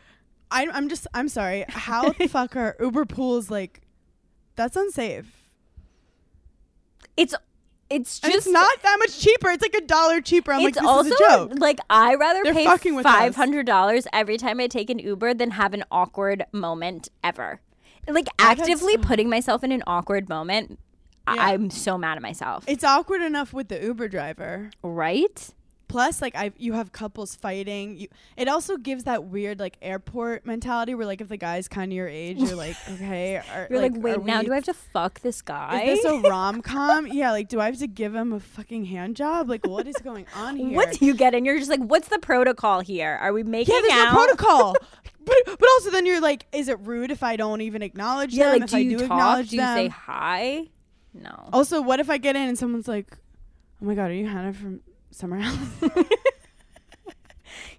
I, 0.51 0.67
I'm 0.71 0.89
just. 0.89 1.07
I'm 1.13 1.27
sorry. 1.29 1.65
How 1.69 2.09
the 2.09 2.27
fuck 2.27 2.55
are 2.55 2.75
Uber 2.79 3.05
pools 3.05 3.49
like? 3.49 3.81
That's 4.55 4.75
unsafe. 4.75 5.36
It's 7.17 7.35
it's 7.89 8.19
And 8.21 8.33
just 8.33 8.47
it's 8.47 8.53
not 8.53 8.69
that 8.83 8.97
much 8.99 9.17
cheaper. 9.19 9.49
It's 9.49 9.61
like 9.61 9.73
a 9.75 9.81
dollar 9.85 10.19
cheaper. 10.21 10.51
I'm 10.51 10.59
like, 10.61 10.69
it's 10.69 10.79
this 10.79 10.87
also 10.87 11.09
is 11.09 11.19
a 11.21 11.23
joke. 11.29 11.51
like 11.57 11.79
I 11.89 12.15
rather 12.15 12.43
They're 12.43 12.53
pay 12.53 12.65
fucking 12.65 12.95
with 12.95 13.05
us. 13.05 13.13
five 13.13 13.35
hundred 13.35 13.65
dollars 13.65 14.05
every 14.13 14.37
time 14.37 14.59
I 14.59 14.67
take 14.67 14.89
an 14.89 14.99
Uber 14.99 15.33
than 15.33 15.51
have 15.51 15.73
an 15.73 15.83
awkward 15.91 16.45
moment 16.51 17.09
ever. 17.23 17.61
Like 18.07 18.27
actively 18.39 18.93
so- 18.95 19.01
putting 19.01 19.29
myself 19.29 19.63
in 19.63 19.71
an 19.71 19.83
awkward 19.87 20.27
moment, 20.29 20.79
I- 21.25 21.35
Yeah. 21.35 21.45
I'm 21.47 21.69
so 21.69 21.97
mad 21.97 22.15
at 22.17 22.21
myself. 22.21 22.63
It's 22.67 22.83
awkward 22.83 23.21
enough 23.21 23.53
with 23.53 23.69
the 23.69 23.81
Uber 23.81 24.07
driver. 24.09 24.69
right? 24.83 25.49
Plus, 25.89 26.21
like 26.21 26.35
I, 26.35 26.51
you 26.57 26.73
have 26.73 26.91
couples 26.91 27.33
fighting. 27.33 27.97
You, 27.97 28.07
it 28.35 28.49
also 28.49 28.75
gives 28.75 29.05
that 29.05 29.23
weird 29.23 29.57
like 29.59 29.77
airport 29.81 30.45
mentality 30.45 30.93
where 30.95 31.05
like 31.05 31.21
if 31.21 31.29
the 31.29 31.37
guy's 31.37 31.69
kind 31.69 31.91
of 31.93 31.95
your 31.95 32.09
age, 32.09 32.37
you're 32.39 32.55
like, 32.57 32.75
okay, 32.91 33.37
are, 33.53 33.67
You're 33.69 33.79
like, 33.81 33.95
are 33.95 33.99
wait, 33.99 34.23
now 34.25 34.39
we- 34.39 34.47
do 34.47 34.51
I 34.51 34.55
have 34.55 34.65
to 34.65 34.73
fuck 34.73 35.21
this 35.21 35.41
guy? 35.41 35.83
Is 35.83 36.01
this 36.01 36.11
a 36.11 36.17
rom 36.29 36.61
com? 36.61 37.07
yeah, 37.07 37.31
like 37.31 37.47
do 37.47 37.61
I 37.61 37.67
have 37.67 37.77
to 37.79 37.87
give 37.87 38.13
him 38.13 38.33
a 38.33 38.39
fucking 38.41 38.83
hand 38.85 39.15
job? 39.15 39.47
Like 39.49 39.65
what 39.65 39.87
is 39.87 39.95
going 40.03 40.25
on 40.35 40.55
here? 40.57 40.75
what 40.75 40.91
do 40.91 41.05
you 41.05 41.13
get? 41.13 41.33
And 41.33 41.45
you're 41.45 41.57
just 41.57 41.69
like, 41.69 41.79
what's 41.81 42.09
the 42.09 42.19
protocol 42.19 42.81
here? 42.81 43.17
Are 43.21 43.31
we 43.31 43.43
making 43.43 43.73
yeah, 43.75 43.81
there's 43.81 43.93
out? 43.93 44.13
no 44.13 44.25
protocol. 44.25 44.75
but 45.23 45.35
but 45.45 45.69
also 45.75 45.89
then 45.91 46.05
you're 46.05 46.19
like, 46.21 46.47
is 46.51 46.67
it 46.67 46.79
rude 46.81 47.11
if 47.11 47.23
I 47.23 47.37
don't 47.37 47.61
even 47.61 47.81
acknowledge 47.81 48.33
Yeah, 48.33 48.51
them? 48.51 48.53
like 48.59 48.63
if 48.63 48.69
do 48.71 48.75
I 48.77 48.83
do 48.83 48.95
talk? 48.97 49.01
acknowledge 49.03 49.49
Do 49.51 49.55
you 49.55 49.61
them? 49.61 49.77
say 49.77 49.87
hi? 49.87 50.63
No. 51.13 51.49
also, 51.53 51.81
what 51.81 51.99
if 52.01 52.09
I 52.09 52.17
get 52.17 52.35
in 52.35 52.49
and 52.49 52.57
someone's 52.57 52.87
like, 52.89 53.17
oh 53.81 53.85
my 53.85 53.95
god, 53.95 54.11
are 54.11 54.13
you 54.13 54.27
Hannah 54.27 54.53
from 54.53 54.81
somewhere 55.17 55.41
else? 55.41 55.59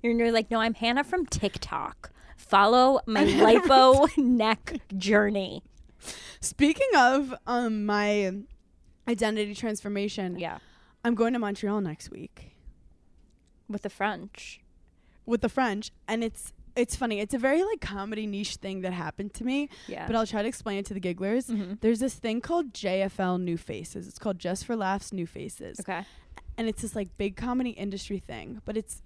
You're, 0.03 0.13
you're 0.13 0.33
like, 0.33 0.51
no, 0.51 0.61
I'm 0.61 0.75
Hannah 0.75 1.03
from 1.05 1.27
TikTok. 1.27 2.13
Follow 2.37 3.01
my 3.07 3.25
lipo 3.25 4.17
neck 4.17 4.81
journey. 4.97 5.63
Speaking 6.41 6.89
of 6.97 7.35
um 7.47 7.85
my 7.85 8.33
identity 9.09 9.55
transformation, 9.55 10.39
Yeah. 10.39 10.59
I'm 11.05 11.15
going 11.15 11.33
to 11.33 11.39
Montreal 11.39 11.81
next 11.81 12.11
week. 12.11 12.53
With 13.69 13.83
the 13.83 13.91
French. 13.91 14.61
with 15.27 15.41
the 15.43 15.49
French, 15.49 15.91
and 16.07 16.23
it's 16.25 16.53
it's 16.77 16.95
funny. 16.95 17.19
It's 17.19 17.35
a 17.35 17.39
very 17.39 17.63
like 17.65 17.81
comedy 17.81 18.25
niche 18.27 18.57
thing 18.57 18.83
that 18.83 18.93
happened 18.93 19.35
to 19.35 19.45
me, 19.45 19.69
Yeah. 19.89 20.07
but 20.07 20.15
I'll 20.15 20.27
try 20.29 20.43
to 20.43 20.49
explain 20.49 20.79
it 20.79 20.87
to 20.87 20.95
the 20.95 21.01
gigglers. 21.01 21.51
Mhm. 21.51 21.81
There's 21.81 21.99
this 21.99 22.15
thing 22.15 22.41
called 22.41 22.73
JFL 22.73 23.39
New 23.43 23.57
Faces. 23.59 24.07
It's 24.07 24.19
called 24.21 24.39
Just 24.39 24.65
for 24.65 24.77
Laughs 24.77 25.13
New 25.13 25.27
Faces, 25.27 25.81
okay. 25.81 26.05
And 26.59 26.69
it's 26.69 26.83
this 26.83 26.95
like 26.95 27.17
big 27.17 27.37
comedy 27.37 27.71
industry 27.71 28.19
thing. 28.19 28.61
But 28.67 28.77
it's 28.77 29.01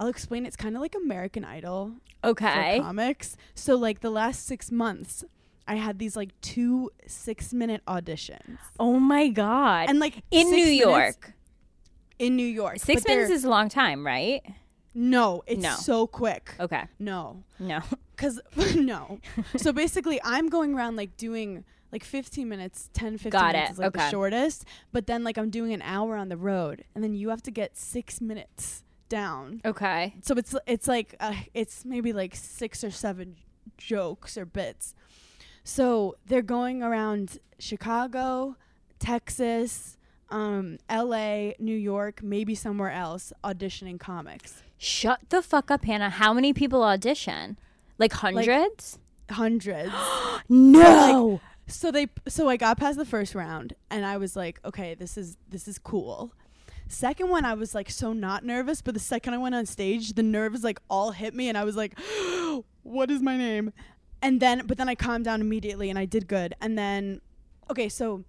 I'll 0.00 0.06
explain. 0.08 0.46
It's 0.46 0.56
kind 0.56 0.74
of 0.76 0.80
like 0.80 0.94
American 0.94 1.44
Idol 1.44 1.92
Okay. 2.24 2.76
for 2.78 2.84
comics. 2.84 3.36
So 3.54 3.74
like 3.76 4.00
the 4.00 4.10
last 4.10 4.46
six 4.46 4.70
months, 4.72 5.24
I 5.66 5.74
had 5.74 5.98
these 5.98 6.16
like 6.16 6.30
two 6.40 6.90
six 7.06 7.52
minute 7.52 7.82
auditions, 7.86 8.58
Oh 8.80 8.98
my 8.98 9.28
god. 9.28 9.90
and 9.90 9.98
like 9.98 10.22
in 10.30 10.50
New 10.50 10.64
York. 10.64 11.32
in 12.18 12.36
New 12.36 12.46
York, 12.46 12.78
Six 12.78 13.02
but 13.02 13.10
minutes 13.10 13.30
is 13.30 13.44
a 13.44 13.48
long 13.50 13.68
time, 13.68 14.06
right? 14.06 14.40
no, 14.94 15.42
it's 15.46 15.62
No. 15.62 15.74
so 15.76 16.06
quick. 16.06 16.54
Okay. 16.58 16.84
No, 16.98 17.42
No. 17.58 17.80
Cause 18.16 18.40
no. 18.74 19.20
so 19.56 19.72
basically 19.72 20.18
I'm 20.24 20.48
going 20.48 20.74
around 20.74 20.96
like 20.96 21.16
doing 21.16 21.64
like 21.92 22.04
15 22.04 22.48
minutes, 22.48 22.90
10, 22.92 23.18
15 23.18 23.30
Got 23.30 23.52
minutes 23.52 23.70
it. 23.70 23.72
is 23.72 23.78
like 23.78 23.92
the 23.92 24.10
shortest. 24.10 24.64
But 24.92 25.06
then 25.06 25.24
like 25.24 25.38
I'm 25.38 25.50
doing 25.50 25.72
an 25.72 25.82
hour 25.82 26.16
on 26.16 26.28
the 26.28 26.36
road 26.36 26.84
and 26.94 27.02
then 27.02 27.14
you 27.14 27.30
have 27.30 27.42
to 27.44 27.50
get 27.50 27.76
six 27.76 28.20
minutes 28.20 28.84
down. 29.08 29.60
Okay. 29.64 30.14
So 30.22 30.34
it's 30.36 30.54
it's 30.66 30.86
like 30.86 31.14
uh, 31.20 31.34
it's 31.54 31.84
maybe 31.84 32.12
like 32.12 32.34
six 32.34 32.84
or 32.84 32.90
seven 32.90 33.36
jokes 33.76 34.36
or 34.36 34.44
bits. 34.44 34.94
So 35.64 36.16
they're 36.26 36.42
going 36.42 36.82
around 36.82 37.38
Chicago, 37.58 38.56
Texas, 38.98 39.96
um, 40.30 40.78
L.A., 40.88 41.54
New 41.58 41.76
York, 41.76 42.22
maybe 42.22 42.54
somewhere 42.54 42.90
else, 42.90 43.32
auditioning 43.44 43.98
comics. 43.98 44.62
Shut 44.78 45.20
the 45.28 45.42
fuck 45.42 45.70
up, 45.70 45.84
Hannah. 45.84 46.10
How 46.10 46.32
many 46.32 46.52
people 46.52 46.82
audition? 46.82 47.58
Like 47.98 48.12
hundreds? 48.12 48.98
Hundreds. 49.30 49.92
no. 50.48 51.40
So 51.68 51.90
they 51.90 52.08
so 52.26 52.48
I 52.48 52.56
got 52.56 52.78
past 52.78 52.98
the 52.98 53.04
first 53.04 53.34
round 53.34 53.74
and 53.90 54.04
I 54.04 54.16
was 54.16 54.34
like, 54.34 54.58
okay, 54.64 54.94
this 54.94 55.16
is 55.16 55.36
this 55.48 55.68
is 55.68 55.78
cool. 55.78 56.32
Second 56.88 57.28
one 57.28 57.44
I 57.44 57.54
was 57.54 57.74
like 57.74 57.90
so 57.90 58.12
not 58.12 58.44
nervous, 58.44 58.80
but 58.82 58.94
the 58.94 59.00
second 59.00 59.34
I 59.34 59.38
went 59.38 59.54
on 59.54 59.66
stage, 59.66 60.14
the 60.14 60.22
nerves 60.22 60.64
like 60.64 60.80
all 60.88 61.12
hit 61.12 61.34
me 61.34 61.48
and 61.48 61.56
I 61.58 61.64
was 61.64 61.76
like, 61.76 61.98
what 62.82 63.10
is 63.10 63.20
my 63.22 63.36
name? 63.36 63.72
And 64.22 64.40
then 64.40 64.66
but 64.66 64.78
then 64.78 64.88
I 64.88 64.94
calmed 64.94 65.26
down 65.26 65.40
immediately 65.40 65.90
and 65.90 65.98
I 65.98 66.06
did 66.06 66.26
good. 66.26 66.54
And 66.60 66.78
then 66.78 67.20
okay, 67.70 67.88
so 67.88 68.24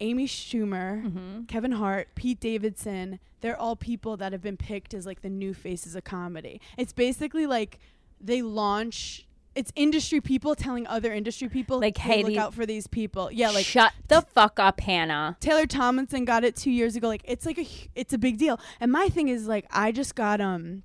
Amy 0.00 0.26
Schumer, 0.26 1.04
Mm-hmm. 1.04 1.42
Kevin 1.44 1.72
Hart, 1.72 2.08
Pete 2.14 2.38
Davidson, 2.38 3.18
they're 3.40 3.58
all 3.58 3.76
people 3.76 4.16
that 4.18 4.32
have 4.32 4.42
been 4.42 4.56
picked 4.56 4.94
as 4.94 5.06
like 5.06 5.22
the 5.22 5.28
new 5.28 5.52
faces 5.54 5.96
of 5.96 6.04
comedy. 6.04 6.60
It's 6.76 6.92
basically 6.92 7.46
like 7.46 7.80
they 8.20 8.42
launch 8.42 9.25
it's 9.56 9.72
industry 9.74 10.20
people 10.20 10.54
telling 10.54 10.86
other 10.86 11.12
industry 11.12 11.48
people 11.48 11.80
Like, 11.80 11.96
hey, 11.96 12.18
hey, 12.18 12.22
look 12.24 12.36
out 12.36 12.54
for 12.54 12.66
these 12.66 12.86
people. 12.86 13.32
Yeah, 13.32 13.50
like 13.50 13.64
Shut 13.64 13.92
the 14.08 14.20
fuck 14.22 14.60
up, 14.60 14.80
Hannah. 14.80 15.36
Taylor 15.40 15.66
Tomlinson 15.66 16.24
got 16.26 16.44
it 16.44 16.54
2 16.54 16.70
years 16.70 16.94
ago. 16.94 17.08
Like 17.08 17.22
it's 17.24 17.46
like 17.46 17.58
a 17.58 17.66
it's 17.94 18.12
a 18.12 18.18
big 18.18 18.38
deal. 18.38 18.60
And 18.80 18.92
my 18.92 19.08
thing 19.08 19.28
is 19.28 19.48
like 19.48 19.64
I 19.70 19.90
just 19.92 20.14
got 20.14 20.40
um 20.40 20.82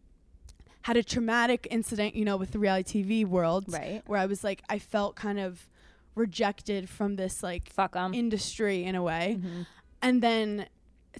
had 0.84 0.98
a 0.98 1.04
traumatic 1.04 1.68
incident, 1.70 2.16
you 2.16 2.26
know, 2.26 2.38
with 2.38 2.52
the 2.52 2.60
reality 2.60 3.04
TV 3.04 3.26
world 3.26 3.66
Right. 3.68 4.02
where 4.08 4.20
I 4.20 4.26
was 4.26 4.44
like 4.44 4.64
I 4.70 4.80
felt 4.80 5.16
kind 5.16 5.40
of 5.40 5.68
rejected 6.16 6.90
from 6.90 7.16
this 7.18 7.44
like 7.44 7.70
Fuck 7.70 7.94
them. 7.94 8.14
industry 8.14 8.84
in 8.84 8.96
a 8.96 9.04
way. 9.04 9.38
Mm-hmm. 9.38 9.62
And 10.02 10.22
then 10.24 10.68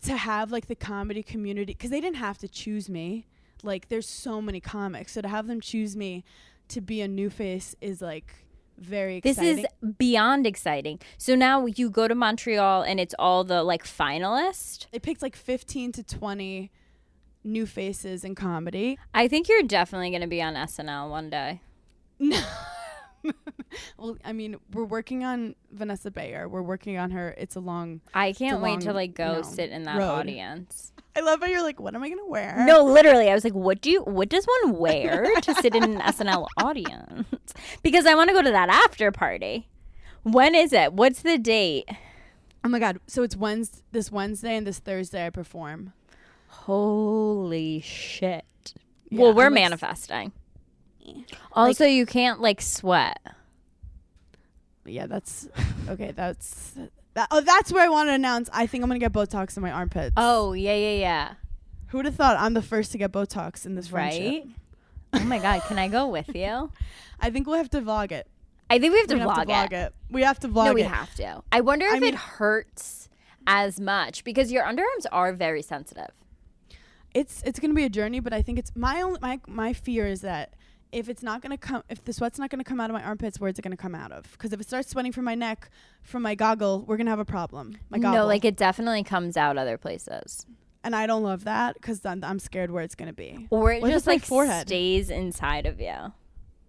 to 0.04 0.16
have 0.16 0.52
like 0.52 0.68
the 0.68 0.76
comedy 0.76 1.22
community 1.22 1.74
cuz 1.74 1.90
they 1.90 2.00
didn't 2.02 2.16
have 2.18 2.38
to 2.40 2.48
choose 2.48 2.88
me. 2.90 3.26
Like 3.62 3.90
there's 3.90 4.08
so 4.08 4.42
many 4.42 4.60
comics. 4.60 5.12
So 5.12 5.22
to 5.22 5.28
have 5.28 5.48
them 5.48 5.62
choose 5.62 5.96
me 5.96 6.24
to 6.72 6.82
be 6.82 7.02
a 7.02 7.08
new 7.08 7.30
face 7.30 7.76
is 7.82 8.02
like 8.02 8.34
very 8.78 9.20
This 9.20 9.38
is 9.38 9.66
beyond 9.98 10.48
exciting. 10.48 11.00
So 11.18 11.36
now 11.36 11.66
you 11.66 11.90
go 11.90 12.08
to 12.08 12.16
Montreal 12.16 12.82
and 12.82 13.00
it's 13.00 13.16
all 13.20 13.44
the 13.44 13.64
like 13.64 13.84
finalists. 13.84 14.88
they 14.92 15.00
picked 15.00 15.22
like 15.22 15.36
15 15.36 15.92
to 15.94 16.04
20 16.04 16.72
new 17.44 17.66
faces 17.66 18.24
in 18.24 18.36
comedy. 18.36 18.98
I 19.14 19.28
think 19.28 19.50
you're 19.50 19.64
definitely 19.64 20.10
going 20.10 20.22
to 20.22 20.28
be 20.28 20.42
on 20.42 20.56
SNL 20.56 21.10
one 21.10 21.30
day. 21.30 21.62
No. 22.20 22.42
well, 23.98 24.18
I 24.24 24.34
mean, 24.34 24.58
we're 24.74 24.84
working 24.86 25.24
on 25.24 25.56
Vanessa 25.72 26.12
Bayer. 26.12 26.48
We're 26.48 26.62
working 26.62 26.98
on 26.98 27.12
her. 27.12 27.34
It's 27.38 27.56
a 27.56 27.60
long. 27.60 28.02
I 28.14 28.34
can't 28.34 28.62
wait 28.62 28.82
to 28.82 28.94
like 28.94 29.14
go 29.14 29.30
you 29.30 29.36
know, 29.38 29.42
sit 29.42 29.70
in 29.72 29.84
that 29.84 29.98
road. 29.98 30.10
audience. 30.10 30.92
I 31.16 31.22
love 31.22 31.42
how 31.42 31.48
you're 31.48 31.64
like, 31.64 31.80
what 31.80 31.94
am 31.94 32.04
I 32.04 32.10
gonna 32.10 32.26
wear? 32.26 32.64
No, 32.66 32.84
literally, 32.84 33.30
I 33.30 33.34
was 33.34 33.44
like, 33.44 33.54
"What 33.54 33.82
do 33.82 33.92
you? 33.92 34.02
What 34.04 34.30
does 34.30 34.46
one 34.64 34.78
wear 34.78 35.30
to 35.42 35.54
sit 35.56 35.76
in 35.76 35.84
an 35.84 36.00
SNL 36.00 36.48
audience?" 36.58 37.28
Because 37.84 38.06
I 38.06 38.16
want 38.16 38.30
to 38.30 38.34
go 38.34 38.42
to 38.42 38.52
that 38.52 38.70
after 38.70 39.12
party. 39.12 39.68
When 40.24 40.56
is 40.56 40.72
it? 40.72 40.94
What's 40.94 41.22
the 41.22 41.38
date? 41.38 41.90
Oh 42.64 42.70
my 42.70 42.80
god! 42.80 43.00
So 43.08 43.24
it's 43.24 43.36
Wednesday, 43.36 43.82
this 43.92 44.12
Wednesday 44.12 44.56
and 44.56 44.66
this 44.66 44.80
Thursday. 44.80 45.26
I 45.26 45.30
perform. 45.32 45.94
Holy 46.48 47.82
shit! 47.82 48.46
Yeah, 49.10 49.22
well, 49.22 49.34
we're 49.34 49.48
I'm, 49.48 49.54
like, 49.54 49.64
manifesting. 49.64 50.32
Also, 51.52 51.86
you 51.86 52.06
can't 52.06 52.40
like 52.40 52.62
sweat. 52.62 53.20
Yeah, 54.86 55.08
that's 55.08 55.50
okay. 55.90 56.12
That's 56.12 56.76
that. 57.14 57.28
Oh, 57.32 57.42
that's 57.42 57.72
where 57.72 57.84
I 57.84 57.90
want 57.90 58.10
to 58.10 58.14
announce. 58.14 58.50
I 58.54 58.68
think 58.68 58.84
I'm 58.84 58.90
gonna 58.90 59.00
get 59.00 59.12
Botox 59.14 59.56
in 59.58 59.64
my 59.64 59.72
armpits. 59.72 60.14
Oh 60.18 60.54
yeah, 60.54 60.76
yeah, 60.76 60.98
yeah. 60.98 61.34
who 61.88 61.98
would 61.98 62.06
have 62.06 62.16
thought 62.16 62.38
I'm 62.40 62.54
the 62.54 62.62
first 62.62 62.92
to 62.94 62.98
get 62.98 63.12
Botox 63.12 63.66
in 63.66 63.76
this 63.76 63.88
friendship? 63.90 64.22
Right. 64.24 64.48
oh 65.14 65.24
my 65.26 65.40
god, 65.40 65.62
can 65.64 65.78
I 65.80 65.88
go 65.88 66.08
with 66.08 66.34
you? 66.36 66.72
I 67.20 67.30
think 67.30 67.48
we'll 67.48 67.58
have 67.58 67.70
to 67.72 67.82
vlog 67.82 68.12
it. 68.12 68.28
I 68.70 68.80
think 68.80 68.94
we 68.94 69.00
have 69.00 69.08
to, 69.10 69.16
We 69.16 69.22
vlog, 69.22 69.36
have 69.36 69.46
to 69.48 69.52
vlog 69.54 69.66
it. 69.74 69.74
it. 69.74 69.94
We 70.10 70.22
have 70.24 70.40
to 70.40 70.48
vlog 70.48 70.66
No, 70.66 70.74
we 70.74 70.82
it. 70.84 70.88
have 70.88 71.14
to. 71.16 71.44
I 71.52 71.60
wonder 71.62 71.86
if 71.88 71.96
I 71.96 72.00
mean- 72.00 72.14
it 72.14 72.20
hurts 72.20 73.10
as 73.46 73.80
much 73.80 74.24
because 74.24 74.52
your 74.52 74.64
underarms 74.64 75.06
are 75.12 75.34
very 75.34 75.62
sensitive. 75.62 76.12
it's 77.14 77.42
it's 77.44 77.60
gonna 77.60 77.74
be 77.74 77.84
a 77.84 77.90
journey, 77.90 78.20
but 78.22 78.32
I 78.34 78.42
think 78.42 78.58
it's 78.60 78.72
my 78.76 79.02
only 79.02 79.20
my 79.22 79.40
my 79.48 79.74
fear 79.74 80.08
is 80.08 80.22
that 80.22 80.54
if 80.92 81.08
it's 81.10 81.24
not 81.24 81.42
gonna 81.42 81.58
come, 81.58 81.84
if 81.90 82.04
the 82.04 82.14
sweat's 82.14 82.38
not 82.40 82.50
gonna 82.50 82.64
come 82.64 82.80
out 82.82 82.90
of 82.90 82.94
my 82.94 83.04
armpits, 83.04 83.40
where's 83.40 83.58
it 83.58 83.62
gonna 83.62 83.78
come 83.78 83.96
out 83.96 84.12
of? 84.12 84.32
Because 84.34 84.52
if 84.54 84.60
it 84.62 84.68
starts 84.68 84.90
sweating 84.90 85.12
from 85.12 85.26
my 85.26 85.36
neck, 85.36 85.70
from 86.04 86.22
my 86.22 86.36
goggle, 86.36 86.84
we're 86.88 86.98
gonna 86.98 87.10
have 87.10 87.20
a 87.20 87.26
problem. 87.26 87.78
My 87.90 87.98
goggle. 87.98 88.20
No, 88.22 88.26
like 88.28 88.44
it 88.46 88.58
definitely 88.58 89.04
comes 89.04 89.38
out 89.38 89.58
other 89.58 89.78
places. 89.78 90.46
and 90.84 90.96
I 90.96 91.06
don't 91.08 91.24
love 91.24 91.44
that 91.46 91.76
because 91.76 92.06
I'm, 92.06 92.24
I'm 92.24 92.40
scared 92.40 92.72
where 92.72 92.84
it's 92.84 92.96
gonna 92.96 93.14
be. 93.14 93.48
Or 93.52 93.72
it 93.72 93.82
What 93.82 93.92
just 93.92 94.08
like, 94.08 94.24
forehead? 94.26 94.68
stays 94.68 95.10
inside 95.10 95.66
of 95.66 95.80
you. 95.80 96.14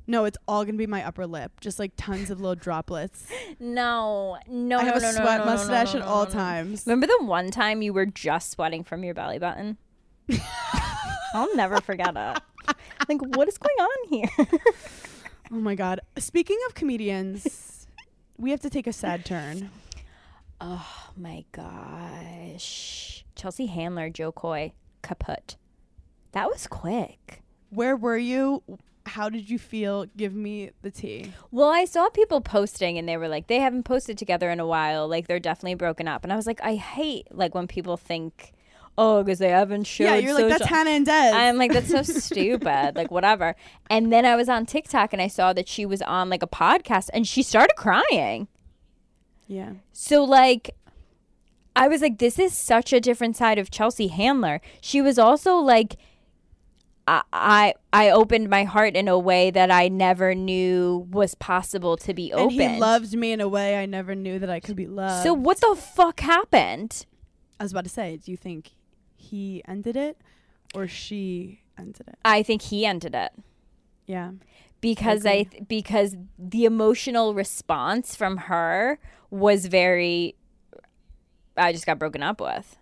No, 0.07 0.25
it's 0.25 0.37
all 0.49 0.65
gonna 0.65 0.77
be 0.79 0.87
my 0.87 1.05
upper 1.07 1.27
lip, 1.27 1.61
just 1.61 1.79
like 1.79 1.93
tons 1.97 2.29
of 2.31 2.41
little 2.41 2.57
droplets. 2.57 3.27
No, 3.61 4.39
no, 4.49 4.79
I 4.79 4.85
have 4.85 5.01
no, 5.03 5.09
a 5.09 5.13
no, 5.13 5.19
sweat 5.19 5.25
no, 5.25 5.31
no, 5.39 5.45
no, 5.45 5.45
mustache 5.45 5.95
no, 5.95 6.01
at 6.01 6.07
all 6.07 6.25
no, 6.25 6.31
no. 6.31 6.35
times. 6.35 6.85
Remember 6.87 7.07
the 7.07 7.25
one 7.25 7.51
time 7.53 7.81
you 7.83 7.93
were 7.93 8.07
just 8.07 8.51
sweating 8.51 8.83
from 8.83 9.05
your 9.05 9.15
belly 9.15 9.39
button? 9.39 9.79
I'll 11.35 11.55
never 11.57 11.81
forget 11.81 12.15
it. 12.17 12.41
Like, 13.09 13.21
what 13.37 13.49
is 13.49 13.59
going 13.59 13.77
on 13.81 14.09
here? 14.11 14.29
Oh 15.51 15.57
my 15.61 15.75
god! 15.75 16.01
Speaking 16.19 16.57
of 16.67 16.75
comedians, 16.75 17.87
we 18.39 18.51
have 18.53 18.61
to 18.61 18.71
take 18.71 18.87
a 18.87 18.93
sad 18.93 19.25
turn. 19.25 19.71
oh 20.61 21.11
my 21.17 21.45
gosh. 21.53 23.25
Chelsea 23.35 23.67
Handler, 23.67 24.09
Jo 24.09 24.33
Koy, 24.33 24.73
kaput. 25.03 25.57
That 26.33 26.49
was 26.49 26.67
quick. 26.67 27.43
Where 27.71 27.97
were 27.97 28.17
you? 28.17 28.63
How 29.05 29.29
did 29.29 29.51
you 29.51 29.59
feel? 29.59 30.07
Give 30.17 30.35
me 30.35 30.71
the 30.83 30.91
tea. 30.91 31.33
Well, 31.51 31.69
I 31.71 31.85
saw 31.85 32.09
people 32.09 32.41
posting 32.41 32.97
and 32.99 33.09
they 33.09 33.17
were 33.17 33.29
like, 33.29 33.49
they 33.49 33.59
haven't 33.59 33.83
posted 33.83 34.17
together 34.17 34.49
in 34.51 34.61
a 34.61 34.67
while. 34.67 35.09
Like, 35.09 35.27
they're 35.27 35.41
definitely 35.41 35.75
broken 35.75 36.07
up. 36.07 36.23
And 36.23 36.33
I 36.33 36.37
was 36.37 36.47
like, 36.47 36.61
I 36.63 36.77
hate, 36.77 37.27
like, 37.35 37.55
when 37.55 37.67
people 37.67 37.97
think, 37.97 38.53
oh, 38.99 39.23
because 39.23 39.39
they 39.39 39.49
haven't 39.49 39.85
showed 39.85 40.05
yeah, 40.05 40.15
you're 40.17 40.35
like 40.35 40.49
that's 40.49 40.67
Hannah 40.67 40.91
and 40.91 41.07
Des. 41.07 41.13
I'm 41.35 41.57
like, 41.57 41.73
that's 41.73 41.91
so 41.91 42.03
stupid. 42.21 42.93
Like, 42.95 43.11
whatever. 43.11 43.57
And 43.91 44.13
then 44.13 44.25
I 44.27 44.37
was 44.37 44.49
on 44.49 44.67
TikTok 44.67 45.13
and 45.13 45.21
I 45.23 45.29
saw 45.29 45.53
that 45.53 45.69
she 45.69 45.87
was 45.87 46.03
on 46.03 46.29
like 46.31 46.43
a 46.43 46.47
podcast 46.47 47.09
and 47.13 47.27
she 47.27 47.43
started 47.43 47.75
crying. 47.77 48.49
yeah. 49.47 49.73
So, 49.93 50.25
like, 50.25 50.71
I 51.75 51.89
was 51.89 52.03
like, 52.03 52.19
this 52.19 52.39
is 52.39 52.53
such 52.53 52.93
a 52.93 53.01
different 53.01 53.37
side 53.37 53.59
of 53.59 53.71
Chelsea 53.71 54.09
Handler. 54.09 54.61
She 54.83 55.01
was 55.01 55.19
also 55.19 55.57
like, 55.57 55.97
I, 57.09 57.23
I 57.33 57.75
I 57.93 58.11
opened 58.11 58.49
my 58.51 58.65
heart 58.65 58.95
in 58.95 59.09
a 59.09 59.19
way 59.19 59.51
that 59.51 59.71
I 59.71 59.89
never 59.89 60.35
knew 60.35 61.09
was 61.11 61.35
possible 61.35 61.97
to 61.97 62.15
be 62.15 62.31
And 62.31 62.41
open. 62.43 62.51
he 62.75 62.79
loved 62.79 63.15
me 63.17 63.33
in 63.33 63.41
a 63.41 63.49
way 63.49 63.77
I 63.79 63.87
never 63.87 64.15
knew 64.15 64.39
that 64.39 64.51
I 64.51 64.61
could 64.61 64.77
be 64.77 64.87
loved. 64.87 65.25
So 65.25 65.33
what 65.35 65.61
the 65.61 65.75
fuck 65.75 66.21
happened? 66.21 67.07
I 67.59 67.65
was 67.65 67.73
about 67.73 67.85
to 67.85 67.91
say, 67.91 68.19
do 68.19 68.31
you 68.31 68.37
think 68.37 68.73
he 69.23 69.63
ended 69.67 69.97
it 69.97 70.19
or 70.75 70.87
she 70.87 71.61
ended 71.79 72.09
it? 72.09 72.17
I 72.25 72.43
think 72.43 72.63
he 72.63 72.85
ended 72.87 73.15
it. 73.15 73.33
Yeah. 74.07 74.33
because 74.81 75.25
I, 75.25 75.31
agree. 75.33 75.45
th- 75.45 75.69
because 75.69 76.17
the 76.39 76.65
emotional 76.65 77.35
response 77.35 78.15
from 78.17 78.37
her 78.37 78.99
was 79.31 79.67
very 79.67 80.35
I 81.57 81.73
just 81.73 81.87
got 81.87 81.99
broken 81.99 82.23
up 82.23 82.41
with. 82.41 82.77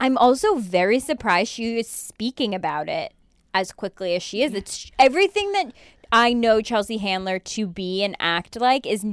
I'm 0.00 0.16
also 0.16 0.56
very 0.56 0.98
surprised 1.00 1.50
she 1.52 1.78
is 1.78 1.88
speaking 1.88 2.54
about 2.54 2.88
it 2.88 3.12
as 3.52 3.72
quickly 3.72 4.14
as 4.14 4.22
she 4.22 4.42
is. 4.42 4.54
It's 4.54 4.90
everything 4.98 5.52
that 5.52 5.72
I 6.12 6.32
know 6.32 6.60
Chelsea 6.60 6.98
Handler 6.98 7.38
to 7.40 7.66
be 7.66 8.02
and 8.04 8.16
act 8.20 8.60
like 8.60 8.86
is 8.86 9.04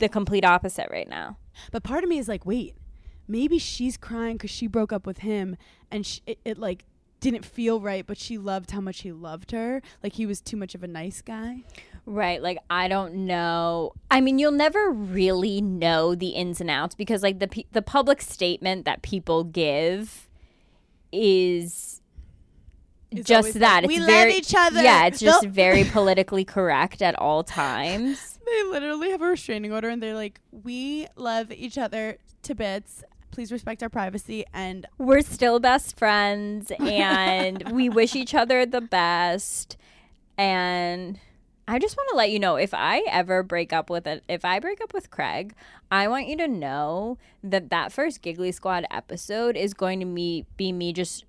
the 0.00 0.08
complete 0.08 0.44
opposite 0.44 0.88
right 0.90 1.08
now. 1.08 1.36
But 1.72 1.82
part 1.84 2.02
of 2.04 2.10
me 2.10 2.18
is 2.18 2.28
like, 2.28 2.44
wait, 2.44 2.74
maybe 3.28 3.58
she's 3.58 3.96
crying 3.96 4.36
because 4.36 4.50
she 4.50 4.66
broke 4.66 4.92
up 4.92 5.06
with 5.06 5.18
him 5.18 5.56
and 5.90 6.04
sh- 6.06 6.20
it, 6.26 6.38
it 6.44 6.58
like 6.58 6.84
didn't 7.20 7.44
feel 7.44 7.80
right, 7.80 8.06
but 8.06 8.16
she 8.16 8.38
loved 8.38 8.70
how 8.70 8.80
much 8.80 9.00
he 9.02 9.12
loved 9.12 9.50
her. 9.50 9.82
Like 10.02 10.14
he 10.14 10.24
was 10.26 10.40
too 10.40 10.56
much 10.56 10.74
of 10.74 10.82
a 10.82 10.88
nice 10.88 11.20
guy. 11.20 11.62
Right. 12.06 12.42
Like, 12.42 12.58
I 12.70 12.88
don't 12.88 13.26
know. 13.26 13.92
I 14.10 14.22
mean, 14.22 14.38
you'll 14.38 14.50
never 14.52 14.90
really 14.90 15.60
know 15.60 16.14
the 16.14 16.28
ins 16.28 16.58
and 16.58 16.70
outs 16.70 16.94
because, 16.94 17.22
like, 17.22 17.38
the, 17.38 17.66
the 17.72 17.82
public 17.82 18.22
statement 18.22 18.86
that 18.86 19.02
people 19.02 19.44
give 19.44 20.26
is 21.12 22.00
It's 23.10 23.28
just 23.28 23.54
that. 23.54 23.82
like, 23.82 23.84
it's 23.84 23.88
"We 23.92 23.98
love 23.98 24.08
very, 24.08 24.34
each 24.36 24.54
other." 24.56 24.82
Yeah, 24.82 25.06
it's 25.06 25.20
just 25.20 25.42
They'll- 25.42 25.50
very 25.52 25.84
politically 25.84 26.44
correct 26.46 27.02
at 27.02 27.14
all 27.18 27.42
times. 27.44 28.34
They 28.48 28.62
literally 28.64 29.10
have 29.10 29.20
a 29.20 29.26
restraining 29.26 29.74
order 29.74 29.90
and 29.90 30.02
they're 30.02 30.14
like, 30.14 30.40
we 30.64 31.06
love 31.16 31.52
each 31.52 31.76
other 31.76 32.16
to 32.44 32.54
bits. 32.54 33.04
Please 33.38 33.52
respect 33.52 33.84
our 33.84 33.88
privacy. 33.88 34.44
And 34.52 34.84
We're 34.98 35.20
still 35.20 35.60
best 35.60 35.96
friends 35.96 36.72
and 36.80 37.62
we 37.70 37.88
wish 37.88 38.16
each 38.16 38.34
other 38.34 38.66
the 38.66 38.80
best. 38.80 39.76
And 40.36 41.20
I 41.68 41.78
just 41.78 41.96
want 41.96 42.08
to 42.08 42.16
let 42.16 42.32
you 42.32 42.40
know 42.40 42.56
if 42.56 42.74
I 42.74 43.04
ever 43.08 43.44
break 43.44 43.72
up 43.72 43.90
with 43.90 44.08
it, 44.08 44.24
if 44.28 44.44
I 44.44 44.58
break 44.58 44.80
up 44.80 44.92
with 44.92 45.12
Craig, 45.12 45.54
I 45.88 46.08
want 46.08 46.26
you 46.26 46.36
to 46.36 46.48
know 46.48 47.16
that 47.44 47.70
that 47.70 47.92
first 47.92 48.22
Giggly 48.22 48.50
Squad 48.50 48.86
episode 48.90 49.56
is 49.56 49.72
going 49.72 50.00
to 50.00 50.04
me, 50.04 50.44
be 50.56 50.72
me 50.72 50.92
just 50.92 51.24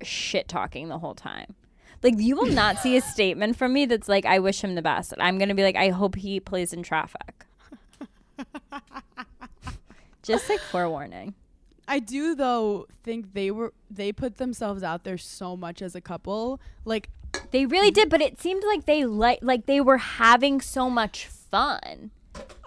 shit 0.00 0.46
talking 0.46 0.86
the 0.86 0.98
whole 0.98 1.16
time. 1.16 1.56
Like 2.04 2.14
you 2.18 2.36
will 2.36 2.46
not 2.46 2.78
see 2.78 2.96
a 2.96 3.00
statement 3.14 3.56
from 3.56 3.72
me 3.72 3.84
that's 3.84 4.08
like 4.08 4.26
I 4.26 4.38
wish 4.38 4.62
him 4.62 4.76
the 4.76 4.82
best. 4.82 5.12
I'm 5.18 5.38
going 5.38 5.48
to 5.48 5.56
be 5.56 5.64
like 5.64 5.74
I 5.74 5.88
hope 5.88 6.14
he 6.14 6.38
plays 6.38 6.72
in 6.72 6.84
traffic. 6.84 7.46
just 10.22 10.48
like 10.48 10.60
forewarning. 10.60 11.34
I 11.88 11.98
do 12.00 12.34
though 12.34 12.86
think 13.02 13.32
they 13.32 13.50
were 13.50 13.72
they 13.90 14.12
put 14.12 14.36
themselves 14.36 14.82
out 14.82 15.02
there 15.04 15.18
so 15.18 15.56
much 15.56 15.80
as 15.82 15.94
a 15.94 16.00
couple. 16.00 16.60
Like 16.84 17.08
They 17.50 17.66
really 17.66 17.90
did, 17.90 18.08
but 18.10 18.20
it 18.20 18.38
seemed 18.40 18.62
like 18.64 18.84
they 18.86 19.04
like 19.06 19.38
like 19.42 19.66
they 19.66 19.80
were 19.80 19.96
having 19.98 20.60
so 20.60 20.88
much 20.90 21.26
fun. 21.26 22.10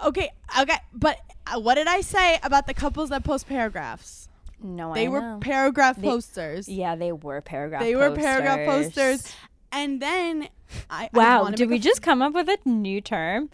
okay, 0.03 0.31
okay, 0.59 0.77
but 0.91 1.17
uh, 1.47 1.59
what 1.59 1.75
did 1.75 1.87
I 1.87 2.01
say 2.01 2.39
about 2.43 2.65
the 2.67 2.73
couples 2.73 3.09
that 3.09 3.23
post 3.23 3.47
paragraphs? 3.47 4.27
No, 4.63 4.93
They 4.93 5.05
I 5.05 5.09
were 5.09 5.21
know. 5.21 5.37
paragraph 5.39 5.97
They- 5.97 6.07
posters. 6.07 6.67
yeah, 6.67 6.95
they 6.95 7.11
were 7.11 7.41
paragraph. 7.41 7.81
Posters. 7.81 7.91
They 7.91 7.95
were 8.09 8.15
paragraph 8.15 8.65
posters. 8.67 9.33
And 9.71 10.01
then 10.01 10.49
I 10.89 11.05
I 11.05 11.09
Wow, 11.13 11.43
wanna 11.43 11.57
did 11.57 11.69
we 11.69 11.79
just 11.79 12.01
come 12.01 12.21
up 12.21 12.33
with 12.33 12.49
a 12.49 12.57
new 12.65 13.01
term? 13.01 13.49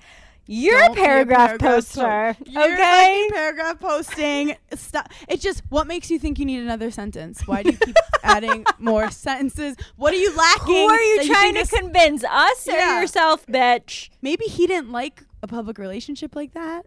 You're 0.47 0.79
Don't 0.79 0.91
a 0.91 0.95
paragraph, 0.95 1.59
po- 1.59 1.67
poster. 1.75 2.35
You're 2.45 2.73
okay. 2.73 3.27
paragraph 3.31 3.79
posting. 3.79 4.55
Stop. 4.75 5.11
It's 5.27 5.43
just 5.43 5.61
what 5.69 5.87
makes 5.87 6.09
you 6.09 6.17
think 6.19 6.39
you 6.39 6.45
need 6.45 6.61
another 6.61 6.89
sentence? 6.89 7.45
Why 7.45 7.63
do 7.63 7.71
you 7.71 7.77
keep 7.77 7.95
adding 8.23 8.65
more 8.79 9.11
sentences? 9.11 9.75
What 9.97 10.13
are 10.13 10.17
you 10.17 10.33
lacking? 10.35 10.75
Who 10.75 10.87
are 10.89 11.01
you 11.01 11.25
trying 11.27 11.53
think 11.55 11.69
to 11.69 11.75
convince? 11.77 12.23
Us 12.23 12.67
or 12.67 12.71
Yeah. 12.73 13.01
yourself, 13.01 13.45
bitch? 13.47 14.09
Maybe 14.21 14.45
he 14.45 14.67
didn't 14.67 14.91
like 14.91 15.23
a 15.43 15.47
public 15.47 15.77
relationship 15.77 16.35
like 16.35 16.53
that. 16.53 16.85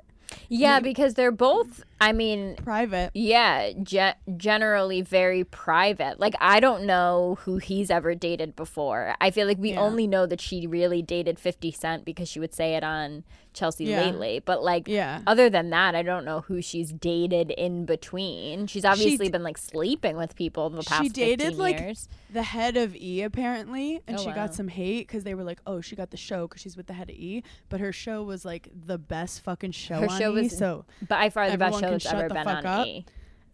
Yeah, 0.48 0.80
because 0.80 1.14
they're 1.14 1.32
both 1.32 1.82
I 2.00 2.12
mean, 2.12 2.56
private. 2.56 3.10
yeah, 3.14 3.72
ge- 3.82 4.16
generally 4.36 5.02
very 5.02 5.44
private. 5.44 6.18
Like 6.18 6.34
I 6.40 6.60
don't 6.60 6.84
know 6.84 7.38
who 7.42 7.58
he's 7.58 7.90
ever 7.90 8.14
dated 8.14 8.56
before. 8.56 9.14
I 9.20 9.30
feel 9.30 9.46
like 9.46 9.58
we 9.58 9.72
Yeah. 9.72 9.80
only 9.80 10.06
know 10.06 10.26
that 10.26 10.40
she 10.40 10.66
really 10.66 11.02
dated 11.02 11.38
50 11.38 11.70
Cent 11.72 12.04
because 12.04 12.28
she 12.28 12.40
would 12.40 12.54
say 12.54 12.74
it 12.74 12.82
on 12.84 13.24
Chelsea 13.52 13.84
Yeah. 13.86 14.02
lately. 14.02 14.40
But 14.44 14.62
like 14.62 14.86
Yeah. 14.88 15.20
other 15.26 15.50
than 15.50 15.70
that, 15.70 15.94
I 15.94 16.02
don't 16.02 16.24
know 16.24 16.40
who 16.42 16.62
she's 16.62 16.92
dated 16.92 17.50
in 17.50 17.84
between. 17.84 18.66
She's 18.68 18.84
obviously 18.84 19.26
d- 19.26 19.32
been 19.32 19.42
like 19.42 19.58
sleeping 19.58 20.16
with 20.16 20.36
people 20.36 20.70
the 20.70 20.82
past 20.84 21.02
She 21.02 21.08
dated 21.08 21.56
15 21.56 21.58
like 21.58 21.96
the 22.32 22.44
head 22.44 22.76
of 22.76 22.94
E 22.94 23.22
apparently, 23.22 24.00
and 24.06 24.16
Oh, 24.16 24.22
she 24.22 24.28
wow. 24.28 24.34
got 24.36 24.54
some 24.54 24.68
hate 24.68 25.06
because 25.08 25.24
they 25.24 25.34
were 25.34 25.42
like, 25.42 25.58
"Oh, 25.66 25.80
she 25.80 25.96
got 25.96 26.10
the 26.10 26.16
show 26.16 26.46
because 26.46 26.62
she's 26.62 26.76
with 26.76 26.86
the 26.86 26.92
head 26.92 27.10
of 27.10 27.16
E," 27.16 27.42
but 27.68 27.80
her 27.80 27.92
show 27.92 28.22
was 28.22 28.44
like 28.44 28.68
the 28.86 28.98
best 28.98 29.40
fucking 29.42 29.72
show. 29.72 29.96
Her 29.96 30.10
on 30.10 30.18
show 30.20 30.30
E, 30.38 30.42
was 30.42 30.56
so 30.56 30.84
by 31.08 31.28
far 31.28 31.50
the 31.50 31.58
best 31.58 31.74
everyone 31.74 31.89
show 31.90 31.94
that's 31.94 32.04
shut 32.04 32.14
ever 32.14 32.28
the 32.28 32.34
been 32.34 32.44
fuck 32.44 32.58
on 32.58 32.66
up. 32.66 32.86
E. 32.86 33.04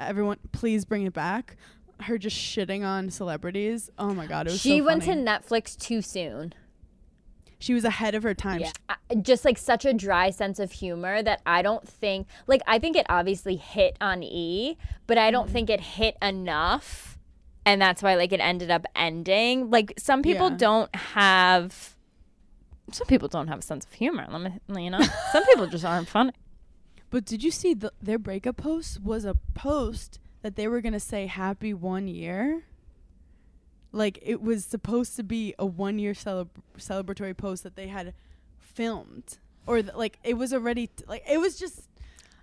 everyone, 0.01 0.39
please 0.53 0.85
bring 0.85 1.07
it 1.07 1.13
back. 1.13 1.57
Her 2.01 2.19
just 2.19 2.37
shitting 2.37 2.85
on 2.85 3.09
celebrities. 3.09 3.89
Oh 3.99 4.13
my 4.13 4.27
god, 4.27 4.47
it 4.47 4.51
was 4.51 4.61
She 4.61 4.81
so 4.81 4.85
went 4.85 5.03
to. 5.05 5.13
Netflix 5.13 5.77
too 5.79 6.03
soon. 6.03 6.53
She 7.59 7.73
was 7.73 7.85
ahead 7.85 8.15
of 8.15 8.23
her 8.23 8.35
time. 8.35 8.61
Yeah. 8.61 8.73
I- 8.89 9.15
Just 9.15 9.47
like 9.47 9.57
such 9.57 9.87
a 9.87 9.95
dry 9.95 10.29
sense 10.29 10.59
of 10.59 10.73
humor 10.73 11.23
that 11.23 11.41
I 11.47 11.63
don't 11.63 11.89
think, 11.89 12.27
like, 12.47 12.61
I 12.67 12.79
think 12.79 12.97
it 12.97 13.07
obviously 13.09 13.57
hit 13.57 13.97
on 13.99 14.23
E, 14.23 14.77
but 15.07 15.17
I 15.17 15.31
don't 15.31 15.45
mm-hmm. 15.45 15.53
think 15.55 15.71
it 15.71 15.81
hit 15.81 16.19
enough. 16.21 17.19
And 17.65 17.81
that's 17.81 18.03
why, 18.03 18.15
like, 18.15 18.33
it 18.33 18.41
ended 18.41 18.71
up 18.71 18.85
ending. 18.95 19.71
Like, 19.71 19.95
some 19.97 20.23
people 20.23 20.51
Yeah. 20.51 20.57
don't 20.59 20.95
have, 20.95 21.97
some 22.93 23.07
people 23.07 23.29
don't 23.29 23.49
have 23.49 23.61
a 23.61 23.63
sense 23.63 23.87
of 23.87 23.93
humor. 23.93 24.27
Let 24.31 24.43
me, 24.69 24.85
you 24.85 24.91
know, 24.91 25.01
some 25.33 25.45
people 25.47 25.67
just 25.67 25.85
aren't 25.85 26.09
funny. 26.09 26.33
But 27.11 27.25
did 27.25 27.43
you 27.43 27.51
see 27.51 27.75
the, 27.75 27.93
their 28.03 28.19
breakup 28.19 28.57
post 28.57 29.03
was 29.03 29.25
a 29.25 29.37
post 29.55 30.19
that 30.43 30.57
they 30.57 30.69
were 30.69 30.81
gonna 30.81 31.01
say 31.01 31.27
happy 31.27 31.73
one 31.73 32.09
year? 32.09 32.65
Like 33.93 34.19
it 34.23 34.43
was 34.43 34.65
supposed 34.65 35.17
to 35.17 35.23
be 35.23 35.55
a 35.59 35.65
one 35.67 35.99
year 35.99 36.13
celeb- 36.13 36.49
celebratory 36.79 37.37
post 37.37 37.63
that 37.63 37.77
they 37.77 37.87
had 37.89 38.13
filmed, 38.59 39.39
or 39.67 39.81
th- 39.83 39.95
like 39.95 40.19
it 40.23 40.35
was 40.35 40.53
already 40.53 40.89
t- 40.89 41.05
like 41.07 41.23
it 41.29 41.39
was 41.39 41.59
just. 41.59 41.89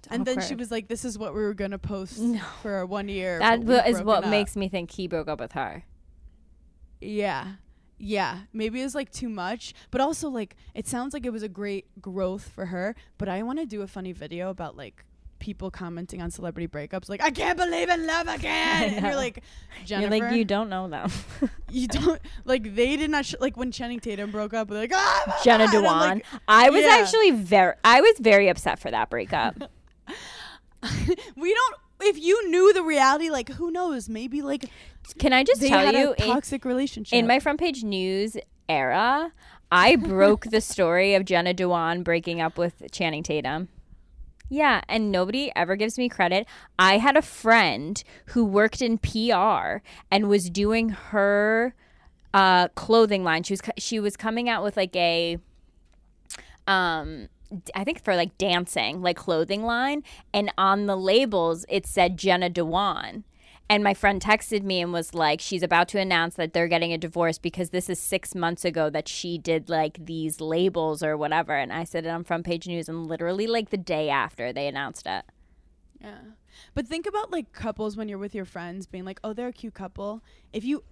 And 0.09 0.26
then 0.26 0.41
she 0.41 0.55
was 0.55 0.70
like, 0.70 0.89
"This 0.89 1.05
is 1.05 1.18
what 1.18 1.34
we 1.34 1.41
were 1.41 1.53
gonna 1.53 1.78
post 1.80 2.20
No. 2.20 2.39
for 2.61 2.74
our 2.74 2.86
one 2.86 3.07
year." 3.07 3.39
That 3.39 3.61
is 3.88 4.01
what 4.01 4.24
up." 4.26 4.30
makes 4.30 4.55
me 4.55 4.68
think 4.68 4.91
he 4.91 5.07
broke 5.07 5.28
up 5.30 5.39
with 5.39 5.53
her. 5.53 5.84
Yeah. 6.99 7.53
Yeah. 8.04 8.39
Maybe 8.51 8.82
it 8.82 8.84
was 8.84 8.95
like 8.95 9.12
too 9.12 9.30
much. 9.30 9.74
But 9.89 10.01
also 10.01 10.30
like 10.30 10.58
it 10.76 10.88
sounds 10.88 11.14
like 11.14 11.26
it 11.26 11.32
was 11.32 11.43
a 11.43 11.49
great 11.49 11.86
growth 12.01 12.49
for 12.54 12.68
her. 12.68 12.95
But 13.18 13.30
I 13.30 13.43
want 13.43 13.60
to 13.60 13.66
do 13.66 13.82
a 13.82 13.88
funny 13.88 14.12
video 14.12 14.49
about 14.49 14.76
like 14.76 15.06
people 15.39 15.70
commenting 15.70 16.22
on 16.22 16.32
celebrity 16.32 16.70
breakups 16.70 17.10
like 17.10 17.22
I 17.22 17.30
can't 17.30 17.58
believe 17.58 17.89
in 17.89 18.08
love 18.08 18.28
again. 18.39 18.93
and 18.93 19.06
you're 19.06 19.16
like 19.16 19.43
Jennifer 19.84 20.16
You're 20.16 20.26
like, 20.30 20.38
you 20.38 20.45
don't 20.45 20.70
know 20.70 20.88
them. 20.88 21.12
you 21.72 21.88
don't 21.88 22.22
like 22.45 22.76
they 22.76 22.97
did 22.97 23.10
not 23.10 23.26
sh- 23.26 23.36
like 23.39 23.56
when 23.58 23.72
Channing 23.72 23.99
Tatum 23.99 24.32
broke 24.32 24.54
up 24.54 24.70
they're 24.70 24.80
like 24.80 24.91
oh 24.93 25.39
Jenna 25.43 25.66
God," 25.66 25.72
Dewan. 25.72 25.99
Like, 25.99 26.26
I 26.47 26.70
was 26.70 26.84
yeah. 26.84 26.97
actually 26.99 27.32
very, 27.32 27.74
I 27.84 28.01
was 28.01 28.16
very 28.20 28.49
upset 28.49 28.80
for 28.80 28.91
that 28.91 29.10
breakup. 29.10 29.56
we 31.36 31.54
don't 31.54 31.76
if 32.01 32.22
you 32.22 32.49
knew 32.49 32.74
the 32.74 32.84
reality 32.84 33.30
like 33.30 33.49
who 33.49 33.72
knows 33.72 34.10
maybe 34.10 34.41
like 34.41 34.66
Can 35.18 35.34
I 35.34 35.43
just 35.43 35.62
they 35.62 35.70
tell 35.70 35.93
you, 35.93 36.10
a 36.18 36.24
in- 36.24 36.28
toxic 36.30 36.66
relationship 36.66 37.18
In 37.18 37.28
my 37.28 37.39
front 37.39 37.60
page 37.60 37.84
news 37.84 38.38
era, 38.70 39.32
I 39.72 39.95
broke 39.95 40.45
the 40.45 40.62
story 40.62 41.16
of 41.16 41.26
Jenna 41.26 41.54
Dewan 41.54 42.04
breaking 42.04 42.41
up 42.41 42.58
with 42.58 42.84
Channing 42.91 43.24
Tatum. 43.24 43.70
Yeah, 44.49 44.82
and 44.88 45.12
nobody 45.12 45.51
ever 45.56 45.76
gives 45.76 45.97
me 45.97 46.10
credit. 46.10 46.45
I 46.78 46.99
had 46.99 47.18
a 47.18 47.22
friend 47.24 48.04
who 48.28 48.45
worked 48.45 48.82
in 48.82 48.99
PR 48.99 49.78
and 50.12 50.30
was 50.30 50.49
doing 50.49 50.89
her 50.89 51.74
uh, 52.34 52.68
clothing 52.70 53.24
line. 53.24 53.43
She 53.43 53.54
was 53.54 53.62
she 53.78 53.99
was 53.99 54.16
coming 54.16 54.49
out 54.49 54.64
with 54.64 54.78
like 54.78 54.95
a 54.95 55.38
um 56.68 57.30
I 57.76 57.84
think 57.84 58.04
for 58.04 58.16
like 58.16 58.38
dancing, 58.38 59.01
like 59.01 59.18
clothing 59.18 59.64
line, 59.64 60.04
and 60.34 60.51
on 60.58 60.86
the 60.86 60.95
labels 60.95 61.66
it 61.70 61.86
said 61.86 62.18
Jenna 62.18 62.49
Dewan. 62.49 63.24
And 63.70 63.84
my 63.84 63.93
friend 63.93 64.22
texted 64.22 64.61
me 64.64 64.82
and 64.82 64.93
was 64.93 65.14
like, 65.14 65.39
she's 65.39 65.64
about 65.64 65.88
to 65.89 65.99
announce 65.99 66.36
that 66.36 66.53
they're 66.53 66.68
getting 66.68 66.93
a 66.93 66.97
divorce 66.97 67.38
because 67.38 67.70
this 67.70 67.89
is 67.89 67.97
six 67.97 68.36
months 68.36 68.66
ago 68.66 68.89
that 68.89 69.07
she 69.07 69.38
did 69.38 69.70
like 69.70 70.05
these 70.05 70.41
labels 70.41 71.01
or 71.01 71.18
whatever. 71.18 71.55
And 71.55 71.72
I 71.72 71.84
said 71.84 72.05
it 72.05 72.09
on 72.09 72.24
front 72.24 72.45
page 72.45 72.68
news, 72.68 72.89
and 72.89 73.07
literally 73.07 73.47
like 73.47 73.70
the 73.70 73.78
day 73.78 74.09
after 74.09 74.51
they 74.53 74.68
announced 74.68 75.07
it. 75.07 75.26
Yeah. 76.01 76.20
But 76.76 76.88
think 76.88 77.07
about 77.07 77.32
like 77.32 77.51
couples 77.53 77.95
when 77.95 78.09
you're 78.09 78.18
with 78.18 78.36
your 78.36 78.45
friends 78.45 78.86
being 78.86 79.05
like, 79.05 79.20
oh, 79.24 79.34
they're 79.34 79.47
a 79.47 79.53
cute 79.53 79.74
couple. 79.74 80.22
If 80.51 80.64
you, 80.66 80.84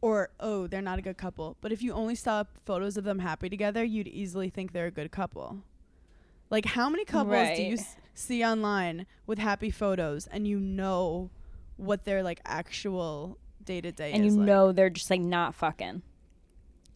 or 0.00 0.30
oh, 0.38 0.66
they're 0.66 0.80
not 0.80 0.98
a 0.98 1.02
good 1.02 1.18
couple. 1.18 1.56
But 1.60 1.72
if 1.72 1.82
you 1.82 1.92
only 1.92 2.14
saw 2.14 2.44
photos 2.64 2.96
of 2.96 3.04
them 3.04 3.18
happy 3.18 3.48
together, 3.48 3.82
you'd 3.82 4.08
easily 4.08 4.48
think 4.48 4.72
they're 4.72 4.86
a 4.86 4.90
good 4.92 5.10
couple. 5.10 5.58
Like, 6.48 6.66
how 6.66 6.88
many 6.88 7.04
couples 7.04 7.56
do 7.56 7.62
you 7.62 7.74
s- 7.74 7.96
see 8.14 8.44
online 8.44 9.06
with 9.26 9.38
happy 9.38 9.70
photos 9.70 10.26
and 10.28 10.46
you 10.46 10.60
know 10.60 11.30
what 11.76 12.04
their 12.04 12.22
like 12.22 12.40
actual 12.44 13.38
day 13.64 13.80
to 13.80 13.92
day 13.92 14.12
And 14.12 14.24
you 14.24 14.32
like? 14.32 14.46
know 14.46 14.72
they're 14.72 14.90
just 14.90 15.10
like 15.10 15.20
not 15.20 15.54
fucking. 15.54 16.02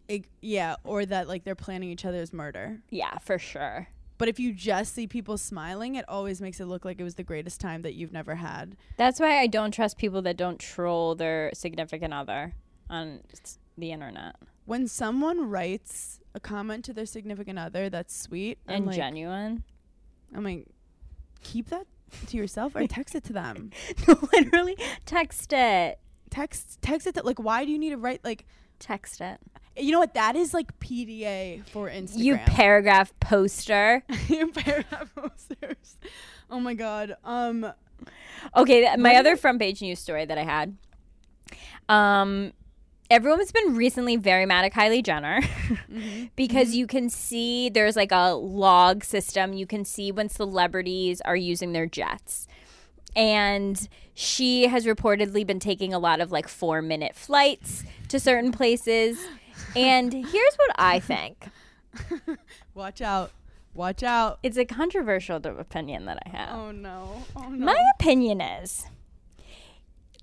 Ig- 0.09 0.29
yeah, 0.41 0.76
or 0.85 1.05
that 1.05 1.29
like 1.29 1.45
they're 1.45 1.55
planning 1.55 1.91
each 1.91 2.05
other's 2.05 2.33
murder. 2.33 2.81
Yeah, 2.91 3.18
for 3.18 3.39
sure. 3.39 3.89
But 4.16 4.29
if 4.29 4.41
you 4.41 4.53
just 4.53 4.95
see 4.95 5.07
people 5.07 5.39
smiling, 5.39 5.95
it 5.95 6.05
always 6.09 6.41
makes 6.41 6.59
it 6.59 6.64
look 6.64 6.85
like 6.85 6.99
it 6.99 7.05
was 7.05 7.14
the 7.14 7.22
greatest 7.22 7.61
time 7.61 7.83
that 7.83 7.95
you've 7.95 8.12
never 8.12 8.35
had. 8.35 8.76
That's 8.97 9.20
why 9.20 9.39
I 9.39 9.47
don't 9.47 9.72
trust 9.72 9.97
people 9.97 10.22
that 10.22 10.37
don't 10.37 10.59
troll 10.59 11.14
their 11.14 11.51
significant 11.55 12.12
other 12.12 12.55
on 12.91 13.20
the 13.76 13.93
internet 13.93 14.35
when 14.68 14.87
someone 14.87 15.49
writes 15.49 16.20
a 16.35 16.41
comment 16.41 16.85
to 16.85 16.93
their 16.93 17.07
significant 17.07 17.59
other 17.59 17.89
that's 17.89 18.14
sweet 18.14 18.59
and 18.66 18.85
like, 18.85 18.97
genuine. 18.97 19.62
I'm 20.35 20.45
like, 20.45 20.66
keep 21.43 21.70
that 21.70 21.87
to 22.28 22.36
yourself 22.36 22.74
or 22.76 22.86
text 22.86 23.14
it 23.14 23.24
to 23.24 23.32
them. 23.32 23.70
Literally, 24.32 24.76
text 25.06 25.52
it. 25.52 25.98
Text 26.30 26.80
text 26.82 27.06
it 27.06 27.14
to 27.14 27.22
like 27.22 27.38
why 27.38 27.64
do 27.64 27.70
you 27.72 27.78
need 27.78 27.90
to 27.90 27.96
write 27.96 28.22
like 28.24 28.44
Text 28.78 29.20
it. 29.20 29.40
you 29.76 29.90
know 29.90 29.98
what 29.98 30.14
that 30.14 30.36
is 30.36 30.54
like 30.54 30.78
PDA 30.78 31.66
for 31.66 31.88
Instagram. 31.88 32.16
You 32.18 32.36
paragraph 32.38 33.12
poster. 33.18 34.04
You 34.28 34.48
paragraph 34.48 35.12
posters. 35.14 35.96
Oh 36.50 36.61
my 36.61 36.74
god. 36.74 37.16
Um 37.24 37.72
Okay, 38.56 38.82
th- 38.82 38.98
my 38.98 39.16
other 39.16 39.36
front 39.36 39.59
page 39.59 39.82
news 39.82 39.98
story 39.98 40.24
that 40.24 40.38
I 40.38 40.44
had. 40.44 40.76
Um, 41.88 42.52
everyone's 43.11 43.52
been 43.52 43.74
recently 43.74 44.16
very 44.16 44.46
mad 44.46 44.64
at 44.64 44.72
Kylie 44.72 45.02
Jenner 45.02 45.40
mm-hmm. 45.42 46.26
because 46.36 46.68
mm-hmm. 46.68 46.78
you 46.78 46.86
can 46.86 47.11
see 47.11 47.68
there's 47.68 47.96
like 47.96 48.12
a 48.12 48.34
log 48.34 49.04
system. 49.04 49.52
You 49.52 49.66
can 49.66 49.84
see 49.84 50.12
when 50.12 50.28
celebrities 50.28 51.20
are 51.22 51.36
using 51.36 51.72
their 51.72 51.86
jets. 51.86 52.46
And 53.16 53.88
she 54.14 54.68
has 54.68 54.84
reportedly 54.86 55.46
been 55.46 55.61
taking 55.61 55.94
a 55.94 55.98
lot 55.98 56.20
of 56.20 56.30
like 56.30 56.48
four 56.48 56.82
minute 56.82 57.14
flights 57.14 57.84
to 58.09 58.20
certain 58.20 58.52
places. 58.52 59.18
And 59.74 60.12
here's 60.12 60.54
what 60.56 60.70
I 60.76 61.00
think 61.00 61.46
watch 62.74 63.00
out. 63.00 63.32
Watch 63.74 64.02
out. 64.02 64.40
it's 64.42 64.56
a 64.56 64.64
controversial 64.64 65.36
opinion 65.36 66.06
that 66.06 66.20
I 66.26 66.28
have. 66.30 66.50
Oh 66.50 66.70
no. 66.72 67.22
Oh 67.36 67.48
no. 67.48 67.66
My 67.66 67.80
opinion 67.94 68.40
is 68.40 68.86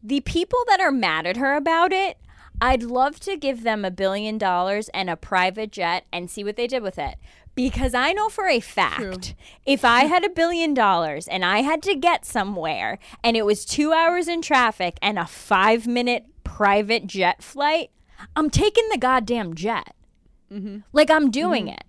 the 0.04 0.22
people 0.22 0.60
that 0.68 0.80
are 0.80 0.92
mad 0.92 1.26
at 1.26 1.38
her 1.38 1.56
about 1.56 1.92
it, 1.92 2.18
I'd 2.62 2.84
love 2.84 3.20
to 3.22 3.38
give 3.38 3.64
them 3.64 3.84
a 3.86 3.92
billion 3.92 4.38
dollars 4.38 4.90
and 4.90 5.10
a 5.10 5.16
private 5.16 5.72
jet 5.72 6.06
and 6.12 6.30
see 6.30 6.44
what 6.44 6.56
they 6.56 6.68
did 6.68 6.84
with 6.84 6.98
it. 6.98 7.16
Because 7.54 7.94
I 7.94 8.12
know 8.12 8.28
for 8.28 8.50
a 8.50 8.60
fact, 8.60 9.34
if 9.66 9.86
I 9.86 10.06
had 10.06 10.26
a 10.26 10.30
billion 10.30 10.74
dollars 10.74 11.28
and 11.28 11.46
I 11.46 11.62
had 11.62 11.82
to 11.84 11.96
get 11.96 12.26
somewhere 12.26 13.00
and 13.24 13.38
it 13.38 13.46
was 13.46 13.64
two 13.64 13.94
hours 13.94 14.28
in 14.28 14.42
traffic 14.42 14.98
and 15.02 15.18
a 15.18 15.26
five 15.26 15.88
minute 15.88 16.26
private 16.44 17.08
jet 17.08 17.42
flight, 17.42 17.92
I'm 18.36 18.50
taking 18.50 18.88
the 18.90 18.98
goddamn 18.98 19.54
jet. 19.54 19.96
Mm-hmm. 20.52 20.80
Like 20.92 21.10
I'm 21.10 21.32
doing 21.32 21.68
mm-hmm. 21.68 21.76
it. 21.76 21.84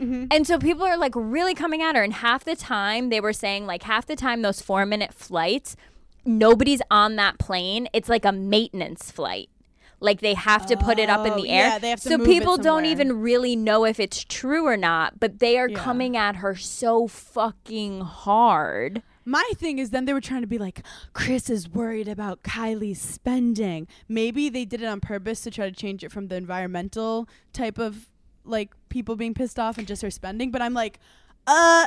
Mm-hmm. 0.00 0.26
And 0.30 0.46
so 0.46 0.58
people 0.58 0.84
are 0.84 0.98
like 0.98 1.14
really 1.14 1.54
coming 1.54 1.80
at 1.80 1.96
her. 1.96 2.02
And 2.02 2.12
half 2.12 2.44
the 2.44 2.56
time 2.56 3.08
they 3.08 3.20
were 3.20 3.32
saying, 3.32 3.66
like, 3.66 3.84
half 3.84 4.06
the 4.06 4.16
time 4.16 4.42
those 4.42 4.60
four 4.60 4.84
minute 4.84 5.14
flights, 5.14 5.76
nobody's 6.24 6.82
on 6.90 7.16
that 7.16 7.38
plane. 7.38 7.88
It's 7.94 8.08
like 8.08 8.24
a 8.24 8.32
maintenance 8.32 9.10
flight. 9.10 9.48
Like 10.00 10.20
they 10.20 10.34
have 10.34 10.66
to 10.66 10.76
put 10.76 10.98
it 10.98 11.08
up 11.08 11.26
in 11.26 11.32
Oh, 11.32 11.36
the 11.42 11.48
air. 11.48 11.68
yeah, 11.68 11.78
they 11.78 11.90
have 11.90 12.00
to 12.02 12.08
so 12.08 12.18
people 12.18 12.56
don't 12.58 12.84
even 12.84 13.20
really 13.20 13.56
know 13.56 13.84
if 13.84 13.98
it's 13.98 14.22
true 14.24 14.66
or 14.66 14.76
not, 14.76 15.18
but 15.18 15.38
they 15.38 15.58
are 15.58 15.68
Yeah. 15.68 15.78
coming 15.82 16.16
at 16.16 16.36
her 16.36 16.54
so 16.54 17.06
fucking 17.06 18.02
hard. 18.02 19.02
My 19.24 19.50
thing 19.56 19.78
is 19.78 19.90
then 19.90 20.04
they 20.04 20.12
were 20.12 20.20
trying 20.20 20.42
to 20.42 20.46
be 20.46 20.58
like, 20.58 20.82
Kris 21.12 21.50
is 21.50 21.68
worried 21.68 22.06
about 22.08 22.42
Kylie's 22.42 23.00
spending. 23.00 23.88
Maybe 24.08 24.48
they 24.48 24.64
did 24.64 24.82
it 24.82 24.86
on 24.86 25.00
purpose 25.00 25.40
to 25.42 25.50
try 25.50 25.68
to 25.68 25.74
change 25.74 26.04
it 26.04 26.12
from 26.12 26.28
the 26.28 26.36
environmental 26.36 27.28
type 27.52 27.78
of 27.78 28.08
like 28.44 28.72
people 28.88 29.16
being 29.16 29.34
pissed 29.34 29.58
off 29.58 29.78
and 29.78 29.86
just 29.86 30.02
her 30.02 30.10
spending. 30.10 30.50
But 30.52 30.62
I'm 30.62 30.74
like, 30.74 31.00
uh, 31.46 31.86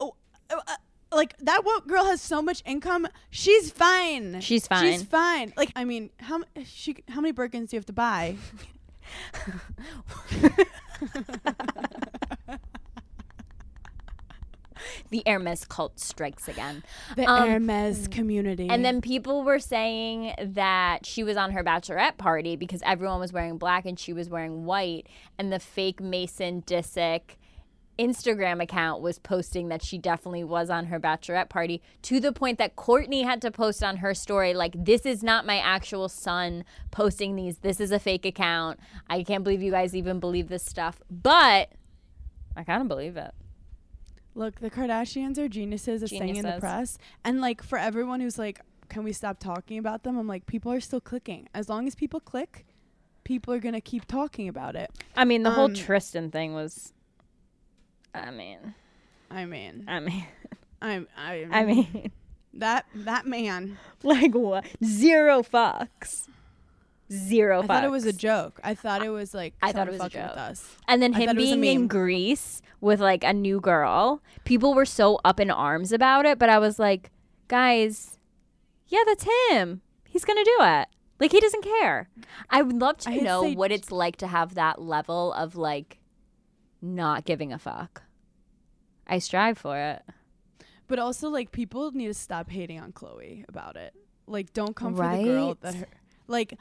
oh, 0.00 0.14
uh, 0.50 0.60
uh, 0.66 0.76
like 1.14 1.36
that 1.38 1.64
wo- 1.64 1.80
girl 1.86 2.04
has 2.04 2.20
so 2.20 2.40
much 2.42 2.62
income. 2.66 3.06
She's 3.30 3.70
fine. 3.70 4.40
She's 4.40 4.66
fine. 4.66 4.82
She's 4.92 5.02
fine. 5.02 5.48
fine. 5.48 5.52
Like 5.56 5.72
I 5.76 5.84
mean, 5.84 6.10
how 6.18 6.42
she 6.64 6.96
how 7.08 7.20
many 7.20 7.32
Birkins 7.32 7.68
do 7.70 7.76
you 7.76 7.78
have 7.78 7.86
to 7.86 7.92
buy? 7.92 8.36
The 15.10 15.22
Hermes 15.26 15.64
cult 15.66 16.00
strikes 16.00 16.48
again. 16.48 16.82
The 17.14 17.24
Um, 17.26 17.48
Hermes 17.48 18.08
community. 18.08 18.68
And 18.68 18.84
then 18.84 19.00
people 19.00 19.42
were 19.44 19.58
saying 19.60 20.34
that 20.40 21.04
she 21.06 21.22
was 21.22 21.36
on 21.36 21.52
her 21.52 21.62
bachelorette 21.62 22.16
party 22.16 22.56
because 22.56 22.82
everyone 22.84 23.20
was 23.20 23.32
wearing 23.32 23.58
black 23.58 23.84
and 23.86 23.98
she 23.98 24.12
was 24.12 24.28
wearing 24.28 24.64
white. 24.64 25.06
And 25.38 25.52
the 25.52 25.60
fake 25.60 26.00
Mason 26.00 26.62
Disick 26.62 27.36
Instagram 28.02 28.62
account 28.62 29.00
was 29.00 29.18
posting 29.18 29.68
that 29.68 29.82
she 29.82 29.98
definitely 29.98 30.44
was 30.44 30.70
on 30.70 30.86
her 30.86 30.98
bachelorette 30.98 31.48
party 31.48 31.80
to 32.02 32.20
the 32.20 32.32
point 32.32 32.58
that 32.58 32.76
Kourtney 32.76 33.24
had 33.24 33.40
to 33.42 33.50
post 33.50 33.82
on 33.82 33.98
her 33.98 34.14
story, 34.14 34.54
like, 34.54 34.74
this 34.76 35.06
is 35.06 35.22
not 35.22 35.46
my 35.46 35.58
actual 35.58 36.08
son 36.08 36.64
posting 36.90 37.36
these. 37.36 37.58
This 37.58 37.80
is 37.80 37.90
a 37.90 37.98
fake 37.98 38.26
account. 38.26 38.80
I 39.08 39.22
can't 39.22 39.44
believe 39.44 39.62
you 39.62 39.70
guys 39.70 39.94
even 39.94 40.20
believe 40.20 40.48
this 40.48 40.64
stuff. 40.64 41.00
But 41.10 41.72
I 42.56 42.64
kind 42.64 42.82
of 42.82 42.88
believe 42.88 43.16
it. 43.16 43.32
Look, 44.34 44.60
the 44.60 44.70
Kardashians 44.70 45.38
are 45.38 45.48
geniuses 45.48 46.02
at 46.02 46.08
saying 46.08 46.36
in 46.36 46.44
the 46.44 46.56
press. 46.58 46.98
And 47.24 47.40
like 47.40 47.62
for 47.62 47.78
everyone 47.78 48.20
who's 48.20 48.38
like, 48.38 48.60
can 48.88 49.04
we 49.04 49.12
stop 49.12 49.38
talking 49.38 49.78
about 49.78 50.02
them? 50.02 50.18
I'm 50.18 50.26
like, 50.26 50.46
people 50.46 50.72
are 50.72 50.80
still 50.80 51.00
clicking. 51.00 51.48
As 51.54 51.68
long 51.68 51.86
as 51.86 51.94
people 51.94 52.20
click, 52.20 52.66
people 53.24 53.54
are 53.54 53.58
gonna 53.58 53.80
keep 53.80 54.06
talking 54.06 54.48
about 54.48 54.74
it. 54.74 54.90
I 55.16 55.24
mean, 55.24 55.42
the 55.42 55.50
whole 55.50 55.66
Um, 55.66 55.74
Tristan 55.74 56.30
thing 56.30 56.54
was. 56.54 56.92
I 58.14 58.30
mean, 58.30 58.74
I 59.30 59.44
mean, 59.44 59.84
I 59.88 60.00
mean, 60.00 60.24
I'm, 60.80 61.08
I, 61.16 61.46
I 61.52 61.64
mean, 61.64 62.10
that 62.54 62.86
that 62.94 63.26
man. 63.26 63.78
like 64.02 64.34
what? 64.34 64.66
Zero 64.84 65.42
fucks. 65.42 66.28
Zero 67.10 67.60
fucks. 67.60 67.64
I 67.64 67.66
thought 67.66 67.84
it 67.84 67.90
was 67.90 68.06
a 68.06 68.12
joke. 68.12 68.60
I 68.64 68.74
thought 68.74 69.02
it 69.02 69.10
was 69.10 69.34
like 69.34 69.54
I 69.62 69.72
thought 69.72 69.88
it 69.88 69.92
was 69.92 70.00
a 70.00 70.04
fucking 70.04 70.22
with 70.22 70.30
joke. 70.30 70.38
us. 70.38 70.76
And 70.88 71.02
then 71.02 71.14
I 71.14 71.20
him 71.20 71.26
thought 71.26 71.36
it 71.36 71.40
was 71.40 71.52
a 71.52 71.56
being 71.56 71.82
in. 71.82 71.88
Greece 71.88 72.62
with 72.80 73.00
like 73.00 73.22
a 73.24 73.32
new 73.32 73.60
girl, 73.60 74.22
people 74.44 74.74
were 74.74 74.86
so 74.86 75.18
up 75.24 75.38
in 75.38 75.50
arms 75.50 75.92
about 75.92 76.26
it. 76.26 76.38
But 76.38 76.48
I 76.48 76.58
was 76.58 76.78
like, 76.78 77.10
guys, 77.48 78.18
yeah, 78.88 79.02
that's 79.06 79.26
him. 79.50 79.82
He's 80.08 80.24
gonna 80.24 80.44
do 80.44 80.56
it. 80.60 80.88
Like 81.20 81.32
he 81.32 81.40
doesn't 81.40 81.62
care. 81.64 82.08
I 82.50 82.62
would 82.62 82.80
love 82.80 82.98
to 82.98 83.10
I 83.10 83.16
know 83.16 83.44
what 83.44 83.70
it's 83.72 83.92
like 83.92 84.16
to 84.16 84.26
have 84.26 84.54
that 84.54 84.80
level 84.82 85.32
of 85.34 85.54
like 85.54 85.98
not 86.82 87.24
giving 87.24 87.52
a 87.52 87.58
fuck. 87.58 88.02
I 89.06 89.18
strive 89.18 89.58
for 89.58 89.78
it. 89.78 90.02
But 90.88 90.98
also, 90.98 91.28
like, 91.28 91.52
people 91.52 91.90
need 91.92 92.08
to 92.08 92.14
stop 92.14 92.50
hating 92.50 92.78
on 92.80 92.92
Khloe 92.92 93.44
about 93.48 93.76
it. 93.76 93.94
Like, 94.26 94.52
don't 94.52 94.76
come 94.76 94.94
for 94.94 95.02
the 95.02 95.24
girl 95.24 95.58
that 95.62 95.74
her, 95.74 95.86
like, 96.26 96.58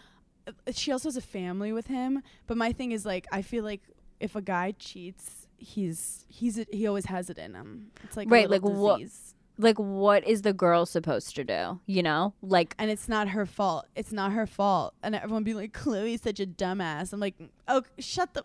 uh, 0.48 0.52
she 0.72 0.92
also 0.92 1.10
has 1.10 1.18
a 1.18 1.22
family 1.22 1.74
with 1.74 1.88
him. 1.88 2.22
But 2.48 2.58
my 2.58 2.72
thing 2.72 2.92
is, 2.92 3.06
like, 3.06 3.28
I 3.32 3.42
feel 3.42 3.64
like 3.64 3.82
if 4.20 4.36
a 4.36 4.42
guy 4.42 4.74
cheats, 4.78 5.48
he's 5.58 6.26
he's 6.30 6.64
he 6.72 6.88
always 6.88 7.06
has 7.06 7.30
it 7.30 7.38
in 7.38 7.54
him. 7.54 7.92
It's 8.04 8.16
like 8.18 8.30
Right, 8.32 8.50
like, 8.50 8.62
what- 8.64 9.02
Like, 9.58 9.78
what 9.78 10.26
is 10.26 10.42
the 10.42 10.54
girl 10.54 10.86
supposed 10.88 11.36
to 11.36 11.44
do? 11.44 11.80
You 11.86 12.02
know, 12.02 12.34
like 12.42 12.74
and 12.80 12.90
it's 12.90 13.08
not 13.08 13.28
her 13.30 13.46
fault. 13.46 13.86
It's 13.96 14.12
not 14.12 14.32
her 14.32 14.48
fault. 14.48 14.96
And 15.04 15.14
everyone 15.14 15.44
be 15.44 15.54
like, 15.54 15.72
Khloe's 15.74 16.22
such 16.22 16.40
a 16.40 16.48
dumbass. 16.48 17.14
I'm 17.14 17.20
like, 17.20 17.36
oh, 17.68 17.84
shut 18.00 18.34
the. 18.34 18.44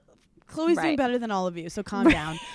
Khloe's 0.48 0.78
doing 0.78 0.96
better 0.96 1.18
than 1.18 1.30
all 1.30 1.46
of 1.46 1.56
you, 1.56 1.68
so 1.68 1.82
calm 1.82 2.08
down. 2.08 2.38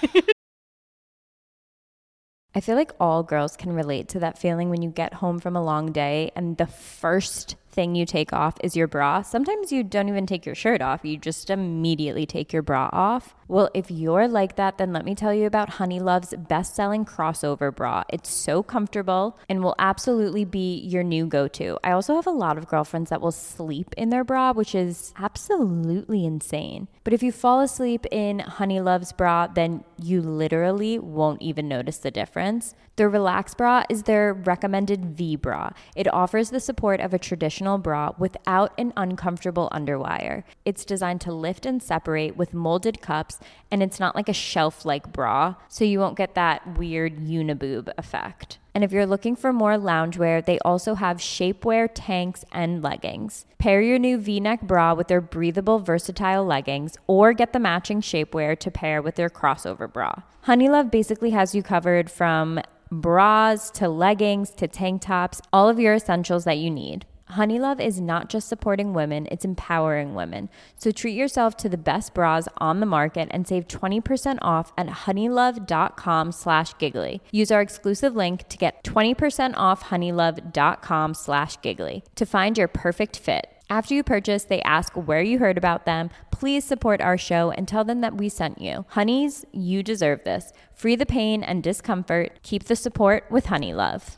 I 2.54 2.60
feel 2.60 2.76
like 2.76 2.92
all 3.00 3.24
girls 3.24 3.56
can 3.56 3.72
relate 3.72 4.10
to 4.10 4.20
that 4.20 4.38
feeling 4.38 4.70
when 4.70 4.82
you 4.82 4.90
get 4.90 5.14
home 5.16 5.40
from 5.40 5.56
a 5.56 5.64
long 5.64 5.94
day 5.94 6.32
and 6.36 6.58
the 6.58 6.68
first 6.68 7.56
thing 7.72 7.96
you 7.96 8.06
take 8.06 8.34
off 8.34 8.56
is 8.64 8.76
your 8.76 8.88
bra. 8.88 9.22
Sometimes 9.22 9.72
you 9.72 9.84
don't 9.84 10.10
even 10.10 10.26
take 10.26 10.46
your 10.46 10.56
shirt 10.56 10.82
off, 10.82 11.02
you 11.04 11.18
just 11.18 11.50
immediately 11.50 12.26
take 12.26 12.52
your 12.52 12.62
bra 12.62 12.90
off. 12.92 13.36
Well, 13.48 13.70
if 13.74 13.92
you're 13.92 14.30
like 14.30 14.56
that, 14.56 14.78
then 14.78 14.94
let 14.94 15.04
me 15.04 15.14
tell 15.14 15.34
you 15.34 15.46
about 15.46 15.72
Honeylove's 15.72 16.34
best 16.38 16.74
selling 16.74 17.04
crossover 17.04 17.76
bra. 17.76 18.04
It's 18.10 18.30
so 18.30 18.64
comfortable 18.64 19.38
and 19.50 19.62
will 19.62 19.76
absolutely 19.78 20.46
be 20.46 20.80
your 20.80 21.04
new 21.04 21.26
go 21.26 21.48
to. 21.50 21.78
I 21.84 21.92
also 21.92 22.16
have 22.16 22.28
a 22.28 22.32
lot 22.32 22.58
of 22.58 22.68
girlfriends 22.68 23.10
that 23.10 23.22
will 23.22 23.32
sleep 23.32 23.94
in 23.98 24.10
their 24.10 24.24
bra, 24.24 24.54
which 24.54 24.74
is 24.74 25.14
absolutely 25.18 26.26
insane. 26.26 26.88
But 27.04 27.14
if 27.14 27.22
you 27.22 27.32
fall 27.32 27.60
asleep 27.60 28.06
in 28.10 28.40
Honeylove's 28.40 29.12
bra, 29.12 29.48
then 29.48 29.84
you 29.98 30.22
literally 30.22 30.98
won't 30.98 31.42
even 31.42 31.68
notice 31.68 31.98
the 31.98 32.12
difference. 32.12 32.74
Their 32.96 33.10
Relax 33.10 33.54
bra 33.54 33.84
is 33.90 34.04
their 34.04 34.34
recommended 34.34 35.06
V 35.18 35.36
bra. 35.36 35.72
It 35.96 36.12
offers 36.14 36.50
the 36.50 36.60
support 36.60 37.00
of 37.00 37.14
a 37.14 37.20
traditional 37.20 37.61
bra 37.82 38.12
without 38.18 38.74
an 38.78 38.94
uncomfortable 38.98 39.70
underwire. 39.72 40.44
It's 40.66 40.86
designed 40.86 41.22
to 41.22 41.32
lift 41.32 41.66
and 41.66 41.82
separate 41.82 42.36
with 42.36 42.54
molded 42.54 43.02
cups, 43.02 43.40
and 43.70 43.82
it's 43.82 44.00
not 44.00 44.16
like 44.16 44.30
a 44.30 44.34
shelf 44.34 44.86
like 44.86 45.14
bra, 45.14 45.56
so 45.70 45.86
you 45.86 46.00
won't 46.00 46.18
get 46.18 46.36
that 46.36 46.78
weird 46.78 47.18
uniboob 47.18 47.92
effect. 47.98 48.58
And 48.74 48.84
if 48.84 48.92
you're 48.92 49.06
looking 49.06 49.36
for 49.36 49.52
more 49.52 49.74
loungewear, 49.74 50.46
they 50.46 50.58
also 50.60 50.96
have 50.96 51.18
shapewear 51.18 51.90
tanks 51.94 52.46
and 52.52 52.82
leggings. 52.82 53.46
Pair 53.58 53.82
your 53.82 54.00
new 54.00 54.18
v 54.18 54.40
neck 54.40 54.62
bra 54.62 54.94
with 54.94 55.08
their 55.08 55.22
breathable, 55.22 55.80
versatile 55.80 56.46
leggings, 56.46 56.98
or 57.08 57.34
get 57.34 57.54
the 57.54 57.60
matching 57.60 58.02
shapewear 58.02 58.58
to 58.60 58.72
pair 58.72 59.02
with 59.02 59.16
their 59.16 59.30
crossover 59.30 59.92
bra. 59.92 60.24
Honeylove 60.46 60.90
basically 60.90 61.32
has 61.32 61.54
you 61.54 61.62
covered 61.62 62.10
from 62.10 62.62
bras 62.92 63.72
to 63.72 63.88
leggings 63.88 64.52
to 64.52 64.68
tank 64.68 65.02
tops, 65.02 65.42
all 65.54 65.70
of 65.70 65.80
your 65.80 65.94
essentials 65.94 66.44
that 66.44 66.58
you 66.58 66.70
need. 66.70 67.06
Honeylove 67.32 67.80
is 67.80 68.00
not 68.02 68.30
just 68.30 68.48
supporting 68.48 68.94
women, 68.94 69.28
it's 69.32 69.46
empowering 69.46 70.16
women. 70.16 70.50
So 70.76 70.92
treat 70.92 71.16
yourself 71.16 71.56
to 71.58 71.70
the 71.70 71.78
best 71.78 72.14
bras 72.14 72.48
on 72.58 72.80
the 72.80 72.86
market 72.86 73.28
and 73.32 73.48
save 73.48 73.68
20% 73.68 74.38
off 74.42 74.72
at 74.78 74.88
honeylove.com 74.88 76.32
slash 76.32 76.78
giggly. 76.78 77.22
Use 77.32 77.52
our 77.52 77.62
exclusive 77.62 78.16
link 78.16 78.48
to 78.50 78.58
get 78.58 78.84
20% 78.84 79.54
off 79.56 79.86
honeylove.com 79.86 81.14
slash 81.14 81.62
giggly 81.62 82.04
to 82.16 82.26
find 82.26 82.58
your 82.58 82.68
perfect 82.68 83.18
fit. 83.18 83.48
After 83.70 83.96
you 83.96 84.04
purchase, 84.04 84.44
they 84.44 84.62
ask 84.64 84.94
where 84.96 85.22
you 85.22 85.40
heard 85.40 85.58
about 85.58 85.86
them. 85.86 86.10
Please 86.30 86.66
support 86.66 87.00
our 87.00 87.18
show 87.18 87.52
and 87.52 87.66
tell 87.66 87.86
them 87.86 88.02
that 88.02 88.18
we 88.18 88.28
sent 88.28 88.60
you. 88.60 88.86
Honeys, 88.90 89.46
you 89.54 89.82
deserve 89.82 90.26
this. 90.26 90.52
Free 90.74 90.98
the 90.98 91.06
pain 91.06 91.42
and 91.42 91.64
discomfort. 91.64 92.40
Keep 92.44 92.66
the 92.66 92.76
support 92.76 93.24
with 93.32 93.46
Honey 93.46 93.74
Love. 93.74 94.18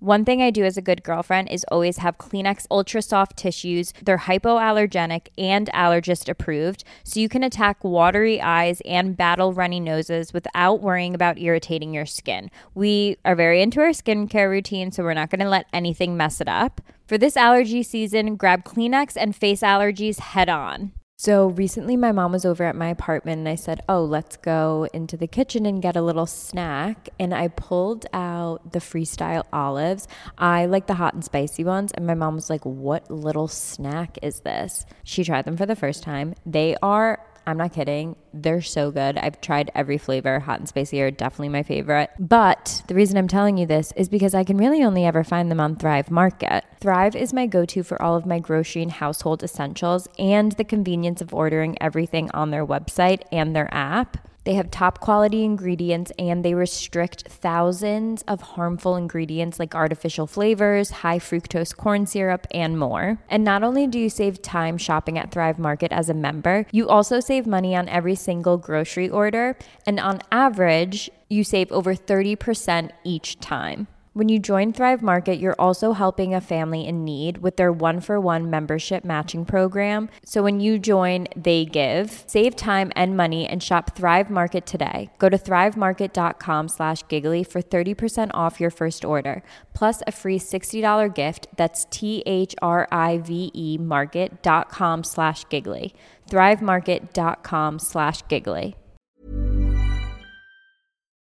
One 0.00 0.24
thing 0.24 0.40
I 0.40 0.50
do 0.50 0.64
as 0.64 0.78
a 0.78 0.82
good 0.82 1.02
girlfriend 1.02 1.50
is 1.50 1.66
always 1.70 1.98
have 1.98 2.16
Kleenex 2.16 2.66
Ultra 2.70 3.02
Soft 3.02 3.36
tissues. 3.36 3.92
They're 4.02 4.16
hypoallergenic 4.16 5.28
and 5.36 5.68
allergist 5.74 6.26
approved, 6.26 6.84
so 7.04 7.20
you 7.20 7.28
can 7.28 7.44
attack 7.44 7.84
watery 7.84 8.40
eyes 8.40 8.80
and 8.86 9.14
battle 9.14 9.52
runny 9.52 9.78
noses 9.78 10.32
without 10.32 10.80
worrying 10.80 11.14
about 11.14 11.38
irritating 11.38 11.92
your 11.92 12.06
skin. 12.06 12.50
We 12.74 13.18
are 13.26 13.36
very 13.36 13.60
into 13.60 13.80
our 13.80 13.90
skincare 13.90 14.48
routine, 14.48 14.90
so 14.90 15.02
we're 15.02 15.12
not 15.12 15.28
going 15.28 15.40
to 15.40 15.50
let 15.50 15.66
anything 15.70 16.16
mess 16.16 16.40
it 16.40 16.48
up. 16.48 16.80
For 17.06 17.18
this 17.18 17.36
allergy 17.36 17.82
season, 17.82 18.36
grab 18.36 18.64
Kleenex 18.64 19.18
and 19.18 19.36
face 19.36 19.60
allergies 19.60 20.20
head 20.20 20.48
on. 20.48 20.92
So 21.22 21.48
recently, 21.48 21.98
my 21.98 22.12
mom 22.12 22.32
was 22.32 22.46
over 22.46 22.64
at 22.64 22.74
my 22.74 22.88
apartment 22.88 23.40
and 23.40 23.48
I 23.50 23.54
said, 23.54 23.82
Oh, 23.90 24.02
let's 24.02 24.38
go 24.38 24.88
into 24.94 25.18
the 25.18 25.26
kitchen 25.26 25.66
and 25.66 25.82
get 25.82 25.94
a 25.94 26.00
little 26.00 26.24
snack. 26.24 27.10
And 27.18 27.34
I 27.34 27.48
pulled 27.48 28.06
out 28.14 28.72
the 28.72 28.78
freestyle 28.78 29.44
olives. 29.52 30.08
I 30.38 30.64
like 30.64 30.86
the 30.86 30.94
hot 30.94 31.12
and 31.12 31.22
spicy 31.22 31.62
ones. 31.62 31.92
And 31.92 32.06
my 32.06 32.14
mom 32.14 32.36
was 32.36 32.48
like, 32.48 32.64
What 32.64 33.10
little 33.10 33.48
snack 33.48 34.16
is 34.22 34.40
this? 34.40 34.86
She 35.04 35.22
tried 35.22 35.44
them 35.44 35.58
for 35.58 35.66
the 35.66 35.76
first 35.76 36.02
time. 36.02 36.36
They 36.46 36.74
are 36.82 37.22
I'm 37.50 37.58
not 37.58 37.72
kidding. 37.72 38.16
They're 38.32 38.62
so 38.62 38.90
good. 38.90 39.18
I've 39.18 39.40
tried 39.40 39.70
every 39.74 39.98
flavor. 39.98 40.38
Hot 40.40 40.60
and 40.60 40.68
spicy 40.68 41.02
are 41.02 41.10
definitely 41.10 41.48
my 41.48 41.62
favorite. 41.62 42.10
But 42.18 42.82
the 42.86 42.94
reason 42.94 43.16
I'm 43.18 43.28
telling 43.28 43.58
you 43.58 43.66
this 43.66 43.92
is 43.96 44.08
because 44.08 44.34
I 44.34 44.44
can 44.44 44.56
really 44.56 44.82
only 44.82 45.04
ever 45.04 45.24
find 45.24 45.50
them 45.50 45.60
on 45.60 45.76
Thrive 45.76 46.10
Market. 46.10 46.64
Thrive 46.80 47.16
is 47.16 47.32
my 47.32 47.46
go 47.46 47.64
to 47.66 47.82
for 47.82 48.00
all 48.00 48.16
of 48.16 48.24
my 48.24 48.38
grocery 48.38 48.82
and 48.82 48.92
household 48.92 49.42
essentials 49.42 50.08
and 50.18 50.52
the 50.52 50.64
convenience 50.64 51.20
of 51.20 51.34
ordering 51.34 51.76
everything 51.82 52.30
on 52.32 52.50
their 52.50 52.64
website 52.64 53.22
and 53.32 53.54
their 53.54 53.72
app. 53.74 54.29
They 54.44 54.54
have 54.54 54.70
top 54.70 55.00
quality 55.00 55.44
ingredients 55.44 56.12
and 56.18 56.44
they 56.44 56.54
restrict 56.54 57.28
thousands 57.28 58.22
of 58.22 58.40
harmful 58.40 58.96
ingredients 58.96 59.58
like 59.58 59.74
artificial 59.74 60.26
flavors, 60.26 60.90
high 60.90 61.18
fructose 61.18 61.76
corn 61.76 62.06
syrup, 62.06 62.46
and 62.52 62.78
more. 62.78 63.18
And 63.28 63.44
not 63.44 63.62
only 63.62 63.86
do 63.86 63.98
you 63.98 64.08
save 64.08 64.40
time 64.40 64.78
shopping 64.78 65.18
at 65.18 65.30
Thrive 65.30 65.58
Market 65.58 65.92
as 65.92 66.08
a 66.08 66.14
member, 66.14 66.66
you 66.72 66.88
also 66.88 67.20
save 67.20 67.46
money 67.46 67.76
on 67.76 67.88
every 67.88 68.14
single 68.14 68.56
grocery 68.56 69.10
order. 69.10 69.56
And 69.86 70.00
on 70.00 70.20
average, 70.32 71.10
you 71.28 71.44
save 71.44 71.70
over 71.70 71.94
30% 71.94 72.90
each 73.04 73.38
time. 73.40 73.86
When 74.12 74.28
you 74.28 74.40
join 74.40 74.72
Thrive 74.72 75.02
Market, 75.02 75.38
you're 75.38 75.54
also 75.56 75.92
helping 75.92 76.34
a 76.34 76.40
family 76.40 76.84
in 76.84 77.04
need 77.04 77.38
with 77.38 77.56
their 77.56 77.70
one 77.70 78.00
for 78.00 78.18
one 78.18 78.50
membership 78.50 79.04
matching 79.04 79.44
program. 79.44 80.10
So 80.24 80.42
when 80.42 80.58
you 80.58 80.80
join, 80.80 81.28
they 81.36 81.64
give. 81.64 82.24
Save 82.26 82.56
time 82.56 82.90
and 82.96 83.16
money 83.16 83.46
and 83.46 83.62
shop 83.62 83.94
Thrive 83.94 84.28
Market 84.28 84.66
today. 84.66 85.10
Go 85.18 85.28
to 85.28 85.38
thrivemarket.com 85.38 86.66
slash 86.66 87.06
giggly 87.06 87.44
for 87.44 87.62
30% 87.62 88.32
off 88.34 88.58
your 88.58 88.70
first 88.70 89.04
order, 89.04 89.44
plus 89.74 90.02
a 90.08 90.12
free 90.12 90.40
$60 90.40 91.14
gift. 91.14 91.46
That's 91.56 91.86
T 91.90 92.24
H 92.26 92.56
R 92.60 92.88
I 92.90 93.18
V 93.18 93.52
E 93.54 93.78
market.com 93.78 95.04
slash 95.04 95.44
giggly. 95.48 95.94
Thrivemarket.com 96.28 97.78
slash 97.78 98.26
giggly. 98.26 98.74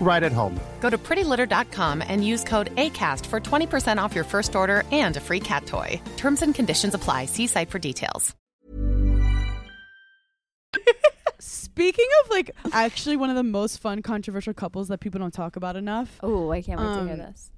right 0.00 0.22
at 0.22 0.32
home. 0.32 0.58
Go 0.80 0.90
to 0.90 0.98
prettylitter.com 0.98 2.02
and 2.06 2.24
use 2.24 2.44
code 2.44 2.74
ACAST 2.76 3.26
for 3.26 3.40
20% 3.40 3.98
off 3.98 4.14
your 4.14 4.24
first 4.24 4.54
order 4.54 4.84
and 4.92 5.16
a 5.16 5.20
free 5.20 5.40
cat 5.40 5.66
toy. 5.66 6.00
Terms 6.16 6.42
and 6.42 6.54
conditions 6.54 6.94
apply. 6.94 7.24
See 7.26 7.46
site 7.46 7.70
for 7.70 7.78
details. 7.78 8.34
Speaking 11.40 12.06
of 12.22 12.30
like 12.30 12.50
actually 12.72 13.16
one 13.16 13.30
of 13.30 13.36
the 13.36 13.42
most 13.42 13.80
fun 13.80 14.00
controversial 14.00 14.54
couples 14.54 14.88
that 14.88 15.00
people 15.00 15.18
don't 15.18 15.34
talk 15.34 15.56
about 15.56 15.74
enough. 15.76 16.18
Oh, 16.22 16.50
I 16.52 16.62
can't 16.62 16.78
wait 16.80 16.86
to 16.86 17.02
hear 17.04 17.12
Um, 17.14 17.18
this. 17.18 17.50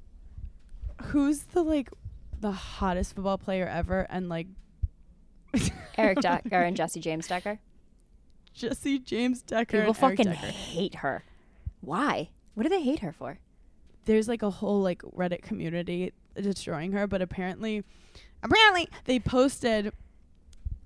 Who's 1.07 1.41
the 1.45 1.63
like 1.63 1.91
the 2.41 2.51
hottest 2.53 3.15
football 3.15 3.37
player 3.39 3.67
ever 3.69 4.07
and 4.09 4.29
like 4.31 4.47
Eric 5.99 6.21
Decker 6.21 6.57
and 6.63 6.77
Jesse 6.77 7.01
James 7.01 7.27
Decker. 7.29 7.59
Jesse 8.55 8.99
James 8.99 9.43
Decker 9.43 9.81
People 9.81 9.89
and 9.89 9.97
fucking 9.99 10.27
Decker. 10.33 10.47
hate 10.47 10.95
her. 10.97 11.23
Why? 11.81 12.31
What 12.55 12.63
do 12.65 12.69
they 12.69 12.83
hate 12.83 13.01
her 13.01 13.13
for? 13.13 13.39
There's 14.05 14.29
like 14.29 14.43
a 14.43 14.51
whole 14.51 14.81
like 14.83 15.03
Reddit 15.03 15.43
community 15.43 16.13
destroying 16.41 16.93
her, 16.93 17.07
but 17.07 17.21
apparently 17.23 17.83
apparently 18.43 18.89
they 19.05 19.19
posted 19.19 19.93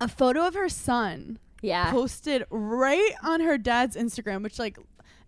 a 0.00 0.08
photo 0.08 0.46
of 0.46 0.54
her 0.54 0.68
son 0.68 1.38
Yeah. 1.62 1.90
posted 1.90 2.44
right 2.50 3.12
on 3.22 3.40
her 3.40 3.58
dad's 3.58 3.96
Instagram, 3.96 4.42
which 4.42 4.58
like 4.58 4.78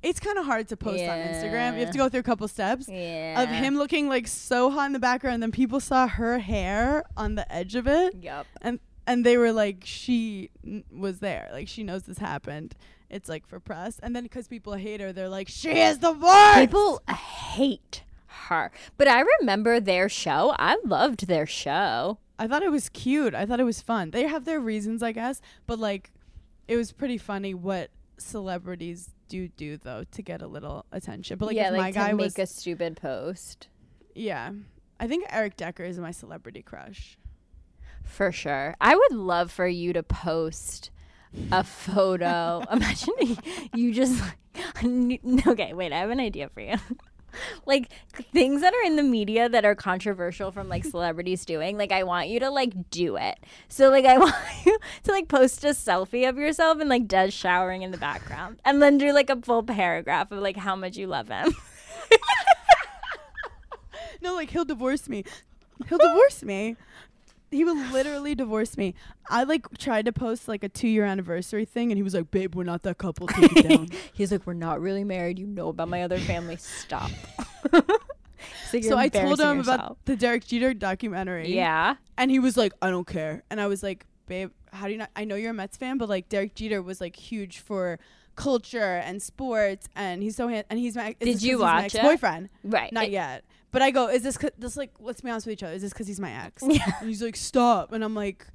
it's 0.03 0.19
kind 0.19 0.37
of 0.39 0.45
hard 0.47 0.67
to 0.69 0.77
post 0.77 1.03
on 1.05 1.19
Instagram. 1.19 1.75
You 1.75 1.81
have 1.85 1.93
to 1.93 1.99
go 1.99 2.09
through 2.09 2.21
a 2.21 2.25
couple 2.25 2.49
steps 2.49 2.89
yeah. 2.89 3.41
of 3.41 3.49
him 3.49 3.77
looking 3.77 4.09
like 4.09 4.27
so 4.27 4.69
hot 4.71 4.87
in 4.87 4.93
the 4.93 4.99
background. 4.99 5.35
And 5.35 5.43
then 5.45 5.53
people 5.53 5.79
saw 5.79 6.09
her 6.09 6.41
hair 6.41 7.05
on 7.17 7.37
the 7.37 7.51
edge 7.53 7.77
of 7.77 7.87
it, 7.87 8.17
Yup. 8.21 8.47
and 8.63 8.81
and 9.07 9.27
they 9.27 9.37
were 9.37 9.53
like, 9.53 9.83
she 9.85 10.51
n- 10.65 10.85
was 10.97 11.19
there, 11.21 11.49
like 11.53 11.69
she 11.69 11.83
knows 11.85 12.05
this 12.05 12.19
happened. 12.19 12.75
It's 13.13 13.29
like 13.29 13.47
for 13.47 13.61
press, 13.61 14.01
and 14.03 14.17
then 14.17 14.23
because 14.23 14.49
people 14.49 14.73
hate 14.73 15.01
her, 15.01 15.13
they're 15.13 15.29
like, 15.29 15.49
she 15.49 15.71
is 15.71 15.99
the 15.99 16.13
worst. 16.13 16.59
People 16.59 17.03
hate 17.09 18.03
her. 18.27 18.73
But 18.97 19.07
I 19.07 19.23
remember 19.41 19.79
their 19.79 20.09
show. 20.09 20.55
I 20.59 20.79
loved 20.85 21.27
their 21.27 21.47
show. 21.47 22.19
I 22.39 22.49
thought 22.49 22.63
it 22.63 22.73
was 22.73 22.89
cute. 22.89 23.35
I 23.35 23.45
thought 23.45 23.61
it 23.61 23.65
was 23.65 23.83
fun. 23.83 24.11
They 24.11 24.27
have 24.27 24.47
their 24.47 24.59
reasons, 24.59 25.03
I 25.03 25.13
guess, 25.13 25.41
but 25.67 25.79
like, 25.79 26.11
it 26.67 26.77
was 26.77 26.91
pretty 26.91 27.19
funny 27.19 27.53
what 27.55 27.91
celebrities 28.17 29.11
do 29.29 29.49
do 29.49 29.77
though 29.77 30.05
to 30.13 30.23
get 30.23 30.43
a 30.43 30.47
little 30.47 30.87
attention. 30.93 31.39
But 31.39 31.47
like, 31.47 31.57
yeah, 31.57 31.69
if 31.69 31.73
like 31.73 31.81
my 31.81 31.91
guy 31.91 32.13
make 32.13 32.37
was, 32.37 32.39
a 32.39 32.47
stupid 32.47 32.97
post. 32.97 33.69
yeah, 34.15 34.53
I 34.99 35.07
think 35.07 35.27
Eric 35.29 35.57
Decker 35.57 35.85
is 35.85 35.99
my 35.99 36.13
celebrity 36.13 36.63
crush. 36.63 37.19
For 38.05 38.33
sure. 38.33 38.75
I 38.81 38.95
would 38.95 39.13
love 39.13 39.51
for 39.51 39.67
you 39.67 39.93
to 39.93 40.03
post 40.03 40.91
a 41.51 41.65
photo. 41.65 42.63
Imagine 42.73 43.37
you 43.75 43.93
just 43.93 44.23
okay, 45.47 45.73
wait, 45.73 45.93
I 45.93 45.99
have 45.99 46.11
an 46.11 46.21
idea 46.21 46.49
for 46.49 46.61
you. 46.61 46.77
like 47.67 47.89
things 48.33 48.61
that 48.61 48.75
are 48.75 48.83
in 48.83 48.97
the 48.97 49.03
media 49.03 49.49
that 49.49 49.65
are 49.65 49.75
controversial 49.75 50.53
from 50.53 50.69
like 50.69 50.85
celebrities 50.85 51.45
doing, 51.45 51.79
like 51.79 51.91
I 51.93 52.03
want 52.03 52.29
you 52.29 52.39
to 52.41 52.51
like 52.51 52.91
do 52.91 53.17
it. 53.17 53.39
So 53.69 53.89
like 53.89 54.05
I 54.05 54.19
want 54.19 54.35
you 54.67 54.79
to 55.05 55.13
like 55.13 55.29
post 55.29 55.65
a 55.65 55.69
selfie 55.69 56.29
of 56.29 56.37
yourself 56.37 56.81
and 56.81 56.91
like 56.91 57.09
Des 57.09 57.31
showering 57.31 57.83
in 57.83 57.91
the 57.91 57.99
background. 57.99 58.61
And 58.65 58.83
then 58.83 58.99
do 58.99 59.13
like 59.13 59.31
a 59.31 59.41
full 59.41 59.63
paragraph 59.63 60.31
of 60.31 60.41
like 60.41 60.57
how 60.57 60.77
much 60.77 60.97
you 60.97 61.07
love 61.07 61.29
him. 61.29 61.55
No, 64.23 64.35
like 64.35 64.51
he'll 64.51 64.65
divorce 64.65 65.09
me. 65.09 65.25
He'll 65.89 65.99
divorce 65.99 66.43
me. 66.45 66.77
He 67.53 67.65
would 67.65 67.93
literally 67.93 68.35
divorce 68.35 68.77
me. 68.77 68.95
I 69.31 69.45
like 69.45 69.67
tried 69.79 70.07
to 70.07 70.13
post 70.13 70.49
like 70.49 70.65
a 70.65 70.69
two 70.69 70.89
year 70.89 71.05
anniversary 71.05 71.65
thing, 71.65 71.93
and 71.93 71.97
he 71.99 72.03
was 72.03 72.15
like, 72.15 72.31
"Babe, 72.33 72.55
we're 72.57 72.65
not 72.65 72.83
that 72.83 72.99
couple. 72.99 73.29
Take 73.29 73.57
it 73.57 73.69
down." 73.69 73.89
He's 74.15 74.33
like, 74.33 74.47
We're 74.47 74.55
not 74.55 74.81
really 74.81 75.05
married, 75.05 75.39
you 75.39 75.47
know 75.47 75.69
about 75.69 75.89
my 75.89 76.03
other 76.03 76.19
family. 76.19 76.57
Stop. 76.57 77.11
so, 78.71 78.81
so 78.81 78.99
I 78.99 79.09
told 79.09 79.41
him 79.41 79.59
yourself. 79.59 79.65
about 79.81 79.99
the 80.07 80.17
Derek 80.17 80.47
Jeter 80.47 80.75
documentary. 80.75 81.55
Yeah. 81.55 81.97
and 82.19 82.31
he 82.31 82.39
was 82.39 82.57
like, 82.57 82.73
"I 82.83 82.91
don't 82.91 83.07
care." 83.07 83.43
And 83.51 83.61
I 83.61 83.67
was 83.67 83.83
like, 83.83 84.07
"Babe, 84.27 84.51
how 84.73 84.87
do 84.87 84.93
you 84.93 84.99
not? 84.99 85.11
I 85.15 85.25
know 85.25 85.37
you're 85.37 85.51
a 85.51 85.55
Mets 85.55 85.77
fan, 85.77 85.99
but 85.99 86.09
like 86.09 86.29
Derek 86.29 86.55
Jeter 86.55 86.83
was 86.83 87.01
like 87.01 87.17
huge 87.17 87.59
for 87.61 87.99
culture 88.35 88.97
and 89.05 89.21
sports, 89.23 89.89
and 89.95 90.23
he's 90.23 90.37
so 90.37 90.49
hand- 90.49 90.65
and 90.71 90.79
he's 90.79 90.97
my 90.97 91.15
Did 91.21 91.43
you 91.43 91.59
my 91.59 91.83
watch 91.83 91.95
ex-boyfriend? 91.95 92.49
Right. 92.65 92.93
Not 92.93 93.05
It- 93.05 93.11
yet. 93.13 93.45
But 93.73 93.83
I 93.83 93.91
go, 93.91 94.09
is 94.09 94.23
this 94.23 94.39
this 94.59 94.77
like 94.77 94.93
let's 95.01 95.21
be 95.23 95.31
honest 95.31 95.47
with 95.47 95.55
each 95.55 95.63
other? 95.63 95.75
Is 95.75 95.83
this 95.83 95.93
because 95.93 96.07
he's 96.07 96.21
my 96.21 96.31
ex? 96.45 96.63
Yeah. 96.67 96.85
And 97.01 97.09
he's 97.09 97.23
like, 97.23 97.37
stop. 97.37 97.93
And 97.93 98.05
I'm 98.05 98.15
like, 98.15 98.47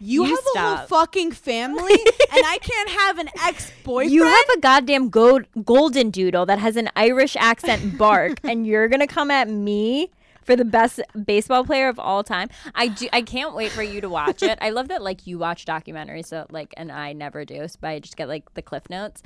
you, 0.00 0.24
You 0.24 0.34
have 0.34 0.44
a 0.54 0.58
whole 0.58 0.86
fucking 0.86 1.32
family, 1.32 1.92
and 2.32 2.44
I 2.46 2.58
can't 2.60 2.90
have 2.90 3.18
an 3.18 3.28
ex 3.44 3.72
boyfriend. 3.84 4.12
You 4.12 4.24
have 4.24 4.48
a 4.56 4.60
goddamn 4.60 5.08
gold, 5.10 5.46
golden 5.64 6.10
doodle 6.10 6.46
that 6.46 6.58
has 6.58 6.76
an 6.76 6.90
Irish 6.94 7.36
accent 7.36 7.98
bark, 7.98 8.38
and 8.44 8.66
you're 8.66 8.88
gonna 8.88 9.06
come 9.08 9.30
at 9.30 9.48
me 9.48 10.10
for 10.42 10.56
the 10.56 10.64
best 10.64 11.00
baseball 11.24 11.64
player 11.64 11.88
of 11.88 11.98
all 11.98 12.22
time. 12.24 12.48
I 12.74 12.88
do. 12.88 13.08
I 13.12 13.22
can't 13.22 13.54
wait 13.54 13.70
for 13.70 13.82
you 13.82 14.00
to 14.00 14.08
watch 14.08 14.42
it. 14.42 14.58
I 14.60 14.70
love 14.70 14.88
that 14.88 15.02
like 15.02 15.26
you 15.26 15.38
watch 15.38 15.64
documentaries, 15.66 16.26
so 16.26 16.46
like, 16.50 16.72
and 16.76 16.90
I 16.92 17.12
never 17.12 17.44
do, 17.44 17.66
so 17.68 17.78
I 17.82 17.98
just 17.98 18.16
get 18.16 18.28
like 18.28 18.54
the 18.54 18.62
cliff 18.62 18.88
notes. 18.90 19.22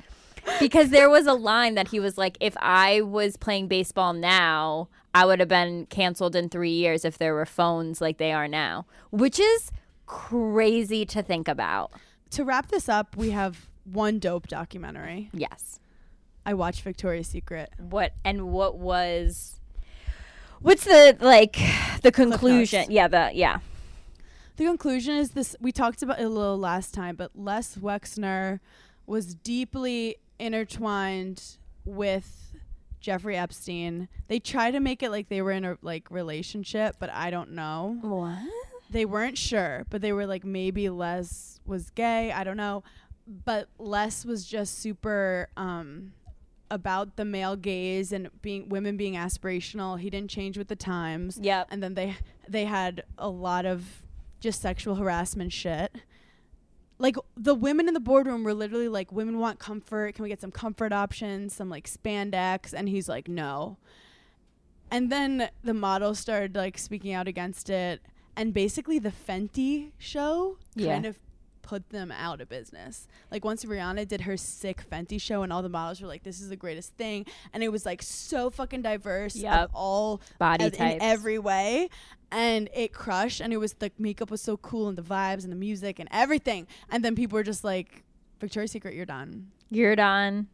Because 0.59 0.89
there 0.89 1.09
was 1.09 1.25
a 1.25 1.33
line 1.33 1.75
that 1.75 1.87
he 1.87 1.99
was 2.01 2.17
like, 2.17 2.37
if 2.41 2.57
I 2.59 3.01
was 3.01 3.37
playing 3.37 3.67
baseball 3.69 4.11
now, 4.11 4.89
I 5.13 5.25
would 5.25 5.39
have 5.39 5.49
been 5.49 5.85
canceled 5.87 6.35
in 6.35 6.49
three 6.49 6.71
years 6.71 7.05
if 7.05 7.17
there 7.17 7.33
were 7.33 7.45
phones 7.45 8.01
like 8.01 8.17
they 8.17 8.31
are 8.33 8.47
now, 8.47 8.85
which 9.11 9.39
is 9.39 9.71
crazy 10.05 11.05
to 11.05 11.21
think 11.21 11.47
about. 11.47 11.91
to 12.31 12.43
wrap 12.43 12.69
this 12.69 12.89
up, 12.89 13.15
we 13.15 13.29
have 13.29 13.67
one 13.85 14.17
dope 14.19 14.47
documentary. 14.47 15.29
Yes. 15.33 15.79
I 16.45 16.53
watched 16.55 16.81
Victoria's 16.81 17.27
Secret. 17.27 17.69
what 17.77 18.13
and 18.25 18.51
what 18.51 18.77
was 18.77 19.59
what's 20.61 20.83
the 20.85 21.15
like 21.19 21.57
the 22.01 22.11
conclusion 22.11 22.85
yeah 22.89 23.07
the 23.07 23.31
yeah 23.33 23.59
The 24.57 24.65
conclusion 24.65 25.15
is 25.15 25.31
this 25.31 25.55
we 25.61 25.71
talked 25.71 26.01
about 26.01 26.19
it 26.19 26.23
a 26.23 26.29
little 26.29 26.57
last 26.57 26.93
time, 26.93 27.15
but 27.15 27.31
Les 27.35 27.75
Wexner 27.77 28.59
was 29.05 29.35
deeply 29.35 30.17
intertwined 30.39 31.57
with 31.85 32.42
Jeffrey 33.03 33.37
Epstein. 33.37 34.07
They 34.27 34.39
try 34.39 34.71
to 34.71 34.79
make 34.79 35.03
it 35.03 35.11
like 35.11 35.29
they 35.29 35.41
were 35.43 35.51
in 35.51 35.65
a 35.65 35.77
like 35.83 36.09
relationship, 36.09 36.95
but 36.99 37.11
I 37.11 37.29
don't 37.29 37.51
know. 37.51 37.97
what 38.01 38.39
They 38.89 39.05
weren't 39.05 39.37
sure, 39.37 39.85
but 39.89 40.01
they 40.01 40.11
were 40.13 40.25
like 40.25 40.43
maybe 40.43 40.89
Les 40.89 41.59
was 41.65 41.89
gay, 41.91 42.31
I 42.31 42.43
don't 42.43 42.57
know. 42.57 42.83
But 43.27 43.67
Les 43.77 44.25
was 44.25 44.45
just 44.45 44.79
super 44.79 45.49
um 45.57 46.13
about 46.71 47.17
the 47.17 47.25
male 47.25 47.55
gaze 47.55 48.11
and 48.11 48.29
being 48.41 48.69
women 48.69 48.97
being 48.97 49.13
aspirational. 49.13 49.99
He 49.99 50.09
didn't 50.09 50.31
change 50.31 50.57
with 50.57 50.69
the 50.69 50.75
times 50.75 51.37
yep 51.41 51.67
and 51.69 51.83
then 51.83 51.93
they 51.93 52.15
they 52.47 52.65
had 52.65 53.03
a 53.17 53.29
lot 53.29 53.65
of 53.65 54.01
just 54.39 54.61
sexual 54.61 54.95
harassment 54.95 55.51
shit. 55.53 55.93
Like 57.03 57.17
the 57.35 57.53
women 57.53 57.89
in 57.89 57.93
the 57.93 57.99
boardroom 57.99 58.45
were 58.45 58.53
literally 58.53 58.87
like, 58.87 59.11
"Women 59.11 59.37
want 59.37 59.59
comfort. 59.59 60.15
Can 60.15 60.23
we 60.23 60.29
get 60.29 60.39
some 60.39 60.51
comfort 60.51 60.93
options? 60.93 61.53
Some 61.53 61.69
like 61.69 61.85
spandex?" 61.85 62.73
And 62.73 62.87
he's 62.87 63.09
like, 63.09 63.27
"No." 63.27 63.77
And 64.89 65.11
then 65.11 65.49
the 65.63 65.73
models 65.73 66.17
started 66.17 66.55
like 66.55 66.77
speaking 66.77 67.11
out 67.13 67.27
against 67.27 67.69
it, 67.69 68.01
and 68.37 68.53
basically 68.53 68.99
the 68.99 69.11
Fenty 69.11 69.91
show 69.97 70.57
Yeah. 70.75 70.93
kind 70.93 71.05
of 71.05 71.19
put 71.63 71.89
them 71.89 72.11
out 72.11 72.39
of 72.41 72.49
business. 72.49 73.07
Like 73.31 73.43
once 73.43 73.65
Rihanna 73.65 74.07
did 74.07 74.21
her 74.21 74.37
sick 74.37 74.83
Fenty 74.91 75.19
show, 75.19 75.41
and 75.41 75.51
all 75.51 75.63
the 75.63 75.69
models 75.69 75.99
were 76.01 76.07
like, 76.07 76.21
"This 76.23 76.39
is 76.39 76.49
the 76.49 76.55
greatest 76.55 76.93
thing," 76.93 77.25
and 77.51 77.63
it 77.63 77.71
was 77.71 77.85
like 77.85 78.03
so 78.03 78.51
fucking 78.51 78.83
diverse 78.83 79.41
of 79.63 79.71
all 79.73 80.21
Body 80.37 80.65
as- 80.65 80.73
in 80.73 81.01
every 81.01 81.39
way. 81.39 81.89
And 82.31 82.69
it 82.73 82.93
crushed, 82.93 83.41
and 83.41 83.51
it 83.53 83.57
was 83.57 83.73
the 83.73 83.91
makeup 83.97 84.29
was 84.31 84.41
so 84.41 84.57
cool, 84.57 84.87
and 84.89 84.97
the 84.97 85.03
vibes, 85.03 85.43
and 85.43 85.51
the 85.51 85.55
music, 85.57 85.97
and 85.99 86.09
everything. 86.11 86.67
And 86.89 87.03
then 87.03 87.15
people 87.15 87.35
were 87.37 87.43
just 87.43 87.63
like, 87.63 88.03
"Victoria's 88.39 88.71
Secret, 88.71 88.93
you're 88.95 89.05
done. 89.05 89.51
You're 89.69 89.95
done. 89.95 90.47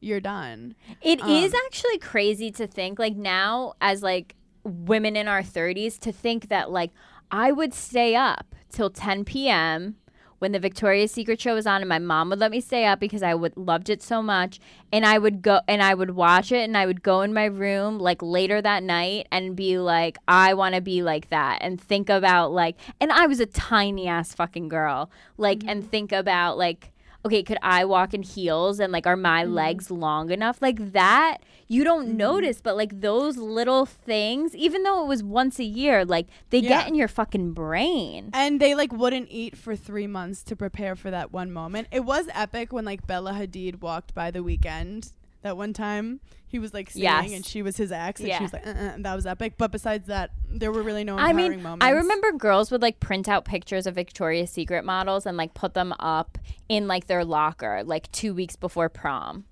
You're 0.00 0.20
done." 0.20 0.74
It 1.02 1.20
is 1.24 1.52
Um, 1.54 1.60
actually 1.66 1.98
crazy 1.98 2.50
to 2.52 2.66
think 2.66 2.98
like 2.98 3.16
now 3.16 3.74
as 3.80 4.02
like 4.02 4.34
women 4.64 5.16
in 5.16 5.26
our 5.28 5.42
30s 5.42 5.98
to 6.00 6.12
think 6.12 6.48
that 6.48 6.70
like 6.70 6.90
I 7.30 7.52
would 7.52 7.74
stay 7.74 8.14
up 8.14 8.54
till 8.70 8.88
10 8.90 9.24
p.m. 9.24 9.96
when 10.38 10.52
the 10.52 10.58
Victoria's 10.58 11.10
Secret 11.10 11.40
show 11.40 11.54
was 11.54 11.66
on 11.66 11.80
and 11.80 11.88
my 11.88 11.98
mom 11.98 12.30
would 12.30 12.38
let 12.38 12.50
me 12.50 12.60
stay 12.60 12.84
up 12.84 13.00
because 13.00 13.22
I 13.22 13.34
would 13.34 13.56
loved 13.56 13.90
it 13.90 14.02
so 14.02 14.22
much. 14.22 14.60
And 14.92 15.04
I 15.04 15.18
would 15.18 15.42
go 15.42 15.60
and 15.68 15.82
I 15.82 15.94
would 15.94 16.10
watch 16.10 16.52
it 16.52 16.64
and 16.64 16.76
I 16.76 16.86
would 16.86 17.02
go 17.02 17.22
in 17.22 17.34
my 17.34 17.44
room 17.44 17.98
like 17.98 18.22
later 18.22 18.62
that 18.62 18.82
night 18.82 19.26
and 19.30 19.56
be 19.56 19.78
like 19.78 20.18
I 20.26 20.54
want 20.54 20.74
to 20.74 20.80
be 20.80 21.02
like 21.02 21.30
that 21.30 21.58
and 21.60 21.80
think 21.80 22.08
about 22.08 22.52
like 22.52 22.76
and 23.00 23.12
I 23.12 23.26
was 23.26 23.40
a 23.40 23.46
tiny 23.46 24.08
ass 24.08 24.34
fucking 24.34 24.68
girl. 24.68 25.10
Like 25.36 25.64
and 25.66 25.82
mm-hmm. 25.82 25.90
think 25.90 26.12
about 26.12 26.58
like 26.58 26.92
okay, 27.24 27.42
could 27.42 27.58
I 27.62 27.84
walk 27.84 28.14
in 28.14 28.22
heels 28.22 28.80
and 28.80 28.92
like 28.92 29.06
are 29.06 29.16
my 29.16 29.44
mm-hmm. 29.44 29.54
legs 29.54 29.90
long 29.90 30.30
enough? 30.30 30.62
Like 30.62 30.92
that, 30.92 31.38
you 31.66 31.84
don't 31.84 32.08
mm-hmm. 32.08 32.16
notice, 32.16 32.60
but 32.60 32.76
like 32.76 33.00
those 33.00 33.36
little 33.36 33.86
things, 33.86 34.54
even 34.54 34.82
though 34.82 35.02
it 35.04 35.08
was 35.08 35.22
once 35.22 35.58
a 35.58 35.64
year, 35.64 36.04
like 36.04 36.26
they 36.50 36.60
Yeah. 36.60 36.68
get 36.68 36.88
in 36.88 36.94
your 36.94 37.08
fucking 37.08 37.52
brain. 37.52 38.30
And 38.32 38.60
they 38.60 38.74
like 38.74 38.92
wouldn't 38.92 39.28
eat 39.30 39.56
for 39.56 39.76
three 39.76 40.06
months 40.06 40.42
to 40.44 40.56
prepare 40.56 40.96
for 40.96 41.10
that 41.10 41.32
one 41.32 41.52
moment. 41.52 41.88
It 41.90 42.04
was 42.04 42.28
epic 42.32 42.72
when 42.72 42.84
like 42.84 43.06
Bella 43.06 43.32
Hadid 43.32 43.80
walked 43.80 44.14
by 44.14 44.30
The 44.30 44.40
Weeknd 44.40 45.12
that 45.42 45.56
one 45.56 45.72
time. 45.72 46.20
He 46.46 46.58
was 46.58 46.72
like 46.72 46.88
singing 46.90 47.04
Yes. 47.04 47.32
and 47.32 47.44
she 47.44 47.60
was 47.62 47.76
his 47.76 47.92
ex, 47.92 48.20
and 48.20 48.28
Yeah. 48.28 48.38
she 48.38 48.44
was 48.44 48.52
like, 48.54 48.66
uh-uh, 48.66 48.72
and 48.72 49.04
that 49.04 49.14
was 49.14 49.26
epic. 49.26 49.54
But 49.58 49.70
besides 49.70 50.06
that, 50.06 50.30
there 50.50 50.72
were 50.72 50.82
really 50.82 51.04
no 51.04 51.18
I 51.18 51.34
mean, 51.34 51.62
moments. 51.62 51.84
I 51.84 51.90
remember 51.90 52.32
girls 52.32 52.70
would 52.70 52.80
like 52.80 53.00
print 53.00 53.28
out 53.28 53.44
pictures 53.44 53.86
of 53.86 53.94
Victoria's 53.94 54.50
Secret 54.50 54.82
models 54.84 55.26
and 55.26 55.36
like 55.36 55.52
put 55.52 55.74
them 55.74 55.92
up 56.00 56.38
in 56.68 56.88
like 56.88 57.06
their 57.06 57.22
locker 57.24 57.82
like 57.84 58.10
two 58.12 58.32
weeks 58.34 58.56
before 58.56 58.88
prom 58.88 59.44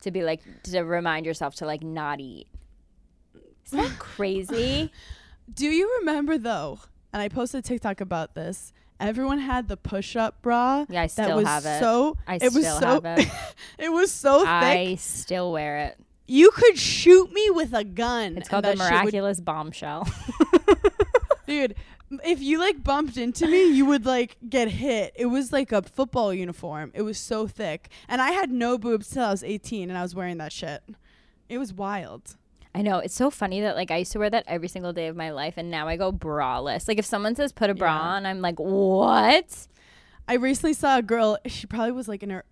to 0.00 0.10
be 0.10 0.22
like 0.24 0.40
to 0.64 0.82
remind 0.82 1.24
yourself 1.24 1.54
to 1.56 1.66
like 1.66 1.82
not 1.84 2.18
eat. 2.20 2.48
Isn't 3.66 3.78
that 3.78 3.98
crazy? 3.98 4.90
Do 5.54 5.66
you 5.66 5.98
remember 6.00 6.36
though? 6.36 6.80
And 7.12 7.22
I 7.22 7.28
posted 7.28 7.60
a 7.60 7.62
TikTok 7.62 8.00
about 8.00 8.34
this. 8.34 8.72
Everyone 8.98 9.38
had 9.38 9.68
the 9.68 9.76
push-up 9.76 10.40
bra. 10.42 10.86
Yeah, 10.88 11.02
I 11.02 11.06
that 11.06 11.10
still 11.10 11.36
was 11.36 11.46
have 11.46 11.66
it. 11.66 11.80
So 11.80 12.16
I 12.26 12.36
it 12.36 12.52
was 12.52 12.66
so 12.66 13.00
have 13.00 13.18
it. 13.18 13.28
it 13.78 13.92
was 13.92 14.10
so 14.10 14.40
thick. 14.40 14.48
I 14.48 14.94
still 14.96 15.52
wear 15.52 15.78
it. 15.78 15.98
you 16.26 16.50
could 16.50 16.78
shoot 16.78 17.30
me 17.32 17.50
with 17.50 17.72
a 17.74 17.84
gun. 17.84 18.36
It's 18.38 18.48
called 18.48 18.64
the 18.64 18.70
shit 18.70 18.78
would- 18.78 18.90
miraculous 18.90 19.40
bombshell. 19.40 20.08
Dude, 21.46 21.74
if 22.24 22.40
you 22.40 22.58
like 22.58 22.82
bumped 22.82 23.16
into 23.16 23.46
me, 23.46 23.64
you 23.70 23.84
would 23.86 24.04
like 24.06 24.36
get 24.48 24.68
hit. 24.68 25.12
It 25.14 25.26
was 25.26 25.52
like 25.52 25.72
a 25.72 25.82
football 25.82 26.32
uniform. 26.32 26.90
It 26.94 27.02
was 27.02 27.18
so 27.18 27.46
thick. 27.46 27.88
And 28.08 28.20
I 28.20 28.30
had 28.32 28.50
no 28.50 28.78
boobs 28.78 29.10
till 29.10 29.24
I 29.24 29.30
was 29.30 29.44
18 29.44 29.88
and 29.90 29.98
I 29.98 30.02
was 30.02 30.14
wearing 30.14 30.38
that 30.38 30.52
shit. 30.52 30.82
It 31.48 31.58
was 31.58 31.72
wild. 31.72 32.36
I 32.76 32.82
know 32.82 32.98
it's 32.98 33.14
so 33.14 33.30
funny 33.30 33.60
that 33.62 33.74
like 33.74 33.90
I 33.90 33.96
used 33.98 34.12
to 34.12 34.18
wear 34.18 34.28
that 34.30 34.44
every 34.46 34.68
single 34.68 34.92
day 34.92 35.06
of 35.06 35.16
my 35.16 35.30
life, 35.30 35.54
and 35.56 35.70
now 35.70 35.88
I 35.88 35.96
go 35.96 36.12
braless. 36.12 36.86
Like 36.88 36.98
if 36.98 37.06
someone 37.06 37.34
says 37.34 37.52
put 37.52 37.70
a 37.70 37.74
bra 37.74 37.94
Yeah. 37.96 38.02
on, 38.02 38.26
I'm 38.26 38.40
like, 38.42 38.58
what? 38.60 39.66
I 40.28 40.34
recently 40.34 40.74
saw 40.74 40.98
a 40.98 41.02
girl, 41.02 41.38
she 41.46 41.66
probably 41.66 41.92
was 41.92 42.08
like 42.08 42.22
in 42.22 42.30
her 42.30 42.44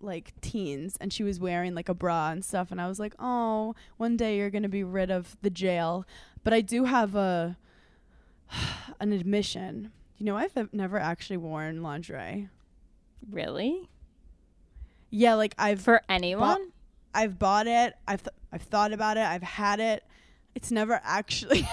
like 0.00 0.32
teens 0.40 0.96
and 1.00 1.12
she 1.12 1.22
was 1.24 1.40
wearing 1.40 1.74
like 1.74 1.88
a 1.88 1.94
bra 1.94 2.30
and 2.30 2.44
stuff 2.44 2.70
and 2.70 2.80
I 2.80 2.86
was 2.88 2.98
like, 3.00 3.14
"Oh, 3.18 3.74
one 3.96 4.16
day 4.16 4.36
you're 4.38 4.50
going 4.50 4.62
to 4.62 4.68
be 4.68 4.84
rid 4.84 5.10
of 5.10 5.36
the 5.42 5.50
jail." 5.50 6.04
But 6.44 6.52
I 6.54 6.60
do 6.60 6.84
have 6.84 7.14
a 7.14 7.56
an 9.00 9.12
admission. 9.12 9.90
You 10.18 10.24
know, 10.26 10.36
I've 10.36 10.72
never 10.72 10.98
actually 10.98 11.36
worn 11.38 11.82
lingerie. 11.82 12.48
Really? 13.30 13.90
Yeah, 15.10 15.34
like 15.34 15.54
I've 15.58 15.80
For 15.82 16.02
anyone? 16.08 16.72
I've 17.14 17.38
bought 17.38 17.66
it. 17.66 17.94
I've 18.06 18.22
th- 18.22 18.34
I've 18.56 18.62
thought 18.62 18.94
about 18.94 19.18
it. 19.18 19.20
I've 19.24 19.42
had 19.42 19.80
it. 19.80 20.02
It's 20.54 20.70
never 20.70 20.98
actually. 21.04 21.68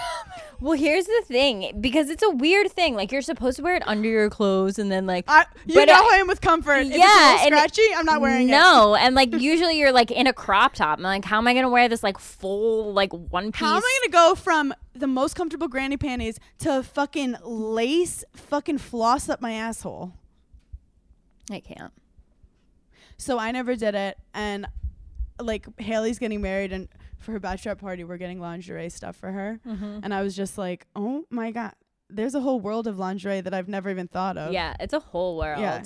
Well, 0.60 0.78
here's 0.78 1.06
the 1.06 1.22
thing, 1.26 1.78
because 1.80 2.10
it's 2.10 2.22
a 2.22 2.28
weird 2.28 2.70
thing. 2.70 2.94
Like 2.94 3.10
you're 3.10 3.22
supposed 3.22 3.56
to 3.56 3.62
wear 3.62 3.74
it 3.76 3.82
under 3.86 4.06
your 4.06 4.28
clothes, 4.28 4.78
and 4.78 4.92
then 4.92 5.06
like 5.06 5.24
I, 5.26 5.46
you 5.64 5.74
But 5.74 5.86
know 5.88 5.94
I- 5.94 6.10
I 6.12 6.16
am 6.18 6.26
with 6.26 6.42
comfort. 6.42 6.80
It's 6.80 6.90
Yeah, 6.90 6.96
little 6.96 7.06
and 7.46 7.54
it- 7.54 7.58
scratchy. 7.72 7.94
I'm 7.96 8.04
not 8.04 8.20
wearing 8.20 8.48
it. 8.48 8.52
no, 8.52 8.94
and 9.00 9.14
like 9.14 9.32
usually 9.34 9.78
you're 9.78 9.92
like 9.92 10.10
in 10.10 10.26
a 10.26 10.34
crop 10.34 10.74
top. 10.74 10.98
I'm 10.98 11.02
like, 11.02 11.24
how 11.24 11.38
am 11.38 11.48
I 11.48 11.54
gonna 11.54 11.70
wear 11.70 11.88
this 11.88 12.02
like 12.02 12.18
full 12.18 12.92
like 12.92 13.10
one 13.14 13.50
piece? 13.52 13.60
How 13.60 13.76
am 13.76 13.82
I 13.82 13.98
gonna 14.02 14.12
go 14.12 14.34
from 14.34 14.74
the 14.94 15.06
most 15.06 15.34
comfortable 15.34 15.68
granny 15.68 15.96
panties 15.96 16.38
to 16.58 16.82
fucking 16.82 17.36
lace 17.42 18.22
fucking 18.34 18.76
floss 18.78 19.30
up 19.30 19.40
my 19.40 19.52
asshole? 19.52 20.12
I 21.50 21.60
can't. 21.60 21.92
So 23.16 23.38
I 23.38 23.50
never 23.50 23.76
did 23.76 23.94
it, 23.94 24.18
and 24.34 24.66
like 25.40 25.66
Haley's 25.80 26.18
getting 26.18 26.40
married, 26.42 26.72
and 26.72 26.88
for 27.18 27.32
her 27.32 27.40
bachelorette 27.40 27.78
party, 27.78 28.04
we're 28.04 28.16
getting 28.18 28.40
lingerie 28.40 28.88
stuff 28.90 29.16
for 29.16 29.32
her, 29.32 29.60
Mm-hmm. 29.66 30.00
and 30.02 30.12
I 30.14 30.22
was 30.22 30.36
just 30.36 30.56
like, 30.58 30.86
oh 30.94 31.24
my 31.30 31.50
god, 31.50 31.72
there's 32.10 32.34
a 32.34 32.40
whole 32.40 32.60
world 32.60 32.86
of 32.86 32.98
lingerie 32.98 33.40
that 33.40 33.52
I've 33.54 33.68
never 33.68 33.90
even 33.90 34.08
thought 34.08 34.36
of. 34.36 34.52
Yeah, 34.52 34.74
it's 34.80 34.92
a 34.94 35.00
whole 35.00 35.36
world. 35.36 35.60
Yeah. 35.60 35.82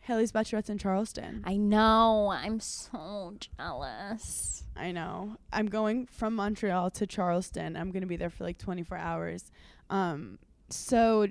Haley's 0.00 0.32
bachelorette's 0.32 0.68
in 0.68 0.78
Charleston. 0.78 1.44
I 1.46 1.56
know. 1.56 2.32
I'm 2.34 2.58
so 2.58 3.34
jealous. 3.38 4.64
I 4.76 4.90
know. 4.90 5.36
I'm 5.52 5.66
going 5.66 6.06
from 6.06 6.34
Montreal 6.34 6.90
to 6.92 7.06
Charleston. 7.06 7.76
I'm 7.76 7.92
gonna 7.92 8.06
be 8.06 8.16
there 8.16 8.30
for 8.30 8.42
like 8.42 8.58
24 8.58 8.98
hours. 8.98 9.50
Um, 9.90 10.38
so 10.70 11.28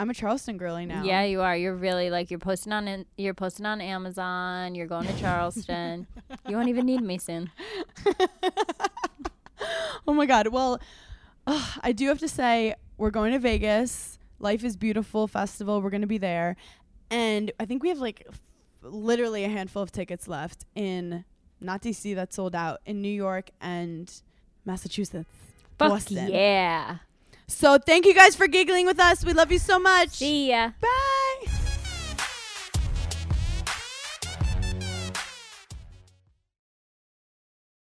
I'm 0.00 0.08
a 0.08 0.14
Charleston 0.14 0.56
girly 0.56 0.86
now. 0.86 1.04
Yeah, 1.04 1.24
you 1.24 1.42
are. 1.42 1.54
You're 1.54 1.74
really 1.74 2.08
like 2.08 2.30
you're 2.30 2.38
posting 2.38 2.72
on 2.72 2.88
in, 2.88 3.04
you're 3.18 3.34
posting 3.34 3.66
on 3.66 3.82
Amazon. 3.82 4.74
You're 4.74 4.86
going 4.86 5.06
to 5.06 5.20
Charleston. 5.20 6.06
you 6.48 6.56
won't 6.56 6.70
even 6.70 6.86
need 6.86 7.02
me 7.02 7.18
soon. 7.18 7.50
Oh 10.06 10.14
my 10.14 10.24
God. 10.24 10.48
Well, 10.48 10.80
ugh, 11.46 11.78
I 11.82 11.92
do 11.92 12.08
have 12.08 12.18
to 12.20 12.28
say 12.28 12.74
we're 12.96 13.10
going 13.10 13.32
to 13.32 13.38
Vegas. 13.38 14.18
Life 14.38 14.64
is 14.64 14.74
Beautiful 14.74 15.28
festival. 15.28 15.82
We're 15.82 15.90
gonna 15.90 16.06
be 16.06 16.16
there, 16.16 16.56
and 17.10 17.52
I 17.60 17.66
think 17.66 17.82
we 17.82 17.90
have 17.90 17.98
like 17.98 18.24
f- 18.26 18.40
literally 18.82 19.44
a 19.44 19.50
handful 19.50 19.82
of 19.82 19.92
tickets 19.92 20.26
left 20.26 20.64
in 20.74 21.26
not 21.60 21.82
DC 21.82 22.14
that's 22.14 22.36
sold 22.36 22.54
out 22.54 22.80
in 22.86 23.02
New 23.02 23.12
York 23.12 23.50
and 23.60 24.10
Massachusetts. 24.64 25.28
Fuck 25.78 25.90
Boston. 25.90 26.28
yeah. 26.30 26.96
So 27.50 27.78
thank 27.78 28.06
you 28.06 28.14
guys 28.14 28.34
for 28.36 28.46
giggling 28.46 28.86
with 28.86 29.00
us. 29.00 29.24
We 29.24 29.32
love 29.32 29.52
you 29.52 29.58
so 29.58 29.78
much. 29.78 30.10
See 30.10 30.50
ya. 30.50 30.70
Bye. 30.80 31.69